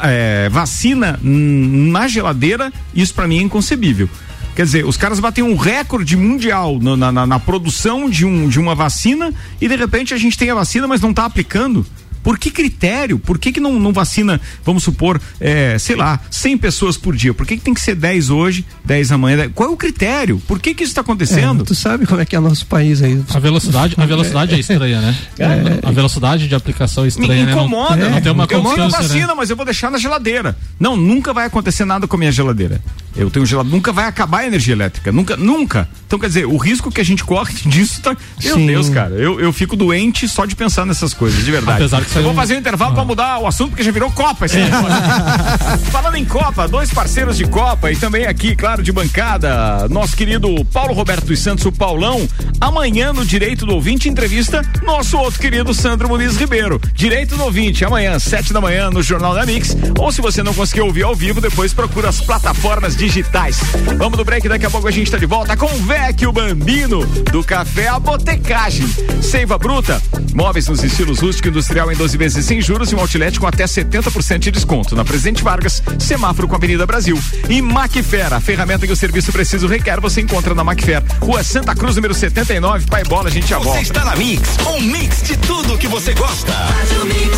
É, 0.04 0.50
vacina 0.50 1.20
na 1.22 2.08
geladeira, 2.08 2.72
isso 2.94 3.14
para 3.14 3.28
mim 3.28 3.40
é 3.40 3.42
inconcebível. 3.42 4.10
Quer 4.56 4.64
dizer, 4.64 4.86
os 4.86 4.96
caras 4.96 5.20
batem 5.20 5.44
um 5.44 5.58
recorde 5.58 6.16
mundial 6.16 6.80
na, 6.80 7.12
na, 7.12 7.28
na, 7.28 7.40
produção 7.40 8.10
de, 8.10 8.26
um, 8.26 8.48
de 8.48 8.58
uma 8.58 8.74
vacina 8.74 9.34
e 9.60 9.68
de 9.68 9.76
repente 9.76 10.14
a 10.14 10.18
gente 10.18 10.38
tem 10.38 10.50
a 10.50 10.56
vacina, 10.56 10.88
mas 10.88 11.02
não 11.02 11.10
está 11.10 11.26
aplicando. 11.26 11.86
Por 12.26 12.40
que 12.40 12.50
critério? 12.50 13.20
Por 13.20 13.38
que, 13.38 13.52
que 13.52 13.60
não, 13.60 13.80
não 13.80 13.94
vacina, 13.94 14.42
vamos 14.64 14.82
supor, 14.82 15.22
é, 15.40 15.78
sei 15.78 15.96
lá, 15.96 16.20
100 16.32 16.58
pessoas 16.58 16.98
por 16.98 17.16
dia? 17.16 17.36
Por 17.36 17.46
que, 17.46 17.56
que 17.56 17.62
tem 17.62 17.72
que 17.72 17.80
ser 17.80 17.94
10 17.94 18.32
hoje, 18.32 18.66
10 18.84 19.12
amanhã? 19.12 19.48
Qual 19.54 19.70
é 19.70 19.72
o 19.72 19.78
critério? 19.78 20.42
Por 20.48 20.60
que, 20.60 20.74
que 20.74 20.82
isso 20.82 20.90
está 20.90 21.02
acontecendo? 21.02 21.62
É, 21.62 21.66
tu 21.66 21.76
sabe 21.76 22.08
como 22.08 22.20
é 22.20 22.26
que 22.26 22.36
é 22.36 22.40
o 22.40 22.42
nosso 22.42 22.66
país 22.66 23.04
aí. 23.04 23.22
A 23.32 23.38
velocidade, 23.38 23.94
a 23.96 24.06
velocidade 24.08 24.54
é, 24.54 24.58
é 24.58 24.60
estranha, 24.60 25.02
né? 25.02 25.16
É, 25.38 25.88
a 25.88 25.92
velocidade 25.92 26.48
de 26.48 26.56
aplicação 26.56 27.06
é 27.06 27.10
estranha, 27.10 27.46
me 27.46 27.52
incomoda, 27.52 27.96
né? 27.96 28.06
Não, 28.06 28.12
não 28.16 28.22
tem 28.22 28.32
uma 28.32 28.44
eu 28.46 28.48
tenho 28.48 28.90
vacina, 28.90 29.28
né? 29.28 29.34
mas 29.38 29.52
eu 29.52 29.56
vou 29.56 29.64
deixar 29.64 29.92
na 29.92 30.00
geladeira. 30.00 30.58
Não, 30.80 30.98
nunca 30.98 31.32
vai 31.32 31.46
acontecer 31.46 31.86
nada 31.86 32.08
com 32.08 32.16
a 32.16 32.20
minha 32.20 32.32
geladeira. 32.32 32.82
Eu 33.16 33.30
tenho 33.30 33.46
geladeira, 33.46 33.76
nunca 33.76 33.92
vai 33.92 34.06
acabar 34.06 34.40
a 34.40 34.48
energia 34.48 34.74
elétrica, 34.74 35.12
nunca, 35.12 35.38
nunca. 35.38 35.88
Então, 36.06 36.20
quer 36.20 36.28
dizer, 36.28 36.46
o 36.46 36.58
risco 36.58 36.92
que 36.92 37.00
a 37.00 37.04
gente 37.04 37.24
corre 37.24 37.54
disso 37.66 38.02
tá. 38.02 38.16
Meu 38.44 38.56
Sim. 38.56 38.68
Deus, 38.68 38.90
cara, 38.90 39.16
eu, 39.16 39.40
eu 39.40 39.54
fico 39.54 39.76
doente 39.76 40.28
só 40.28 40.46
de 40.46 40.56
pensar 40.56 40.86
nessas 40.86 41.14
coisas, 41.14 41.44
de 41.44 41.52
verdade. 41.52 41.78
Apesar 41.78 42.04
que 42.04 42.16
eu 42.16 42.24
vou 42.24 42.34
fazer 42.34 42.56
um 42.56 42.60
intervalo 42.60 42.92
ah. 42.92 42.96
pra 42.96 43.06
mudar 43.06 43.40
o 43.40 43.48
assunto, 43.48 43.70
porque 43.70 43.84
já 43.84 43.92
virou 43.92 44.12
Copa 44.12 44.46
esse 44.46 44.58
é. 44.58 44.68
Falando 45.92 46.16
em 46.16 46.26
Copa, 46.26 46.68
dois 46.68 46.92
parceiros 46.92 47.38
de 47.38 47.46
Copa 47.46 47.92
e 47.92 47.96
também 47.96 48.26
aqui, 48.26 48.56
claro, 48.56 48.84
de 48.84 48.92
bancada, 48.92 49.88
nosso 49.90 50.16
querido 50.16 50.64
Paulo 50.66 50.94
Roberto 50.94 51.26
dos 51.26 51.40
Santos, 51.40 51.66
o 51.66 51.72
Paulão. 51.72 52.28
Amanhã, 52.60 53.14
no 53.14 53.26
Direito 53.26 53.66
do 53.66 53.74
Ouvinte, 53.74 54.10
entrevista 54.10 54.62
nosso 54.84 55.18
outro 55.18 55.40
querido 55.40 55.74
Sandro 55.74 56.08
Muniz 56.08 56.36
Ribeiro. 56.38 56.80
Direito 56.94 57.36
do 57.36 57.44
Ouvinte, 57.44 57.84
amanhã, 57.86 58.20
sete 58.20 58.54
da 58.54 58.62
manhã, 58.62 58.90
no 58.90 59.02
Jornal 59.02 59.34
da 59.34 59.46
Mix. 59.46 59.76
Ou 60.00 60.12
se 60.12 60.22
você 60.22 60.44
não 60.44 60.54
conseguiu 60.54 60.86
ouvir 60.86 61.04
ao 61.04 61.16
vivo, 61.16 61.42
depois 61.42 61.74
procura 61.74 62.10
as 62.10 62.22
plataformas 62.22 62.96
digitais. 63.06 63.58
Vamos 63.98 64.18
do 64.18 64.26
break, 64.26 64.50
daqui 64.50 64.66
a 64.66 64.70
pouco 64.70 64.88
a 64.88 64.92
gente 64.92 65.12
tá 65.12 65.18
de 65.18 65.28
volta 65.28 65.56
com 65.56 65.68
o 65.68 65.78
Vecchio 65.84 66.32
Bambino, 66.32 67.06
do 67.06 67.44
Café 67.44 67.88
a 67.88 68.00
Botecagem. 68.00 68.88
Seiva 69.22 69.60
Bruta, 69.60 70.02
móveis 70.34 70.68
nos 70.68 70.84
estilos 70.84 71.20
rústico 71.20 71.48
e 71.48 71.52
industrial 71.52 71.92
em 71.92 71.96
12 71.96 72.18
vezes 72.18 72.46
sem 72.46 72.60
juros 72.60 72.92
e 72.92 72.96
um 72.96 73.00
outlet 73.00 73.40
com 73.40 73.46
até 73.46 73.66
70% 73.66 74.40
de 74.40 74.50
desconto. 74.50 74.96
Na 74.96 75.06
Presidente 75.06 75.44
Vargas, 75.44 75.84
semáforo 76.00 76.48
com 76.48 76.56
a 76.56 76.58
Avenida 76.58 76.86
Brasil. 76.88 77.20
E 77.48 77.62
Macfer, 77.62 78.34
a 78.34 78.40
ferramenta 78.40 78.88
que 78.88 78.94
o 78.94 78.96
serviço 78.96 79.32
preciso 79.32 79.68
requer, 79.68 80.00
você 80.00 80.22
encontra 80.22 80.56
na 80.56 80.64
Macfer. 80.64 81.04
Rua 81.22 81.44
Santa 81.44 81.76
Cruz, 81.76 81.96
número 81.96 82.16
79, 82.16 82.88
Pai 82.88 83.04
Bola, 83.04 83.30
a 83.30 83.32
gente 83.32 83.48
já 83.48 83.60
volta. 83.60 83.78
Você 83.78 83.84
está 83.84 84.04
na 84.04 84.16
Mix, 84.16 84.50
um 84.66 84.82
mix 84.82 85.22
de 85.22 85.38
tudo 85.38 85.78
que 85.78 85.88
você 85.88 86.14
gosta. 86.16 86.52
Faz 86.52 86.92
o 86.92 87.06
mix. 87.06 87.30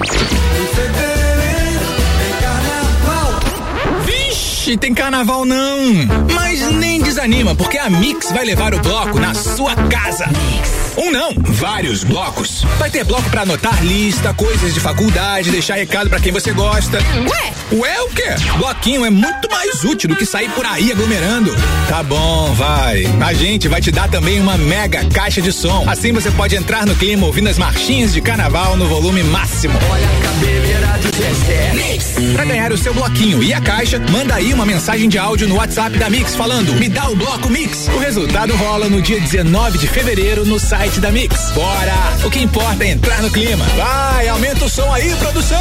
mix. 0.00 1.11
Vixe, 4.62 4.76
tem 4.76 4.94
carnaval 4.94 5.44
não. 5.44 5.82
Mas 6.32 6.70
nem 6.70 7.02
desanima, 7.02 7.52
porque 7.52 7.78
a 7.78 7.90
Mix 7.90 8.30
vai 8.30 8.44
levar 8.44 8.72
o 8.72 8.78
bloco 8.78 9.18
na 9.18 9.34
sua 9.34 9.74
casa. 9.74 10.24
Um 10.96 11.10
não, 11.10 11.34
vários 11.36 12.04
blocos. 12.04 12.64
Vai 12.78 12.88
ter 12.88 13.02
bloco 13.02 13.28
para 13.28 13.42
anotar 13.42 13.84
lista, 13.84 14.32
coisas 14.32 14.72
de 14.72 14.78
faculdade, 14.78 15.50
deixar 15.50 15.74
recado 15.74 16.08
para 16.08 16.20
quem 16.20 16.30
você 16.30 16.52
gosta. 16.52 16.98
Ué? 16.98 17.52
Ué 17.72 18.02
o 18.02 18.10
quê? 18.10 18.34
Bloquinho 18.56 19.04
é 19.04 19.10
muito 19.10 19.50
mais 19.50 19.82
útil 19.82 20.08
do 20.08 20.14
que 20.14 20.24
sair 20.24 20.50
por 20.50 20.64
aí 20.64 20.92
aglomerando. 20.92 21.52
Tá 21.88 22.02
bom, 22.04 22.52
vai. 22.54 23.04
A 23.20 23.32
gente 23.32 23.66
vai 23.66 23.80
te 23.80 23.90
dar 23.90 24.08
também 24.08 24.38
uma 24.38 24.56
mega 24.56 25.04
caixa 25.06 25.42
de 25.42 25.52
som. 25.52 25.84
Assim 25.88 26.12
você 26.12 26.30
pode 26.30 26.54
entrar 26.54 26.86
no 26.86 26.94
clima 26.94 27.26
ouvindo 27.26 27.48
as 27.48 27.58
marchinhas 27.58 28.12
de 28.12 28.20
carnaval 28.20 28.76
no 28.76 28.86
volume 28.86 29.24
máximo. 29.24 29.76
Olha 29.90 30.06
a 30.06 30.22
cabeleira 30.22 30.71
Pra 32.34 32.44
ganhar 32.44 32.72
o 32.72 32.78
seu 32.78 32.94
bloquinho 32.94 33.42
e 33.42 33.52
a 33.52 33.60
caixa, 33.60 33.98
manda 34.10 34.34
aí 34.34 34.54
uma 34.54 34.64
mensagem 34.64 35.08
de 35.08 35.18
áudio 35.18 35.48
no 35.48 35.56
WhatsApp 35.56 35.98
da 35.98 36.08
Mix 36.08 36.36
falando: 36.36 36.74
Me 36.74 36.88
dá 36.88 37.08
o 37.08 37.16
bloco 37.16 37.50
Mix. 37.50 37.88
O 37.88 37.98
resultado 37.98 38.54
rola 38.56 38.88
no 38.88 39.02
dia 39.02 39.20
19 39.20 39.78
de 39.78 39.88
fevereiro 39.88 40.46
no 40.46 40.58
site 40.60 41.00
da 41.00 41.10
Mix. 41.10 41.50
Bora! 41.52 41.92
O 42.24 42.30
que 42.30 42.40
importa 42.40 42.84
é 42.84 42.90
entrar 42.90 43.20
no 43.20 43.30
clima. 43.30 43.64
Vai, 43.76 44.28
aumenta 44.28 44.64
o 44.64 44.68
som 44.68 44.92
aí, 44.92 45.14
produção! 45.16 45.58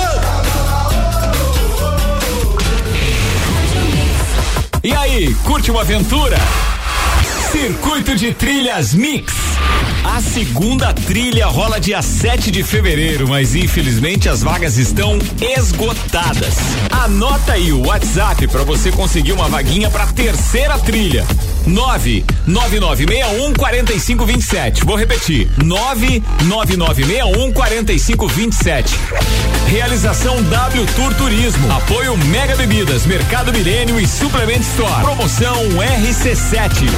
E 4.83 4.93
aí, 4.93 5.33
curte 5.43 5.69
uma 5.69 5.81
aventura? 5.81 6.37
Circuito 7.51 8.15
de 8.15 8.33
Trilhas 8.33 8.93
Mix. 8.93 9.33
A 10.05 10.21
segunda 10.21 10.93
trilha 10.93 11.47
rola 11.47 11.81
dia 11.81 12.01
7 12.01 12.49
de 12.49 12.63
fevereiro, 12.63 13.27
mas 13.27 13.55
infelizmente 13.55 14.29
as 14.29 14.41
vagas 14.41 14.77
estão 14.77 15.19
esgotadas. 15.41 16.55
Anota 16.89 17.53
aí 17.53 17.73
o 17.73 17.87
WhatsApp 17.87 18.47
para 18.47 18.63
você 18.63 18.89
conseguir 18.89 19.33
uma 19.33 19.49
vaguinha 19.49 19.89
para 19.89 20.07
terceira 20.07 20.79
trilha. 20.79 21.25
99961 21.65 23.53
4527. 23.53 24.85
Vou 24.85 24.95
repetir. 24.95 25.49
99961 25.63 27.51
4527. 27.51 28.95
Realização 29.67 30.41
W 30.43 30.85
Tour 30.95 31.13
Turismo. 31.15 31.71
Apoio 31.71 32.17
Mega 32.17 32.55
Bebidas, 32.55 33.05
Mercado 33.05 33.51
Milênio 33.53 33.99
e 33.99 34.07
Suplement 34.07 34.59
Store. 34.61 35.01
Promoção 35.03 35.55
RC7. 35.77 36.89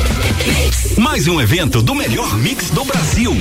Mais 0.97 1.27
um 1.27 1.39
evento 1.41 1.81
do 1.81 1.93
melhor 1.93 2.35
mix 2.37 2.69
do 2.69 2.83
Brasil. 2.85 3.33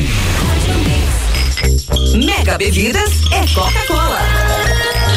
Mega 2.15 2.59
Bebidas 2.59 3.11
é 3.31 3.55
Coca-Cola. 3.55 5.12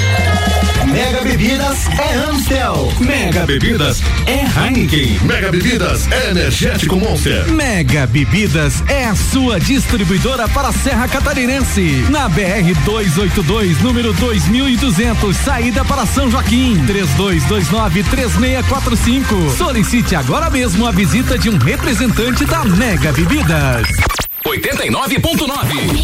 Mega 0.95 1.21
Bebidas 1.23 1.87
é 1.99 2.13
Amstel. 2.15 2.93
Mega 3.01 3.45
Bebidas 3.45 4.01
é 4.25 4.45
Heineken. 4.45 5.19
Mega 5.23 5.51
Bebidas 5.51 6.09
é 6.09 6.29
Energético 6.29 6.95
Monster. 6.95 7.51
Mega 7.51 8.07
Bebidas 8.07 8.81
é 8.87 9.03
a 9.03 9.13
sua 9.13 9.59
distribuidora 9.59 10.47
para 10.47 10.69
a 10.69 10.71
Serra 10.71 11.09
Catarinense. 11.09 12.05
Na 12.09 12.29
BR 12.29 12.73
282, 12.85 13.81
número 13.81 14.13
2200, 14.13 15.35
saída 15.35 15.83
para 15.83 16.05
São 16.05 16.31
Joaquim. 16.31 16.81
32293645. 16.85 19.57
Solicite 19.57 20.15
agora 20.15 20.49
mesmo 20.49 20.87
a 20.87 20.91
visita 20.91 21.37
de 21.37 21.49
um 21.49 21.57
representante 21.57 22.45
da 22.45 22.63
Mega 22.63 23.11
Bebidas. 23.11 23.85
89.9 24.45 25.94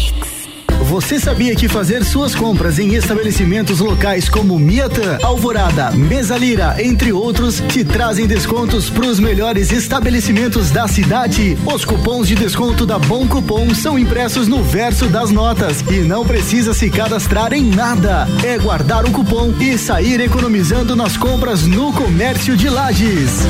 você 0.92 1.18
sabia 1.18 1.56
que 1.56 1.70
fazer 1.70 2.04
suas 2.04 2.34
compras 2.34 2.78
em 2.78 2.94
estabelecimentos 2.94 3.80
locais 3.80 4.28
como 4.28 4.58
Miatã, 4.58 5.16
Alvorada, 5.22 5.90
Mesalira, 5.92 6.76
entre 6.84 7.14
outros, 7.14 7.62
te 7.66 7.82
trazem 7.82 8.26
descontos 8.26 8.90
para 8.90 9.06
os 9.06 9.18
melhores 9.18 9.72
estabelecimentos 9.72 10.70
da 10.70 10.86
cidade? 10.86 11.56
Os 11.64 11.82
cupons 11.86 12.28
de 12.28 12.34
desconto 12.34 12.84
da 12.84 12.98
Bom 12.98 13.26
Cupom 13.26 13.74
são 13.74 13.98
impressos 13.98 14.46
no 14.46 14.62
verso 14.62 15.06
das 15.06 15.30
notas 15.30 15.80
e 15.90 16.00
não 16.00 16.26
precisa 16.26 16.74
se 16.74 16.90
cadastrar 16.90 17.54
em 17.54 17.64
nada. 17.70 18.28
É 18.44 18.58
guardar 18.58 19.06
um 19.06 19.12
cupom 19.12 19.50
e 19.62 19.78
sair 19.78 20.20
economizando 20.20 20.94
nas 20.94 21.16
compras 21.16 21.62
no 21.62 21.90
comércio 21.94 22.54
de 22.54 22.68
lajes. 22.68 23.46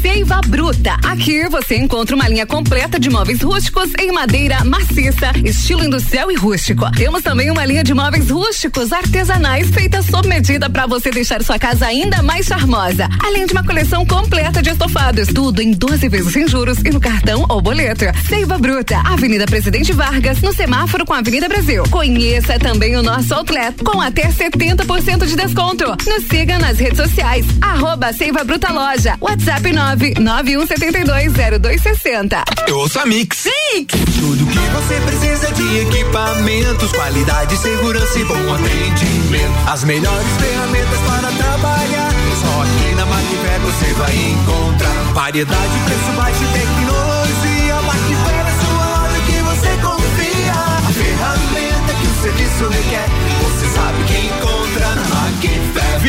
Seiva 0.00 0.40
Bruta. 0.46 0.96
Aqui 1.04 1.46
você 1.48 1.76
encontra 1.76 2.16
uma 2.16 2.26
linha 2.26 2.46
completa 2.46 2.98
de 2.98 3.10
móveis 3.10 3.42
rústicos 3.42 3.90
em 3.98 4.10
madeira 4.10 4.64
maciça, 4.64 5.30
estilo 5.44 5.84
industrial 5.84 6.30
e 6.30 6.36
rústico. 6.36 6.90
Temos 6.92 7.22
também 7.22 7.50
uma 7.50 7.66
linha 7.66 7.84
de 7.84 7.92
móveis 7.92 8.30
rústicos 8.30 8.92
artesanais 8.92 9.68
feita 9.68 10.02
sob 10.02 10.26
medida 10.26 10.70
para 10.70 10.86
você 10.86 11.10
deixar 11.10 11.42
sua 11.42 11.58
casa 11.58 11.86
ainda 11.86 12.22
mais 12.22 12.46
charmosa. 12.46 13.08
Além 13.22 13.44
de 13.44 13.52
uma 13.52 13.62
coleção 13.62 14.06
completa 14.06 14.62
de 14.62 14.70
estofados, 14.70 15.28
tudo 15.28 15.60
em 15.60 15.72
12 15.72 16.08
vezes 16.08 16.32
sem 16.32 16.48
juros 16.48 16.78
e 16.78 16.90
no 16.90 17.00
cartão 17.00 17.44
ou 17.48 17.60
boleto. 17.60 18.06
Seiva 18.26 18.56
Bruta, 18.56 18.96
Avenida 19.04 19.44
Presidente 19.44 19.92
Vargas, 19.92 20.40
no 20.40 20.54
semáforo 20.54 21.04
com 21.04 21.12
a 21.12 21.18
Avenida 21.18 21.46
Brasil. 21.46 21.84
Conheça 21.90 22.58
também 22.58 22.96
o 22.96 23.02
nosso 23.02 23.34
outlet 23.34 23.76
com 23.84 24.00
até 24.00 24.28
70% 24.28 25.26
de 25.26 25.36
desconto. 25.36 25.84
Nos 26.06 26.24
siga 26.24 26.58
nas 26.58 26.78
redes 26.78 26.96
sociais, 26.96 27.44
arroba 27.60 28.12
Seiva 28.14 28.42
Bruta 28.44 28.72
Loja, 28.72 29.16
WhatsApp 29.20 29.70
9 29.70 29.89
991720260. 29.96 32.42
Eu 32.66 32.78
ouço 32.78 32.98
a 32.98 33.06
Mix. 33.06 33.44
Mix! 33.44 33.94
Tudo 34.18 34.44
que 34.46 34.58
você 34.58 34.98
precisa 35.00 35.52
de 35.52 35.78
equipamentos, 35.78 36.92
qualidade, 36.92 37.56
segurança 37.56 38.18
e 38.18 38.24
bom 38.24 38.54
atendimento. 38.54 39.54
As 39.66 39.84
melhores 39.84 40.26
ferramentas 40.38 40.98
para 41.00 41.30
trabalhar. 41.32 42.10
Só 42.40 42.62
aqui 42.62 42.94
na 42.94 43.04
Macfer 43.06 43.60
você 43.60 43.92
vai 43.94 44.14
encontrar 44.16 45.12
variedade, 45.12 45.78
preço 45.84 46.12
baixo 46.16 46.42
e 46.42 46.46
tecnologia. 46.46 46.69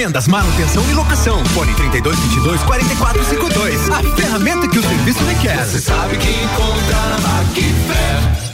Vendas, 0.02 0.28
manutenção 0.28 0.84
e 0.90 0.94
locação. 0.96 1.46
Fone 1.54 1.76
32 1.76 2.18
22 2.18 2.64
44 2.64 3.24
52. 3.24 3.90
A 3.92 4.02
ferramenta 4.16 4.68
que 4.68 4.80
o 4.80 4.82
serviço 4.82 5.24
requer. 5.26 5.64
Você 5.64 5.80
sabe 5.80 6.18
que 6.18 6.28
encontra 6.28 6.98
na 7.08 7.20
Macfer. 7.20 8.51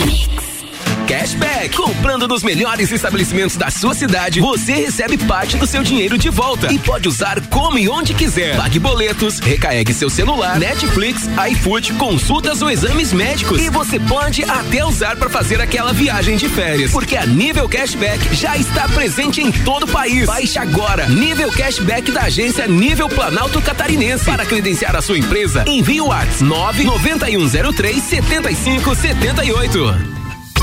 Cashback. 1.08 1.76
Comprando 1.76 2.28
nos 2.28 2.44
melhores 2.44 2.92
estabelecimentos 2.92 3.56
da 3.56 3.72
sua 3.72 3.96
cidade, 3.96 4.42
você 4.42 4.74
recebe 4.74 5.18
parte 5.18 5.58
do 5.58 5.66
seu 5.66 5.82
dinheiro 5.82 6.18
de 6.18 6.30
volta 6.30 6.72
e 6.72 6.78
pode 6.78 7.08
usar 7.08 7.40
como 7.48 7.80
e 7.80 7.88
onde 7.88 8.14
quiser. 8.14 8.58
Pague 8.58 8.78
boletos, 8.78 9.40
recarregue 9.40 9.94
seu 9.94 10.10
celular, 10.10 10.60
Netflix, 10.60 11.30
iFood, 11.52 11.94
consultas 11.94 12.62
ou 12.62 12.70
exames 12.70 13.14
médicos. 13.14 13.62
E 13.62 13.70
você 13.70 14.00
pode 14.00 14.44
até 14.44 14.84
usar 14.84 15.16
para 15.16 15.30
fazer 15.30 15.62
aquela 15.62 15.94
viagem 15.94 16.36
de 16.36 16.50
férias. 16.50 16.92
Porque 16.92 17.16
a 17.16 17.26
Nível 17.26 17.70
Cashback 17.70 18.36
já 18.36 18.58
está 18.58 18.88
presente 18.90 19.42
em 19.42 19.52
todo 19.52 19.84
o 19.84 19.88
país. 19.88 20.26
Baixe 20.26 20.60
agora 20.60 21.08
Nível 21.08 21.52
Cashback 21.52 22.12
da 22.12 22.24
agência 22.24 22.68
Nível 22.68 23.08
Planalto 23.08 23.62
Catarinense. 23.62 24.26
Para 24.26 24.46
credenciar 24.46 24.96
a 24.96 25.02
sua 25.02 25.18
empresa, 25.18 25.64
envie 25.66 26.02
o 26.02 26.08
WhatsApp 26.08 26.44
99103 26.44 28.04
7578. 28.04 30.17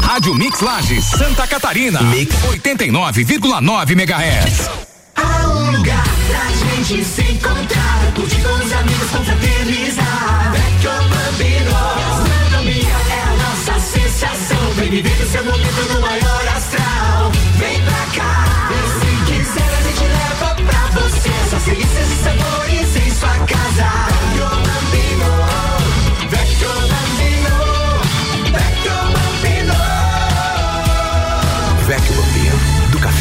Rádio 0.04 0.34
Mix 0.34 0.60
Lages, 0.60 1.04
Santa 1.06 1.46
Catarina. 1.46 2.00
Mix 2.02 2.34
89,9 2.44 3.90
MHz. 3.92 4.70
Há 5.16 5.48
um 5.48 5.70
lugar 5.72 6.04
pra 6.28 6.44
gente 6.50 7.02
se 7.04 7.22
encontrar, 7.22 8.12
curtir 8.14 8.42
com 8.42 8.52
os 8.52 8.72
amigos, 8.72 9.10
confraternizar. 9.10 10.52
Vecchio 10.52 10.90
Bambino, 11.08 11.70
gastronomia 11.96 12.96
é 13.10 13.22
a 13.22 13.36
nossa 13.42 13.80
sensação. 13.80 14.70
Vem 14.76 14.90
viver 14.90 15.22
o 15.22 15.30
seu 15.30 15.44
momento 15.44 15.94
no 15.94 16.00
maior 16.00 16.48
astral. 16.54 17.32
Vem 17.56 17.80
pra 17.82 18.06
cá, 18.14 18.70
e 18.70 18.76
se 19.00 19.32
quiser 19.32 19.70
a 19.74 19.82
gente 19.82 20.04
leva 20.04 20.54
pra 20.54 21.00
você. 21.00 21.30
Só 21.50 21.58
delícias 21.70 22.08
e 22.12 22.16
sabores 22.22 22.96
em 22.96 23.10
sua 23.10 23.36
casa. 23.46 24.13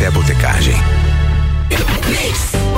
Café 0.03 0.11
Botecagem. 0.11 1.03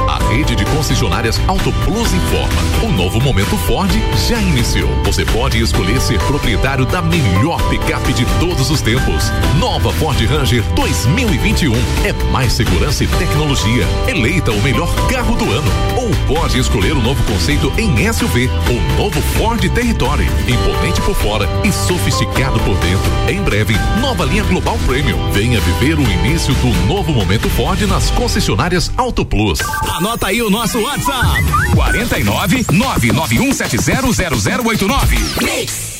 A 0.08 0.20
rede 0.30 0.56
de 0.56 0.66
concessionárias 0.66 1.40
Auto 1.48 1.72
Plus 1.84 2.14
informa. 2.14 2.84
O 2.84 2.92
novo 2.92 3.20
momento 3.22 3.58
Ford 3.58 3.92
já 4.28 4.40
iniciou. 4.40 4.90
Você 5.04 5.26
pode 5.26 5.62
escolher 5.62 6.00
ser 6.00 6.20
proprietário 6.20 6.86
da 6.86 7.02
melhor 7.02 7.62
picape 7.70 8.14
de 8.14 8.26
todos 8.40 8.70
os 8.70 8.82
tempos. 8.82 9.32
Nova 9.60 9.92
Ford 9.94 10.20
Ranger 10.26 10.64
2021. 10.76 11.74
É 12.06 12.14
mais 12.32 12.54
segurança 12.54 13.04
e 13.04 13.08
tecnologia. 13.08 13.88
Eleita 14.08 14.52
o 14.52 14.62
melhor 14.62 14.94
carro 15.08 15.36
do 15.36 15.50
ano. 15.52 15.72
Ou 15.98 16.10
pode 16.36 16.60
escolher 16.60 16.94
o 16.94 17.02
novo 17.02 17.24
conceito 17.24 17.72
em 17.78 18.12
SUV. 18.12 18.50
O 18.70 18.98
novo 18.98 19.22
Ford 19.38 19.62
Territory. 19.70 20.28
Imponente 20.48 21.02
por 21.02 21.16
fora 21.16 21.48
e 21.64 21.72
sofisticado 21.72 22.60
por 22.60 22.78
dentro. 22.78 23.12
Em 23.28 23.42
breve, 23.42 23.76
nova 24.02 24.26
linha 24.26 24.44
Global 24.44 24.78
Premium. 24.86 25.32
Venha 25.32 25.60
viver 25.62 25.98
o 25.98 26.04
início 26.04 26.54
do 26.56 26.68
novo 26.88 27.12
momento 27.12 27.50
Ford 27.50 27.82
nas 27.88 28.12
concessionárias 28.12 28.92
Auto 28.98 29.26
Plus. 29.26 29.60
Anota 29.88 30.28
aí 30.28 30.42
o 30.42 30.50
nosso 30.50 30.82
WhatsApp: 30.82 31.44
49 31.74 32.66
991700089. 32.66 35.44
Mix. 35.44 35.95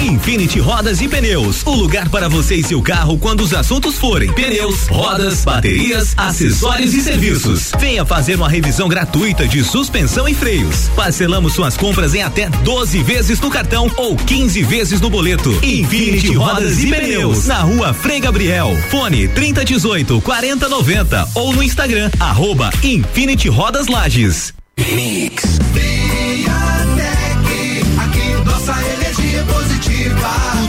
Infinity 0.00 0.58
Rodas 0.58 1.00
e 1.00 1.08
Pneus, 1.08 1.62
o 1.66 1.74
lugar 1.74 2.08
para 2.08 2.28
você 2.28 2.56
e 2.56 2.62
seu 2.62 2.80
carro 2.80 3.18
quando 3.18 3.42
os 3.42 3.52
assuntos 3.52 3.96
forem 3.96 4.32
pneus, 4.32 4.86
rodas, 4.88 5.44
baterias, 5.44 6.14
acessórios 6.16 6.94
e 6.94 7.02
serviços. 7.02 7.70
Venha 7.78 8.04
fazer 8.04 8.36
uma 8.36 8.48
revisão 8.48 8.88
gratuita 8.88 9.46
de 9.46 9.62
suspensão 9.62 10.28
e 10.28 10.34
freios. 10.34 10.90
Parcelamos 10.96 11.52
suas 11.52 11.76
compras 11.76 12.14
em 12.14 12.22
até 12.22 12.48
12 12.48 13.02
vezes 13.02 13.40
no 13.40 13.50
cartão 13.50 13.90
ou 13.96 14.16
15 14.16 14.62
vezes 14.62 15.00
no 15.00 15.10
boleto. 15.10 15.50
Infinity 15.62 16.34
Rodas 16.34 16.82
e 16.82 16.86
Pneus, 16.86 17.46
na 17.46 17.60
rua 17.60 17.92
Frei 17.92 18.20
Gabriel. 18.20 18.74
Fone 18.90 19.28
3018 19.28 20.20
4090 20.22 21.28
ou 21.34 21.52
no 21.52 21.62
Instagram, 21.62 22.10
arroba 22.18 22.70
Infinity 22.82 23.48
Rodas 23.48 23.86
Lages. 23.86 24.54
Mix. 24.78 25.60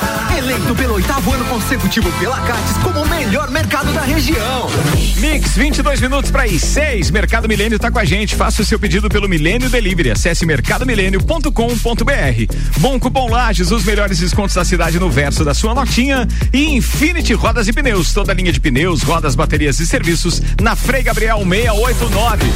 Eleito 0.52 0.76
pelo 0.76 0.96
oitavo 0.96 1.32
ano 1.32 1.46
consecutivo 1.46 2.12
pela 2.20 2.38
Cates 2.42 2.74
como 2.84 3.02
o 3.02 3.08
melhor 3.08 3.50
mercado 3.50 3.94
da 3.94 4.02
região. 4.02 4.68
Mix, 5.16 5.56
22 5.56 6.02
minutos 6.02 6.30
para 6.30 6.44
as 6.44 6.62
6. 6.62 7.10
Mercado 7.10 7.48
Milênio 7.48 7.80
tá 7.80 7.90
com 7.90 7.98
a 7.98 8.04
gente. 8.04 8.36
Faça 8.36 8.62
o 8.62 8.66
seu 8.66 8.78
pedido 8.78 9.08
pelo 9.08 9.30
Milênio 9.30 9.70
Delivery. 9.70 10.12
Acesse 10.12 10.46
mercadomilênio.com.br. 10.46 12.54
Bom 12.80 13.00
cupom 13.00 13.30
Lages, 13.30 13.72
os 13.72 13.86
melhores 13.86 14.20
descontos 14.20 14.54
da 14.54 14.66
cidade 14.66 15.00
no 15.00 15.10
verso 15.10 15.46
da 15.46 15.54
sua 15.54 15.74
notinha. 15.74 16.28
E 16.52 16.76
Infinity 16.76 17.34
Rodas 17.34 17.70
e 17.70 17.72
Pneus. 17.72 18.12
Toda 18.12 18.34
linha 18.34 18.52
de 18.52 18.60
pneus, 18.60 19.04
rodas, 19.04 19.36
baterias 19.36 19.80
e 19.80 19.88
serviços 19.88 20.42
na 20.60 20.76
Frei 20.76 21.02
Gabriel 21.02 21.46
689. 21.48 22.52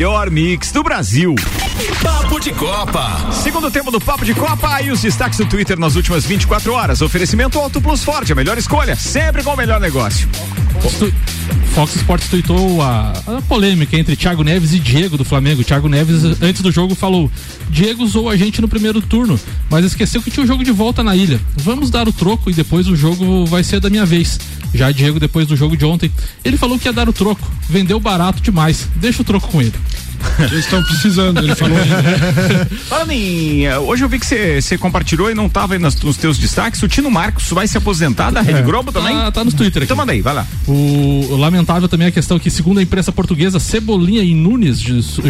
Melhor 0.00 0.30
mix 0.30 0.72
do 0.72 0.82
Brasil. 0.82 1.34
Papo 2.30 2.44
de 2.44 2.52
Copa. 2.52 3.32
Segundo 3.32 3.68
tempo 3.72 3.90
do 3.90 4.00
Papo 4.00 4.24
de 4.24 4.32
Copa 4.34 4.80
e 4.80 4.92
os 4.92 5.02
destaques 5.02 5.36
do 5.36 5.46
Twitter 5.46 5.76
nas 5.76 5.96
últimas 5.96 6.24
24 6.24 6.72
horas. 6.72 7.02
Oferecimento 7.02 7.58
Auto 7.58 7.80
Plus 7.80 8.04
Ford, 8.04 8.30
a 8.30 8.34
melhor 8.36 8.56
escolha, 8.56 8.94
sempre 8.94 9.42
com 9.42 9.50
o 9.50 9.56
melhor 9.56 9.80
negócio. 9.80 10.28
Fox 11.74 11.96
Sports 11.96 12.28
tweetou 12.28 12.80
a, 12.82 13.10
a, 13.26 13.42
polêmica 13.42 13.98
entre 13.98 14.14
Thiago 14.14 14.44
Neves 14.44 14.72
e 14.72 14.78
Diego 14.78 15.18
do 15.18 15.24
Flamengo. 15.24 15.64
Thiago 15.64 15.88
Neves, 15.88 16.22
antes 16.40 16.62
do 16.62 16.70
jogo, 16.70 16.94
falou: 16.94 17.28
Diego 17.68 18.04
usou 18.04 18.28
a 18.28 18.36
gente 18.36 18.60
no 18.60 18.68
primeiro 18.68 19.02
turno, 19.02 19.38
mas 19.68 19.84
esqueceu 19.84 20.22
que 20.22 20.30
tinha 20.30 20.44
o 20.44 20.46
jogo 20.46 20.62
de 20.62 20.70
volta 20.70 21.02
na 21.02 21.16
ilha. 21.16 21.40
Vamos 21.56 21.90
dar 21.90 22.06
o 22.06 22.12
troco 22.12 22.48
e 22.48 22.54
depois 22.54 22.86
o 22.86 22.94
jogo 22.94 23.44
vai 23.46 23.64
ser 23.64 23.80
da 23.80 23.90
minha 23.90 24.06
vez. 24.06 24.38
Já 24.72 24.92
Diego, 24.92 25.18
depois 25.18 25.48
do 25.48 25.56
jogo 25.56 25.76
de 25.76 25.84
ontem, 25.84 26.12
ele 26.44 26.56
falou 26.56 26.78
que 26.78 26.86
ia 26.86 26.92
dar 26.92 27.08
o 27.08 27.12
troco. 27.12 27.50
Vendeu 27.68 27.98
barato 27.98 28.40
demais. 28.40 28.88
Deixa 28.94 29.22
o 29.22 29.24
troco 29.24 29.48
com 29.48 29.60
ele. 29.60 29.74
Eles 30.38 30.64
estão 30.64 30.82
precisando, 30.82 31.38
ele 31.38 31.54
falou. 31.54 31.76
Falando 32.88 33.10
em. 33.12 33.68
Hoje 33.86 34.04
eu 34.04 34.08
vi 34.08 34.18
que 34.18 34.26
você 34.60 34.78
compartilhou 34.78 35.30
e 35.30 35.34
não 35.34 35.46
estava 35.46 35.74
aí 35.74 35.78
nas, 35.78 35.94
nos 36.00 36.16
teus 36.16 36.38
destaques. 36.38 36.82
O 36.82 36.88
Tino 36.88 37.10
Marcos 37.10 37.48
vai 37.50 37.66
se 37.66 37.76
aposentar 37.76 38.30
da 38.30 38.40
Rede 38.40 38.60
É. 38.60 38.62
Globo 38.62 38.92
também? 38.92 39.14
Tá, 39.14 39.30
tá 39.32 39.44
nos 39.44 39.54
Twitter 39.54 39.82
aqui. 39.82 39.84
Então 39.84 39.96
manda 39.96 40.12
aí, 40.12 40.20
vai 40.22 40.34
lá. 40.34 40.46
O, 40.66 40.72
o 41.30 41.36
lamentável 41.36 41.88
também 41.88 42.06
é 42.06 42.08
a 42.08 42.12
questão 42.12 42.38
que, 42.38 42.50
segundo 42.50 42.78
a 42.78 42.82
imprensa 42.82 43.12
portuguesa, 43.12 43.58
Cebolinha 43.60 44.22
e 44.22 44.34
Nunes, 44.34 44.80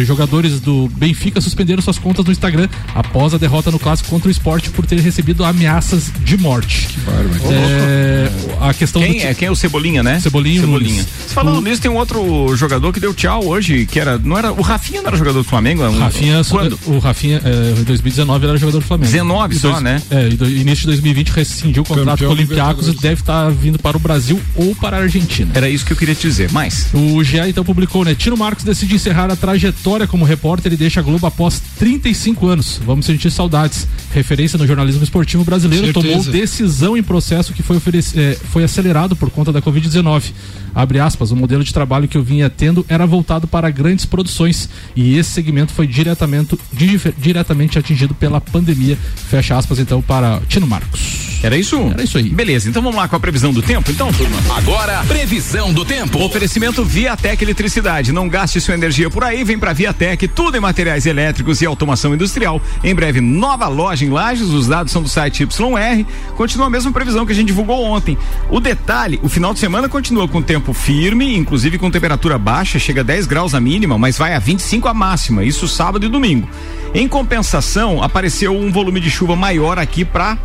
jogadores 0.05 0.59
do 0.59 0.87
Benfica, 0.95 1.39
suspenderam 1.41 1.81
suas 1.81 1.97
contas 1.99 2.25
no 2.25 2.31
Instagram 2.31 2.67
após 2.95 3.33
a 3.33 3.37
derrota 3.37 3.71
no 3.71 3.79
clássico 3.79 4.09
contra 4.09 4.27
o 4.27 4.31
esporte 4.31 4.69
por 4.69 4.85
ter 4.85 4.99
recebido 4.99 5.43
ameaças 5.43 6.11
de 6.23 6.37
morte. 6.37 6.87
Que 6.87 7.53
é, 7.53 8.31
a 8.61 8.73
questão 8.73 9.01
Quem 9.01 9.19
do, 9.19 9.25
é, 9.25 9.33
quem 9.33 9.47
é 9.47 9.51
o 9.51 9.55
Cebolinha, 9.55 10.03
né? 10.03 10.19
Cebolinha 10.19 10.61
Cebolinha. 10.61 10.93
Nunes. 10.95 11.07
Falando 11.33 11.57
O- 11.57 11.61
nisso, 11.61 11.81
tem 11.81 11.89
um 11.91 11.95
outro 11.97 12.55
jogador 12.55 12.91
que 12.93 12.99
deu 12.99 13.13
tchau 13.13 13.45
hoje, 13.45 13.85
que 13.85 13.99
era. 13.99 14.17
Não 14.17 14.37
era. 14.37 14.51
O 14.51 14.61
Rafinha 14.61 14.80
não 15.01 15.07
era 15.07 15.17
jogador 15.17 15.39
do 15.39 15.43
Flamengo? 15.43 15.83
Um, 15.83 15.99
Rafinha, 15.99 16.41
Quando? 16.49 16.79
o 16.87 16.99
Rafinha, 16.99 17.41
é, 17.43 17.79
em 17.79 17.83
2019 17.83 18.43
ele 18.45 18.49
era 18.51 18.57
jogador 18.59 18.79
do 18.79 18.85
Flamengo. 18.85 19.11
19 19.11 19.55
E 19.55 19.59
só, 19.59 19.71
dois- 19.71 19.83
né? 19.83 20.01
É, 20.09 20.27
e 20.29 20.35
do, 20.35 20.49
início 20.49 20.81
de 20.81 20.87
2020 20.87 21.29
rescindiu 21.29 21.83
o 21.83 21.85
contrato 21.85 22.05
Campeão 22.19 22.29
com 22.29 22.33
o 22.33 22.37
Olympiacos 22.37 22.87
e 22.87 22.95
deve 22.95 23.21
estar 23.21 23.49
vindo 23.51 23.77
para 23.79 23.95
o 23.97 23.99
Brasil 23.99 24.39
ou 24.55 24.75
para 24.75 24.97
a 24.97 25.01
Argentina. 25.01 25.51
Era 25.53 25.69
isso 25.69 25.85
que 25.85 25.93
eu 25.93 25.97
queria 25.97 26.15
te 26.15 26.21
dizer. 26.27 26.51
Mais. 26.51 26.87
O 26.93 27.23
GE 27.23 27.37
então 27.47 27.63
publicou, 27.63 28.03
né? 28.03 28.15
Tino 28.15 28.35
Marcos 28.37 28.63
decide 28.63 28.95
encerrar 28.95 29.31
a 29.31 29.35
trajetória 29.35 30.07
como 30.07 30.25
repórter 30.25 30.73
e 30.73 30.77
deixa 30.77 30.99
a 30.99 31.03
Globo 31.03 31.25
após 31.27 31.61
35 31.77 32.47
anos. 32.47 32.79
Vamos 32.85 33.05
sentir 33.05 33.29
saudades. 33.31 33.87
Referência 34.13 34.57
no 34.57 34.65
jornalismo 34.67 35.03
esportivo 35.03 35.43
brasileiro 35.43 35.85
Certeza. 35.85 36.07
tomou 36.07 36.23
decisão 36.31 36.97
em 36.97 37.03
processo 37.03 37.53
que 37.53 37.61
foi, 37.63 37.77
eh, 37.77 38.37
foi 38.51 38.63
acelerado 38.63 39.15
por 39.15 39.29
conta 39.29 39.51
da 39.51 39.61
Covid-19. 39.61 40.31
Abre 40.73 40.99
aspas, 40.99 41.31
o 41.31 41.35
modelo 41.35 41.63
de 41.63 41.73
trabalho 41.73 42.07
que 42.07 42.17
eu 42.17 42.23
vinha 42.23 42.49
tendo 42.49 42.85
era 42.87 43.05
voltado 43.05 43.45
para 43.47 43.69
grandes 43.69 44.05
produções 44.05 44.69
e 44.95 45.17
esse 45.17 45.29
segmento 45.29 45.71
foi 45.73 45.87
diretamente, 45.87 46.57
di- 46.71 46.99
diretamente 47.17 47.77
atingido 47.79 48.13
pela 48.13 48.39
pandemia. 48.41 48.97
Fecha 49.29 49.57
aspas 49.57 49.79
então 49.79 50.01
para 50.01 50.41
Tino 50.47 50.67
Marcos. 50.67 51.30
Era 51.43 51.57
isso? 51.57 51.77
Era 51.91 52.03
isso 52.03 52.17
aí. 52.17 52.29
Beleza, 52.29 52.69
então 52.69 52.81
vamos 52.81 52.97
lá 52.97 53.07
com 53.07 53.15
a 53.15 53.19
previsão 53.19 53.51
do 53.51 53.61
tempo, 53.61 53.91
então, 53.91 54.11
turma. 54.13 54.37
Agora, 54.55 55.03
previsão 55.07 55.73
do 55.73 55.83
tempo. 55.83 56.23
Oferecimento 56.23 56.85
Viatec 56.85 57.43
Eletricidade. 57.43 58.11
Não 58.11 58.29
gaste 58.29 58.61
sua 58.61 58.75
energia 58.75 59.09
por 59.09 59.23
aí, 59.23 59.43
vem 59.43 59.57
pra 59.57 59.73
Viatec, 59.73 60.27
tudo 60.27 60.57
em 60.57 60.59
materiais 60.59 61.05
elétricos 61.05 61.61
e 61.61 61.65
automação 61.65 62.13
industrial. 62.13 62.61
Em 62.83 62.93
breve, 62.93 63.21
nova 63.21 63.67
loja 63.67 64.05
em 64.05 64.09
Lages, 64.09 64.49
os 64.49 64.67
dados 64.67 64.91
são 64.91 65.01
do 65.01 65.09
site 65.09 65.43
YR. 65.43 66.05
Continua 66.35 66.67
a 66.67 66.69
mesma 66.69 66.91
previsão 66.91 67.25
que 67.25 67.31
a 67.31 67.35
gente 67.35 67.47
divulgou 67.47 67.83
ontem. 67.83 68.17
O 68.49 68.59
detalhe, 68.59 69.19
o 69.23 69.29
final 69.29 69.53
de 69.53 69.59
semana 69.59 69.89
continua 69.89 70.27
com 70.27 70.41
tempo 70.41 70.73
firme, 70.73 71.35
inclusive 71.35 71.77
com 71.77 71.89
temperatura 71.89 72.37
baixa, 72.37 72.77
chega 72.77 73.01
a 73.01 73.03
10 73.03 73.25
graus 73.25 73.55
a 73.55 73.59
mínima, 73.59 73.97
mas 73.97 74.17
vai 74.17 74.33
a 74.33 74.39
25 74.39 74.87
a 74.87 74.93
máxima, 74.93 75.43
isso 75.43 75.67
sábado 75.67 76.05
e 76.05 76.09
domingo. 76.09 76.47
Em 76.93 77.07
compensação, 77.07 78.03
apareceu 78.03 78.55
um 78.55 78.71
volume 78.71 78.99
de 78.99 79.09
chuva 79.09 79.35
maior 79.35 79.79
aqui 79.79 80.03
para 80.03 80.37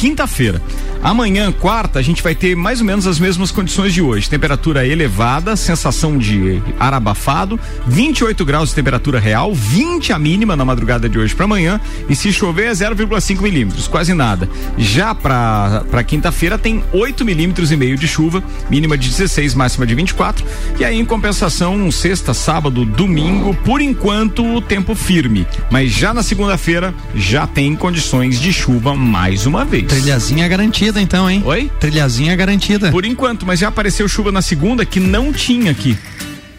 quinta-feira. 0.00 0.62
Amanhã, 1.02 1.50
quarta, 1.50 1.98
a 1.98 2.02
gente 2.02 2.22
vai 2.22 2.34
ter 2.34 2.54
mais 2.54 2.80
ou 2.80 2.86
menos 2.86 3.06
as 3.06 3.18
mesmas 3.18 3.50
condições 3.50 3.94
de 3.94 4.02
hoje. 4.02 4.28
Temperatura 4.28 4.86
elevada, 4.86 5.56
sensação 5.56 6.18
de 6.18 6.62
ar 6.78 6.92
abafado, 6.92 7.58
28 7.86 8.44
graus 8.44 8.68
de 8.68 8.74
temperatura 8.74 9.18
real, 9.18 9.54
20 9.54 10.12
a 10.12 10.18
mínima 10.18 10.54
na 10.54 10.64
madrugada 10.64 11.08
de 11.08 11.18
hoje 11.18 11.34
para 11.34 11.46
amanhã. 11.46 11.80
E 12.08 12.14
se 12.14 12.32
chover 12.32 12.66
é 12.66 12.72
0,5 12.72 13.40
milímetros, 13.40 13.88
quase 13.88 14.12
nada. 14.12 14.48
Já 14.76 15.14
para 15.14 16.04
quinta-feira 16.06 16.58
tem 16.58 16.84
8 16.92 17.24
milímetros 17.24 17.72
e 17.72 17.76
meio 17.76 17.96
de 17.96 18.06
chuva, 18.06 18.42
mínima 18.68 18.98
de 18.98 19.08
16, 19.08 19.54
máxima 19.54 19.86
de 19.86 19.94
24. 19.94 20.44
E 20.78 20.84
aí, 20.84 20.98
em 20.98 21.04
compensação, 21.04 21.90
sexta, 21.90 22.34
sábado, 22.34 22.84
domingo, 22.84 23.54
por 23.64 23.80
enquanto, 23.80 24.44
o 24.44 24.60
tempo 24.60 24.94
firme. 24.94 25.46
Mas 25.70 25.92
já 25.92 26.12
na 26.12 26.22
segunda-feira 26.22 26.94
já 27.14 27.46
tem 27.46 27.74
condições 27.74 28.38
de 28.38 28.52
chuva 28.52 28.94
mais 28.94 29.46
uma 29.46 29.64
vez. 29.64 29.86
Trilhazinha 29.86 30.46
garantida, 30.48 30.89
então, 30.98 31.28
hein? 31.28 31.42
Oi? 31.44 31.70
Trilhazinha 31.78 32.34
garantida. 32.34 32.90
Por 32.90 33.04
enquanto, 33.04 33.44
mas 33.44 33.60
já 33.60 33.68
apareceu 33.68 34.08
chuva 34.08 34.32
na 34.32 34.40
segunda 34.40 34.86
que 34.86 34.98
não 34.98 35.30
tinha 35.32 35.70
aqui. 35.70 35.98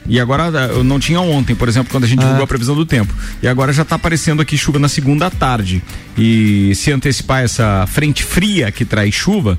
E 0.07 0.19
agora 0.19 0.45
eh, 0.45 0.83
não 0.83 0.99
tinha 0.99 1.21
ontem, 1.21 1.55
por 1.55 1.69
exemplo, 1.69 1.91
quando 1.91 2.03
a 2.03 2.07
gente 2.07 2.19
Ah. 2.19 2.23
divulgou 2.23 2.43
a 2.43 2.47
previsão 2.47 2.75
do 2.75 2.85
tempo. 2.85 3.13
E 3.41 3.47
agora 3.47 3.71
já 3.71 3.83
está 3.83 3.95
aparecendo 3.95 4.41
aqui 4.41 4.57
chuva 4.57 4.79
na 4.79 4.87
segunda 4.89 5.29
tarde. 5.29 5.81
E 6.17 6.73
se 6.75 6.91
antecipar 6.91 7.43
essa 7.43 7.85
frente 7.87 8.23
fria 8.23 8.71
que 8.71 8.83
traz 8.83 9.13
chuva, 9.13 9.57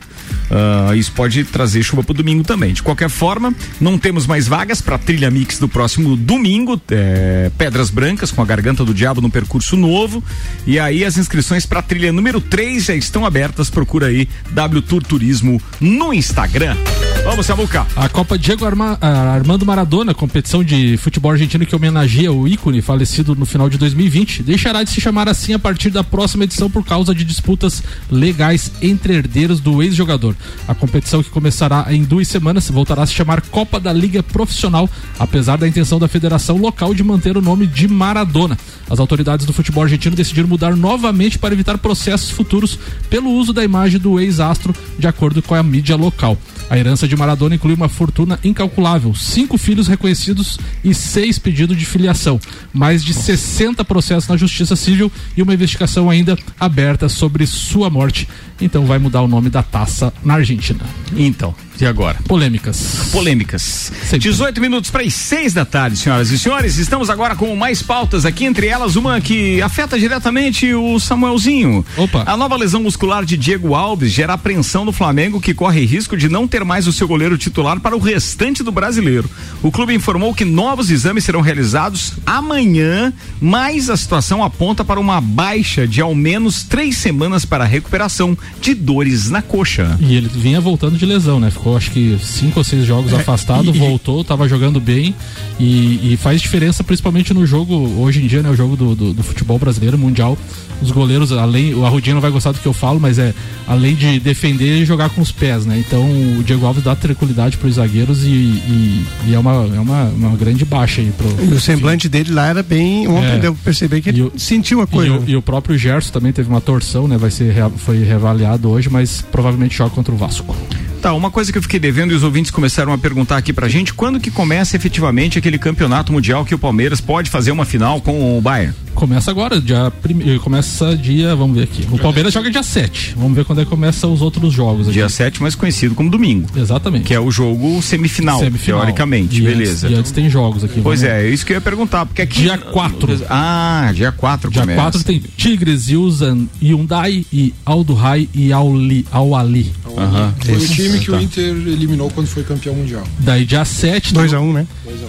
ah, 0.51 0.95
isso 0.97 1.13
pode 1.13 1.45
trazer 1.45 1.83
chuva 1.83 2.03
para 2.03 2.13
o 2.13 2.15
domingo 2.15 2.43
também. 2.45 2.73
De 2.73 2.83
qualquer 2.83 3.09
forma, 3.09 3.55
não 3.81 3.97
temos 3.97 4.27
mais 4.27 4.47
vagas 4.49 4.81
para 4.83 4.99
trilha 4.99 5.31
mix 5.31 5.59
do 5.59 5.69
próximo 5.69 6.17
domingo. 6.17 6.81
eh, 6.91 7.51
Pedras 7.57 7.89
Brancas 7.91 8.31
com 8.31 8.43
a 8.43 8.45
Garganta 8.45 8.85
do 8.85 8.93
Diabo 8.93 9.21
no 9.21 9.31
percurso 9.31 9.77
novo. 9.77 10.23
E 10.67 10.79
aí 10.79 11.05
as 11.05 11.17
inscrições 11.17 11.65
para 11.65 11.81
trilha 11.83 12.13
número 12.13 12.41
3 12.41 12.85
já 12.85 12.95
estão 12.95 13.25
abertas. 13.25 13.71
Procura 13.71 14.07
aí 14.09 14.29
W 14.51 14.83
Tour 14.83 15.03
Turismo 15.03 15.63
no 15.81 16.13
Instagram. 16.13 16.77
Vamos, 17.25 17.47
Samuca. 17.47 17.87
A 17.95 18.09
Copa 18.09 18.37
Diego 18.37 18.67
Arma- 18.67 18.99
ah, 19.01 19.33
Armando 19.33 19.65
Maradona, 19.65 20.13
competição 20.13 20.63
de 20.63 20.97
futebol 20.97 21.31
argentino 21.31 21.65
que 21.65 21.75
homenageia 21.75 22.33
o 22.33 22.49
ícone 22.49 22.83
falecido 22.83 23.37
no 23.37 23.47
final 23.47 23.71
de 23.71 23.79
2020, 23.79 24.43
deixará 24.43 24.83
de 24.83 24.91
se 24.91 25.01
chamar 25.01 25.29
assim 25.29 25.55
a 25.55 25.59
partir 25.59 25.89
da 25.91 26.03
próxima 26.03 26.43
edição 26.45 26.69
por 26.69 26.85
causa 26.85 27.15
de 27.15 27.25
disputas 27.25 27.81
legais 28.11 28.73
entre 28.83 29.15
herdeiros 29.15 29.61
do 29.61 29.81
ex-jogador. 29.83 30.35
A 30.67 30.75
competição 30.75 31.23
que 31.23 31.31
começará 31.31 31.87
em 31.91 32.03
duas 32.03 32.27
semanas 32.27 32.69
voltará 32.69 33.05
a 33.05 33.07
se 33.07 33.15
chamar 33.15 33.41
Copa 33.41 33.79
da 33.79 33.93
Liga 33.93 34.21
Profissional, 34.23 34.91
apesar 35.17 35.57
da 35.59 35.69
intenção 35.69 36.01
da 36.01 36.09
federação 36.09 36.57
local 36.59 36.93
de 36.93 37.05
manter 37.05 37.37
o 37.37 37.41
nome 37.43 37.69
de 37.69 37.87
Maradona. 37.87 38.59
As 38.91 38.99
autoridades 38.99 39.47
do 39.47 39.53
futebol 39.53 39.85
argentino 39.85 40.17
decidiram 40.17 40.49
mudar 40.49 40.75
novamente 40.77 41.39
para 41.39 41.55
evitar 41.55 41.79
processos 41.79 42.31
futuros 42.31 42.77
pelo 43.09 43.31
uso 43.31 43.53
da 43.53 43.63
imagem 43.65 44.01
do 44.01 44.19
ex-astro, 44.21 44.75
de 44.99 45.07
acordo 45.07 45.41
com 45.41 45.55
a 45.55 45.63
mídia 45.63 45.97
local. 45.97 46.37
A 46.73 46.79
herança 46.79 47.07
de 47.07 47.15
Maradona 47.15 47.55
inclui 47.55 47.75
uma 47.75 47.87
fortuna 47.87 48.41
incalculável, 48.43 49.15
cinco 49.15 49.59
filhos 49.59 49.89
reconhecidos 49.89 50.59
e 50.83 50.95
seis 50.95 51.39
pedidos 51.39 51.77
de 51.77 51.85
filiação, 51.85 52.41
mais 52.73 53.05
de 53.05 53.13
60 53.13 53.85
processos 53.85 54.27
na 54.27 54.39
Justiça 54.39 54.75
Civil 54.75 55.13
e 55.37 55.43
uma 55.43 55.53
investigação 55.53 56.09
ainda 56.09 56.35
aberta 56.59 57.11
sobre 57.11 57.47
sua 57.47 57.91
morte. 57.91 58.27
Então 58.59 58.87
vai 58.87 58.99
mudar 58.99 59.21
o 59.21 59.29
nome 59.29 59.51
da 59.51 59.63
taça 59.63 60.15
na 60.25 60.37
Argentina. 60.37 60.81
Então, 61.15 61.55
e 61.85 61.87
agora? 61.87 62.19
Polêmicas. 62.27 63.11
Polêmicas. 63.11 63.93
18 64.19 64.61
minutos 64.61 64.91
para 64.91 65.03
as 65.03 65.15
6 65.15 65.53
da 65.55 65.65
tarde, 65.65 65.97
senhoras 65.97 66.31
e 66.31 66.39
senhores. 66.39 66.79
Estamos 66.79 67.11
agora 67.11 67.35
com 67.35 67.55
mais 67.57 67.83
pautas 67.83 68.25
aqui, 68.25 68.45
entre 68.45 68.69
elas 68.69 68.95
uma 68.95 69.21
que 69.21 69.61
afeta 69.61 69.99
diretamente 69.99 70.73
o 70.75 71.01
Samuelzinho. 71.01 71.85
Opa. 71.97 72.23
A 72.27 72.37
nova 72.37 72.57
lesão 72.57 72.83
muscular 72.83 73.25
de 73.25 73.37
Diego 73.37 73.75
Alves 73.75 74.13
gera 74.13 74.35
apreensão 74.35 74.85
do 74.85 74.93
Flamengo, 74.93 75.41
que 75.41 75.55
corre 75.55 75.85
risco 75.85 76.17
de 76.17 76.29
não 76.29 76.47
ter 76.47 76.65
mais 76.65 76.87
o 76.87 76.93
seu 76.93 77.09
goleiro 77.09 77.37
titular 77.37 77.81
para 77.81 77.97
o 77.97 77.99
restante 77.99 78.63
do 78.63 78.71
brasileiro. 78.71 79.29
O 79.63 79.73
clube 79.73 79.95
informou 79.95 80.35
que 80.35 80.45
novos 80.45 80.91
exames 80.91 81.25
serão 81.25 81.41
realizados 81.41 82.13
amanhã, 82.25 83.13
mas 83.41 83.91
a 83.91 83.97
situação 83.97 84.43
aponta 84.45 84.85
para 84.85 85.01
uma 85.01 85.21
baixa 85.21 85.87
de 85.87 86.01
ao 86.01 86.15
menos 86.15 86.63
três 86.63 86.97
semanas 86.97 87.45
para 87.45 87.65
a 87.65 87.67
recuperação 87.67 88.37
de 88.61 88.75
dores 88.75 89.31
na 89.31 89.43
coxa. 89.43 89.97
E 90.01 90.15
ele 90.15 90.29
vinha 90.29 90.61
voltando 90.61 90.97
de 90.97 91.07
lesão, 91.07 91.41
né? 91.41 91.51
Ficou 91.51 91.72
acho 91.77 91.91
que 91.91 92.17
cinco 92.23 92.61
ou 92.61 92.65
seis 92.65 92.85
jogos 92.85 93.13
afastado, 93.15 93.75
e- 93.75 93.79
voltou, 93.79 94.23
tava 94.25 94.49
jogando 94.49 94.81
bem 94.81 95.15
e, 95.59 96.13
e 96.13 96.17
faz 96.17 96.41
diferença 96.41 96.83
principalmente 96.85 97.33
no 97.35 97.47
jogo, 97.47 97.75
hoje 98.01 98.23
em 98.23 98.27
dia, 98.27 98.43
né? 98.43 98.51
O 98.51 98.57
jogo 98.57 98.77
do, 98.77 98.95
do, 98.95 99.13
do 99.13 99.23
futebol 99.23 99.59
brasileiro, 99.59 99.97
mundial. 99.99 100.37
Os 100.81 100.91
goleiros, 100.91 101.31
além, 101.31 101.75
o 101.75 101.87
Arrudinho 101.87 102.15
não 102.15 102.21
vai 102.21 102.31
gostar 102.33 102.51
do 102.51 102.59
que 102.59 102.67
eu 102.67 102.73
falo, 102.73 102.99
mas 102.99 103.17
é 103.17 103.33
além 103.69 103.95
de 103.95 104.19
defender, 104.19 104.85
jogar 104.85 105.11
com 105.11 105.21
os 105.21 105.31
pés, 105.31 105.65
né? 105.65 105.79
Então 105.79 106.03
o 106.39 106.43
Diego 106.43 106.67
Alves 106.67 106.83
dá 106.83 106.97
tranquilidade 106.97 107.57
pros 107.57 107.75
zagueiros 107.77 108.25
e, 108.25 108.29
e, 108.29 109.05
e 109.29 109.35
é, 109.35 109.39
uma, 109.39 109.53
é 109.77 109.79
uma, 109.79 110.05
uma 110.07 110.37
grande 110.37 110.65
baixa 110.65 111.01
aí 111.01 111.13
pro. 111.17 111.29
E 111.45 111.55
o 111.55 111.61
semblante 111.61 112.09
dele 112.09 112.33
lá 112.33 112.49
era 112.49 112.65
bem. 112.65 113.07
Ontem 113.07 113.37
É. 113.37 113.39
deu 113.39 113.55
perceber 113.55 114.01
que 114.01 114.09
ele 114.09 114.33
sentiu 114.37 114.79
uma 114.79 114.85
E 114.85 114.89
coisa. 114.89 115.13
o, 115.19 115.25
e 115.29 115.37
o 115.37 115.43
próprio 115.43 115.79
Gerson 115.79 116.11
também 116.11 116.33
teve 116.33 116.49
uma 116.49 116.61
torção, 116.61 117.07
né? 117.07 117.17
Vai 117.17 117.31
ser 117.31 117.55
foi 117.77 118.03
reavaliado 118.03 118.69
hoje, 118.69 118.91
mas 118.91 119.23
provavelmente 119.31 119.77
joga 119.77 119.91
contra 119.91 120.13
o 120.13 120.17
Vasco. 120.17 120.57
Tá, 121.03 121.13
uma 121.15 121.33
coisa 121.33 121.51
que 121.51 121.59
eu 121.59 121.63
fiquei 121.63 121.81
devendo 121.81 122.13
e 122.13 122.15
os 122.15 122.23
ouvintes 122.23 122.53
começaram 122.53 122.93
a 122.93 122.97
perguntar 122.97 123.37
aqui 123.37 123.53
pra 123.53 123.69
gente, 123.69 123.93
quando 123.93 124.21
que 124.21 124.31
começa 124.31 124.77
efetivamente 124.77 125.37
aquele 125.37 125.59
campeonato 125.59 126.13
mundial 126.13 126.45
que 126.45 126.55
o 126.55 126.59
Palmeiras 126.59 127.01
pode 127.01 127.29
fazer 127.29 127.51
uma 127.51 127.65
final 127.65 128.01
com 128.01 128.39
o 128.39 128.41
Bayern? 128.41 128.73
Começa 129.03 129.33
agora, 129.33 129.61
dia 129.61 129.91
prime... 130.01 130.39
começa 130.39 130.97
dia, 130.97 131.35
vamos 131.35 131.57
ver 131.57 131.65
aqui. 131.65 131.85
O 131.91 131.99
Palmeiras 131.99 132.33
joga 132.33 132.49
dia 132.49 132.63
7. 132.63 133.15
Vamos 133.17 133.35
ver 133.35 133.45
quando 133.45 133.61
é 133.61 133.65
que 133.65 133.71
começa 133.71 134.07
os 134.07 134.23
outros 134.23 134.53
jogos. 134.55 134.83
Aqui. 134.87 134.93
Dia 134.93 135.09
7, 135.09 135.43
mais 135.43 135.57
conhecido 135.57 135.93
como 135.97 136.09
domingo. 136.09 136.47
Exatamente. 136.57 137.03
Que 137.07 137.13
é 137.13 137.19
o 137.19 137.29
jogo 137.29 137.83
semifinal, 137.83 138.39
Semifinal. 138.39 138.79
teoricamente, 138.79 139.41
E 139.41 139.45
beleza. 139.45 139.89
Antes, 139.89 139.97
e 139.97 139.99
antes 139.99 140.13
tem 140.13 140.31
jogos 140.31 140.63
aqui. 140.63 140.81
Pois 140.81 141.01
vamos- 141.01 141.17
é, 141.17 141.27
é 141.27 141.29
isso 141.31 141.45
que 141.45 141.53
eu 141.53 141.57
ia 141.57 141.61
perguntar, 141.61 142.07
porque 142.07 142.23
aqui... 142.23 142.43
Dia 142.43 142.57
4. 142.57 143.23
Ah, 143.29 143.91
dia 143.93 144.13
4 144.13 144.49
Dia 144.53 144.61
começa. 144.61 144.81
4 144.81 145.03
tem 145.03 145.21
Tigres, 145.37 145.89
Yuzan, 145.89 146.47
Hyundai 146.63 147.27
e 147.33 147.53
Aldo 147.67 147.95
Rai 147.95 148.29
e 148.33 148.53
Auli, 148.53 149.05
Al-Ali. 149.11 149.73
Aham. 149.99 150.33
Foi 150.45 150.55
o 150.55 150.61
time 150.61 150.99
que 151.01 151.11
Tá. 151.11 151.17
o 151.17 151.21
Inter 151.21 151.45
eliminou 151.67 152.09
quando 152.11 152.29
foi 152.29 152.45
campeão 152.45 152.75
mundial. 152.77 153.03
Daí 153.19 153.45
dia 153.45 153.65
7. 153.65 154.15
2 154.15 154.33
a 154.33 154.39
1 154.41 154.53
né? 154.53 154.67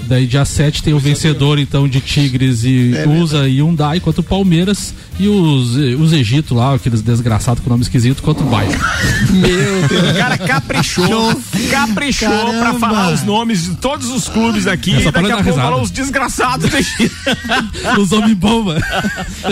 Daí 0.07 0.25
dia 0.25 0.43
7 0.43 0.81
tem 0.81 0.93
o 0.95 0.99
vencedor 0.99 1.59
então 1.59 1.87
de 1.87 2.01
Tigres 2.01 2.63
e 2.63 2.93
É 2.95 3.07
USA 3.07 3.47
e 3.47 3.57
Hyundai 3.61 3.82
contra 3.99 4.21
o 4.21 4.23
Palmeiras 4.23 4.93
e 5.19 5.27
os, 5.27 5.77
eh, 5.77 5.95
os 5.95 6.13
Egito 6.13 6.55
lá, 6.55 6.73
aqueles 6.73 7.01
desgraçados 7.01 7.63
com 7.63 7.69
nome 7.69 7.83
esquisito 7.83 8.21
contra 8.23 8.43
o 8.43 8.49
Bayern. 8.49 8.77
Meu 9.31 9.87
Deus. 9.87 10.11
O 10.11 10.17
cara 10.17 10.37
caprichou, 10.37 11.41
caprichou 11.69 12.29
pra 12.29 12.51
Caramba. 12.51 12.79
falar 12.79 13.13
os 13.13 13.23
nomes 13.23 13.65
de 13.65 13.75
todos 13.75 14.09
os 14.09 14.27
clubes 14.27 14.67
aqui 14.67 14.93
É 14.93 14.99
e 14.99 15.03
só 15.03 15.11
pra 15.11 15.21
daqui 15.21 15.33
a 15.33 15.43
pouco 15.43 15.59
falou 15.59 15.81
os 15.81 15.91
desgraçados 15.91 16.69
do 16.69 16.77
Egito. 16.77 17.15
os 17.99 18.11
homens 18.11 18.37
bomba. 18.37 18.77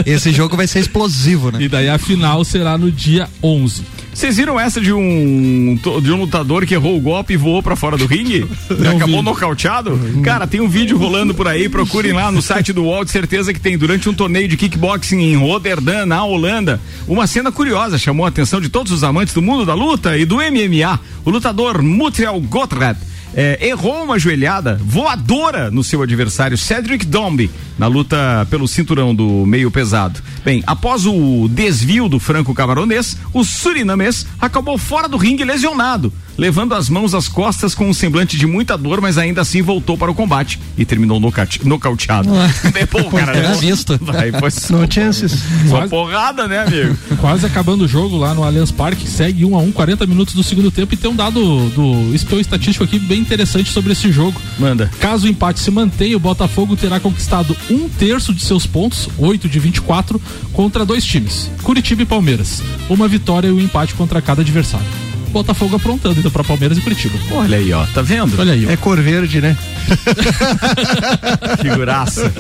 Esse 0.06 0.32
jogo 0.32 0.56
vai 0.56 0.68
ser 0.68 0.80
explosivo, 0.80 1.52
né? 1.52 1.62
E 1.62 1.68
daí 1.68 1.90
a 1.90 1.98
final 1.98 2.44
será 2.44 2.78
no 2.78 2.92
dia 2.92 3.30
11. 3.44 3.84
Vocês 4.22 4.38
viram 4.38 4.60
essa 4.60 4.80
de 4.80 4.94
um 4.94 5.80
de 6.00 6.12
um 6.12 6.18
lutador 6.18 6.64
que 6.64 6.76
errou 6.76 6.96
o 6.96 7.00
golpe 7.00 7.34
e 7.34 7.38
voou 7.38 7.64
pra 7.64 7.76
fora 7.76 7.98
do 7.98 8.06
ringue? 8.06 8.48
Acabou 8.96 9.24
nocauteado? 9.24 10.00
Cara, 10.24 10.46
tem 10.46 10.62
um 10.62 10.70
vídeo 10.70 10.96
rolando 10.96 11.34
por 11.34 11.48
aí, 11.48 11.68
procurem 11.68 12.14
lá 12.14 12.32
no 12.32 12.40
site 12.40 12.72
do 12.72 12.84
UOL, 12.84 13.04
de 13.04 13.10
certeza 13.10 13.52
que 13.52 13.60
tem. 13.60 13.80
Durante 13.80 14.08
um 14.08 14.14
torneio 14.14 14.48
de 14.48 14.56
kickboxing 14.56 15.22
em 15.22 15.36
Rotterdam, 15.36 16.06
na 16.06 16.24
Holanda, 16.24 16.80
uma 17.08 17.26
cena 17.26 17.52
curiosa 17.52 17.98
chamou 17.98 18.24
a 18.24 18.30
atenção 18.30 18.62
de 18.62 18.70
todos 18.70 18.92
os 18.92 19.04
amantes 19.04 19.34
do 19.34 19.42
mundo 19.42 19.66
da 19.66 19.74
luta 19.74 20.16
e 20.16 20.24
do 20.24 20.36
MMA. 20.36 21.00
O 21.26 21.32
lutador 21.32 21.82
Mutrial 21.82 22.40
Gotthard 22.42 23.00
é, 23.34 23.70
errou 23.70 24.04
uma 24.04 24.20
joelhada 24.20 24.80
voadora 24.86 25.72
no 25.72 25.84
seu 25.84 26.02
adversário 26.04 26.60
Cedric 26.60 27.08
Dombe 27.08 27.50
na 27.82 27.88
luta 27.88 28.46
pelo 28.48 28.68
cinturão 28.68 29.14
do 29.16 29.44
meio 29.44 29.72
pesado. 29.72 30.22
Bem, 30.46 30.62
após 30.68 31.04
o 31.08 31.48
desvio 31.50 32.08
do 32.08 32.20
franco 32.20 32.54
camaronês, 32.54 33.18
o 33.34 33.44
surinamês 33.44 34.28
acabou 34.40 34.78
fora 34.78 35.08
do 35.10 35.18
ringue 35.18 35.44
lesionado, 35.44 36.14
levando 36.38 36.76
as 36.76 36.90
mãos 36.90 37.16
às 37.16 37.28
costas 37.28 37.74
com 37.74 37.90
um 37.90 37.94
semblante 37.94 38.38
de 38.38 38.46
muita 38.46 38.78
dor, 38.78 39.02
mas 39.02 39.18
ainda 39.18 39.42
assim 39.42 39.64
voltou 39.64 39.98
para 39.98 40.12
o 40.12 40.14
combate 40.14 40.60
e 40.78 40.86
terminou 40.86 41.20
nocate- 41.20 41.68
nocauteado. 41.68 42.30
Bem, 42.72 42.86
Pô, 42.92 43.04
cara, 43.06 43.32
Era 43.36 43.48
levou- 43.48 43.62
visto. 43.62 43.98
Vai, 44.00 44.32
foi 44.32 44.52
só, 44.52 44.86
chances. 44.88 45.32
só 45.68 45.78
Quase- 45.78 45.90
porrada, 45.90 46.48
né, 46.48 46.60
amigo? 46.60 46.96
Quase 47.20 47.48
acabando 47.48 47.86
o 47.86 47.88
jogo 47.88 48.16
lá 48.16 48.36
no 48.36 48.44
Allianz 48.44 48.70
Parque, 48.70 49.08
segue 49.08 49.44
1 49.44 49.56
a 49.56 49.60
1 49.60 49.72
40 49.72 50.06
minutos 50.06 50.36
do 50.36 50.44
segundo 50.44 50.70
tempo 50.70 50.94
e 50.94 50.98
tem 50.98 51.10
um 51.10 51.16
dado 51.16 51.42
do 51.70 52.14
espião 52.14 52.40
estatístico 52.40 52.84
aqui 52.84 53.00
bem 53.00 53.20
interessante 53.22 53.72
sobre 53.72 53.94
esse 53.94 54.12
jogo. 54.12 54.40
Manda. 54.60 54.92
Caso 55.00 55.26
o 55.26 55.30
empate 55.30 55.60
se 55.60 55.72
mantenha, 55.72 56.16
o 56.16 56.20
Botafogo 56.20 56.76
terá 56.76 57.00
conquistado 57.00 57.58
um 57.74 57.90
terço 57.90 58.34
de 58.34 58.44
seus 58.44 58.66
pontos, 58.66 59.10
8 59.18 59.48
de 59.48 59.60
24, 59.60 60.22
contra 60.54 60.86
dois 60.86 61.04
times, 61.04 61.50
Curitiba 61.64 62.02
e 62.02 62.06
Palmeiras. 62.06 62.62
Uma 62.90 63.08
vitória 63.08 63.48
e 63.48 63.52
um 63.52 63.60
empate 63.60 63.94
contra 63.94 64.22
cada 64.22 64.42
adversário. 64.42 64.86
Botafogo 65.30 65.78
aprontando 65.78 66.20
então 66.20 66.30
para 66.32 66.44
Palmeiras 66.44 66.78
e 66.78 66.82
Curitiba. 66.82 67.18
Olha 67.32 67.58
aí, 67.58 67.72
ó, 67.72 67.86
tá 67.88 68.02
vendo? 68.02 68.38
Olha 68.40 68.54
aí. 68.54 68.66
ó. 68.66 68.70
É 68.70 68.76
cor 68.76 69.00
verde, 69.02 69.40
né? 69.40 69.58
Figuraça. 71.62 72.32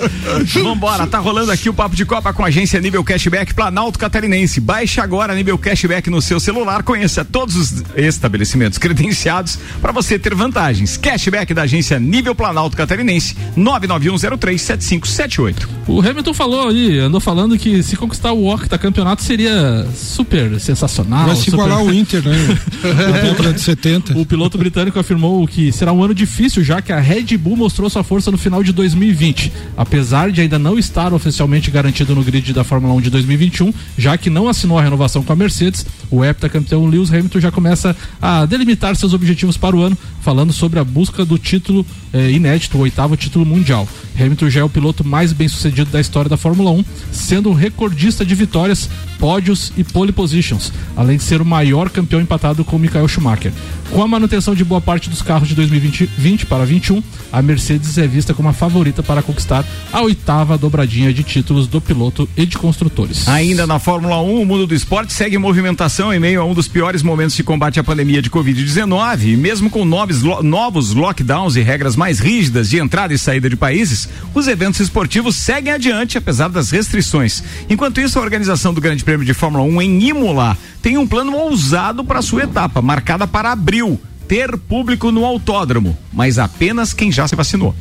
Vambora, 0.63 1.05
tá 1.07 1.17
rolando 1.19 1.51
aqui 1.51 1.69
o 1.69 1.73
Papo 1.73 1.95
de 1.95 2.05
Copa 2.05 2.33
com 2.33 2.43
a 2.43 2.47
agência 2.47 2.79
Nível 2.79 3.03
Cashback 3.03 3.53
Planalto 3.53 3.97
Catarinense. 3.99 4.59
Baixe 4.59 4.99
agora 5.01 5.33
Nível 5.35 5.57
Cashback 5.57 6.09
no 6.09 6.21
seu 6.21 6.39
celular, 6.39 6.83
conheça 6.83 7.23
todos 7.25 7.55
os 7.55 7.83
estabelecimentos 7.95 8.77
credenciados 8.77 9.57
para 9.81 9.91
você 9.91 10.17
ter 10.19 10.33
vantagens. 10.35 10.97
Cashback 10.97 11.53
da 11.53 11.63
agência 11.63 11.99
Nível 11.99 12.35
Planalto 12.35 12.75
Catarinense, 12.77 13.35
991037578. 13.57 15.67
O 15.87 15.99
Hamilton 16.01 16.33
falou 16.33 16.67
ali, 16.69 16.99
andou 16.99 17.19
falando 17.19 17.57
que 17.57 17.81
se 17.83 17.95
conquistar 17.95 18.31
o 18.31 18.45
Octa 18.47 18.77
campeonato 18.77 19.21
seria 19.23 19.85
super 19.95 20.59
sensacional. 20.59 21.27
Vai 21.27 21.35
se 21.35 21.43
super- 21.45 21.57
igualar 21.57 21.79
ao 21.79 21.91
Inter, 21.93 22.23
né? 22.23 22.37
Na 22.83 23.17
década 23.19 23.53
de 23.53 23.61
70. 23.61 24.17
O 24.17 24.25
piloto 24.25 24.57
britânico 24.57 24.99
afirmou 24.99 25.45
que 25.47 25.71
será 25.71 25.91
um 25.91 26.03
ano 26.03 26.13
difícil, 26.13 26.63
já 26.63 26.81
que 26.81 26.91
a 26.91 26.99
Red 26.99 27.30
Red 27.31 27.37
Bull 27.37 27.55
mostrou 27.55 27.89
sua 27.89 28.03
força 28.03 28.29
no 28.29 28.37
final 28.37 28.61
de 28.61 28.73
2020, 28.73 29.53
apesar 29.77 30.31
de 30.31 30.41
ainda 30.41 30.59
não 30.59 30.77
estar 30.77 31.13
oficialmente 31.13 31.71
garantido 31.71 32.13
no 32.13 32.23
grid 32.23 32.51
da 32.51 32.63
Fórmula 32.63 32.93
1 32.95 33.01
de 33.01 33.09
2021, 33.09 33.73
já 33.97 34.17
que 34.17 34.29
não 34.29 34.49
assinou 34.49 34.77
a 34.77 34.81
renovação 34.81 35.23
com 35.23 35.31
a 35.31 35.35
Mercedes, 35.35 35.85
o 36.09 36.25
heptacampeão 36.25 36.85
Lewis 36.85 37.09
Hamilton 37.09 37.39
já 37.39 37.49
começa 37.49 37.95
a 38.21 38.45
delimitar 38.45 38.97
seus 38.97 39.13
objetivos 39.13 39.55
para 39.55 39.75
o 39.75 39.81
ano, 39.81 39.97
falando 40.21 40.51
sobre 40.51 40.77
a 40.77 40.83
busca 40.83 41.23
do 41.23 41.37
título 41.37 41.85
eh, 42.11 42.31
inédito, 42.31 42.77
o 42.77 42.81
oitavo 42.81 43.15
título 43.15 43.45
mundial. 43.45 43.87
Hamilton 44.19 44.49
já 44.49 44.59
é 44.59 44.63
o 44.63 44.69
piloto 44.69 45.07
mais 45.07 45.31
bem 45.31 45.47
sucedido 45.47 45.89
da 45.89 46.01
história 46.01 46.29
da 46.29 46.35
Fórmula 46.35 46.71
1, 46.71 46.83
sendo 47.13 47.49
um 47.49 47.53
recordista 47.53 48.25
de 48.25 48.35
vitórias, 48.35 48.89
pódios 49.17 49.71
e 49.77 49.85
pole 49.85 50.11
positions, 50.11 50.73
além 50.97 51.15
de 51.15 51.23
ser 51.23 51.41
o 51.41 51.45
maior 51.45 51.89
campeão 51.89 52.19
empatado 52.19 52.65
com 52.65 52.77
Michael 52.77 53.07
Schumacher. 53.07 53.53
Com 53.91 54.01
a 54.01 54.07
manutenção 54.07 54.55
de 54.55 54.63
boa 54.63 54.79
parte 54.79 55.09
dos 55.09 55.21
carros 55.21 55.49
de 55.49 55.55
2020 55.55 56.09
20 56.17 56.45
para 56.45 56.63
21, 56.65 57.03
a 57.29 57.41
Mercedes 57.41 57.97
é 57.97 58.07
vista 58.07 58.33
como 58.33 58.47
a 58.47 58.53
favorita 58.53 59.03
para 59.03 59.21
conquistar 59.21 59.65
a 59.91 60.01
oitava 60.01 60.57
dobradinha 60.57 61.13
de 61.13 61.23
títulos 61.23 61.67
do 61.67 61.81
piloto 61.81 62.27
e 62.37 62.45
de 62.45 62.57
construtores. 62.57 63.27
Ainda 63.27 63.67
na 63.67 63.79
Fórmula 63.79 64.21
1, 64.21 64.41
o 64.41 64.45
mundo 64.45 64.65
do 64.65 64.73
esporte 64.73 65.11
segue 65.11 65.35
em 65.35 65.39
movimentação 65.39 66.13
em 66.13 66.19
meio 66.19 66.41
a 66.41 66.45
um 66.45 66.53
dos 66.53 66.69
piores 66.69 67.03
momentos 67.03 67.35
de 67.35 67.43
combate 67.43 67.81
à 67.81 67.83
pandemia 67.83 68.21
de 68.21 68.29
Covid-19. 68.29 69.33
E 69.33 69.35
mesmo 69.35 69.69
com 69.69 69.83
novos, 69.83 70.21
novos 70.41 70.93
lockdowns 70.93 71.57
e 71.57 71.61
regras 71.61 71.97
mais 71.97 72.19
rígidas 72.19 72.69
de 72.69 72.79
entrada 72.79 73.13
e 73.13 73.17
saída 73.17 73.49
de 73.49 73.57
países, 73.57 74.07
os 74.33 74.47
eventos 74.47 74.79
esportivos 74.79 75.35
seguem 75.35 75.73
adiante, 75.73 76.17
apesar 76.17 76.47
das 76.47 76.69
restrições. 76.71 77.43
Enquanto 77.69 77.99
isso, 77.99 78.17
a 78.17 78.21
organização 78.21 78.73
do 78.73 78.79
Grande 78.79 79.03
Prêmio 79.03 79.25
de 79.25 79.33
Fórmula 79.33 79.65
1 79.65 79.81
em 79.81 80.03
Imola 80.07 80.57
tem 80.81 80.97
um 80.97 81.05
plano 81.05 81.35
ousado 81.35 82.03
para 82.03 82.21
sua 82.21 82.43
etapa, 82.43 82.81
marcada 82.81 83.27
para 83.27 83.51
abril. 83.51 83.80
Ter 84.27 84.57
público 84.57 85.11
no 85.11 85.25
autódromo, 85.25 85.97
mas 86.13 86.39
apenas 86.39 86.93
quem 86.93 87.11
já 87.11 87.27
se 87.27 87.35
vacinou. 87.35 87.75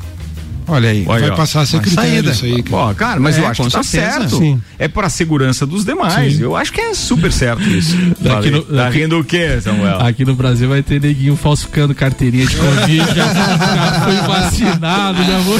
Olha 0.67 0.91
aí. 0.91 1.03
Vai 1.03 1.35
passar 1.35 1.63
a 1.63 1.67
ser 1.67 1.81
critério 1.81 2.31
isso 2.31 2.45
aí. 2.45 2.63
Pô, 2.63 2.95
cara, 2.95 3.19
mas 3.19 3.37
É, 3.37 3.41
eu 3.41 3.47
acho 3.49 3.63
que 3.65 3.71
tá 3.71 3.83
certeza. 3.83 4.19
certo. 4.21 4.39
Sim. 4.39 4.63
É 4.79 4.87
para 4.87 5.09
a 5.09 5.11
segurança 5.11 5.67
dos 5.67 5.85
demais. 5.85 6.37
Sim. 6.37 6.43
Eu 6.43 6.55
acho 6.57 6.73
que 6.73 6.81
é 6.81 6.95
super 6.95 7.33
certo 7.33 7.63
isso. 7.63 7.97
Daqui 8.21 8.51
no- 8.51 8.63
tá 8.63 8.89
rindo 8.89 9.19
o 9.19 9.25
quê, 9.25 9.61
Samuel? 9.61 10.01
Aqui 10.01 10.25
no 10.25 10.35
Brasil 10.37 10.69
vai 10.69 10.81
ter 10.83 11.01
neguinho 11.01 11.35
falsificando 11.35 11.93
carteirinha 11.95 12.47
de 12.47 12.55
Covid, 12.57 12.97
já, 13.17 13.35
já 13.35 14.01
foi 14.05 14.17
vacinado, 14.29 15.25
já 15.25 15.39
vou. 15.39 15.59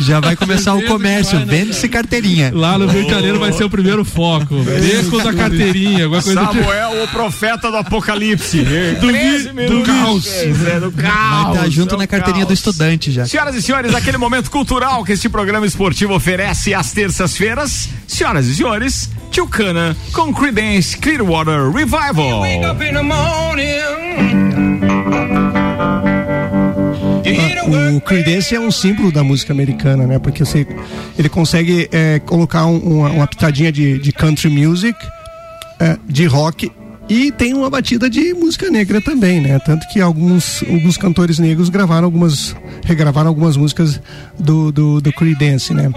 Já 0.00 0.20
vai 0.20 0.36
começar 0.36 0.74
o 0.74 0.82
comércio, 0.84 1.44
vende-se 1.46 1.88
carteirinha. 1.88 2.50
Lá 2.54 2.78
no 2.78 2.86
Rio 2.86 3.04
de 3.04 3.10
Janeiro 3.10 3.38
vai 3.38 3.52
ser 3.52 3.64
o 3.64 3.70
primeiro 3.70 4.04
foco. 4.04 4.56
Beco 4.62 5.18
da 5.22 5.32
carteirinha, 5.32 6.04
alguma 6.04 6.22
coisa 6.22 6.40
do 6.40 6.46
tipo. 6.48 6.62
Samuel, 6.64 7.04
o 7.04 7.08
profeta 7.08 7.70
do 7.70 7.76
apocalipse. 7.76 8.58
Do, 9.00 9.06
vi- 9.08 9.66
do 9.66 9.82
caos. 9.82 10.26
É, 10.28 10.80
do 10.80 10.90
Vai 10.90 11.52
estar 11.52 11.68
junto 11.70 11.94
é 11.94 11.98
na 11.98 12.06
carteirinha 12.06 12.44
do 12.44 12.48
caos. 12.48 12.58
estudante 12.58 13.10
já. 13.10 13.26
Senhoras 13.26 13.54
e 13.54 13.62
senhores, 13.62 13.94
aquele 13.94 14.16
momento 14.18 14.50
cultural 14.50 15.04
que 15.04 15.12
este 15.12 15.28
programa 15.28 15.66
esportivo 15.66 16.14
oferece 16.14 16.74
às 16.74 16.92
terças-feiras. 16.92 17.88
Senhoras 18.06 18.46
e 18.46 18.54
senhores, 18.54 19.10
Tio 19.30 19.46
Cana 19.46 19.96
com 20.12 20.32
Creedence 20.32 20.96
Clearwater 20.96 21.70
Revival. 21.70 22.42
O 27.96 28.00
Creedence 28.00 28.54
é 28.54 28.60
um 28.60 28.70
símbolo 28.70 29.10
da 29.12 29.22
música 29.24 29.52
americana, 29.52 30.06
né? 30.06 30.18
Porque 30.18 30.44
você, 30.44 30.66
ele 31.18 31.28
consegue 31.28 31.88
é, 31.92 32.18
colocar 32.20 32.66
um- 32.66 32.78
uma, 32.78 33.10
uma 33.10 33.26
pitadinha 33.26 33.70
de, 33.72 33.98
de 33.98 34.12
country 34.12 34.48
music, 34.48 34.98
é, 35.80 35.96
de 36.08 36.26
rock 36.26 36.70
e 37.08 37.32
tem 37.32 37.54
uma 37.54 37.70
batida 37.70 38.10
de 38.10 38.34
música 38.34 38.70
negra 38.70 39.00
também, 39.00 39.40
né? 39.40 39.58
Tanto 39.60 39.86
que 39.88 40.00
alguns, 40.00 40.62
alguns 40.68 40.96
cantores 40.96 41.38
negros 41.38 41.68
gravaram 41.68 42.04
algumas, 42.04 42.54
regravaram 42.84 43.28
algumas 43.28 43.56
músicas 43.56 44.00
do, 44.38 44.70
do, 44.70 45.00
do 45.00 45.12
Creedence, 45.12 45.72
né? 45.72 45.90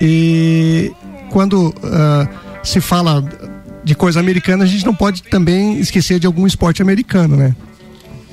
E 0.00 0.90
quando 1.30 1.74
ah, 1.84 2.26
se 2.62 2.80
fala 2.80 3.22
de 3.84 3.94
coisa 3.94 4.18
americana, 4.18 4.64
a 4.64 4.66
gente 4.66 4.84
não 4.84 4.94
pode 4.94 5.22
também 5.24 5.78
esquecer 5.78 6.18
de 6.18 6.26
algum 6.26 6.46
esporte 6.46 6.80
americano, 6.82 7.36
né? 7.36 7.54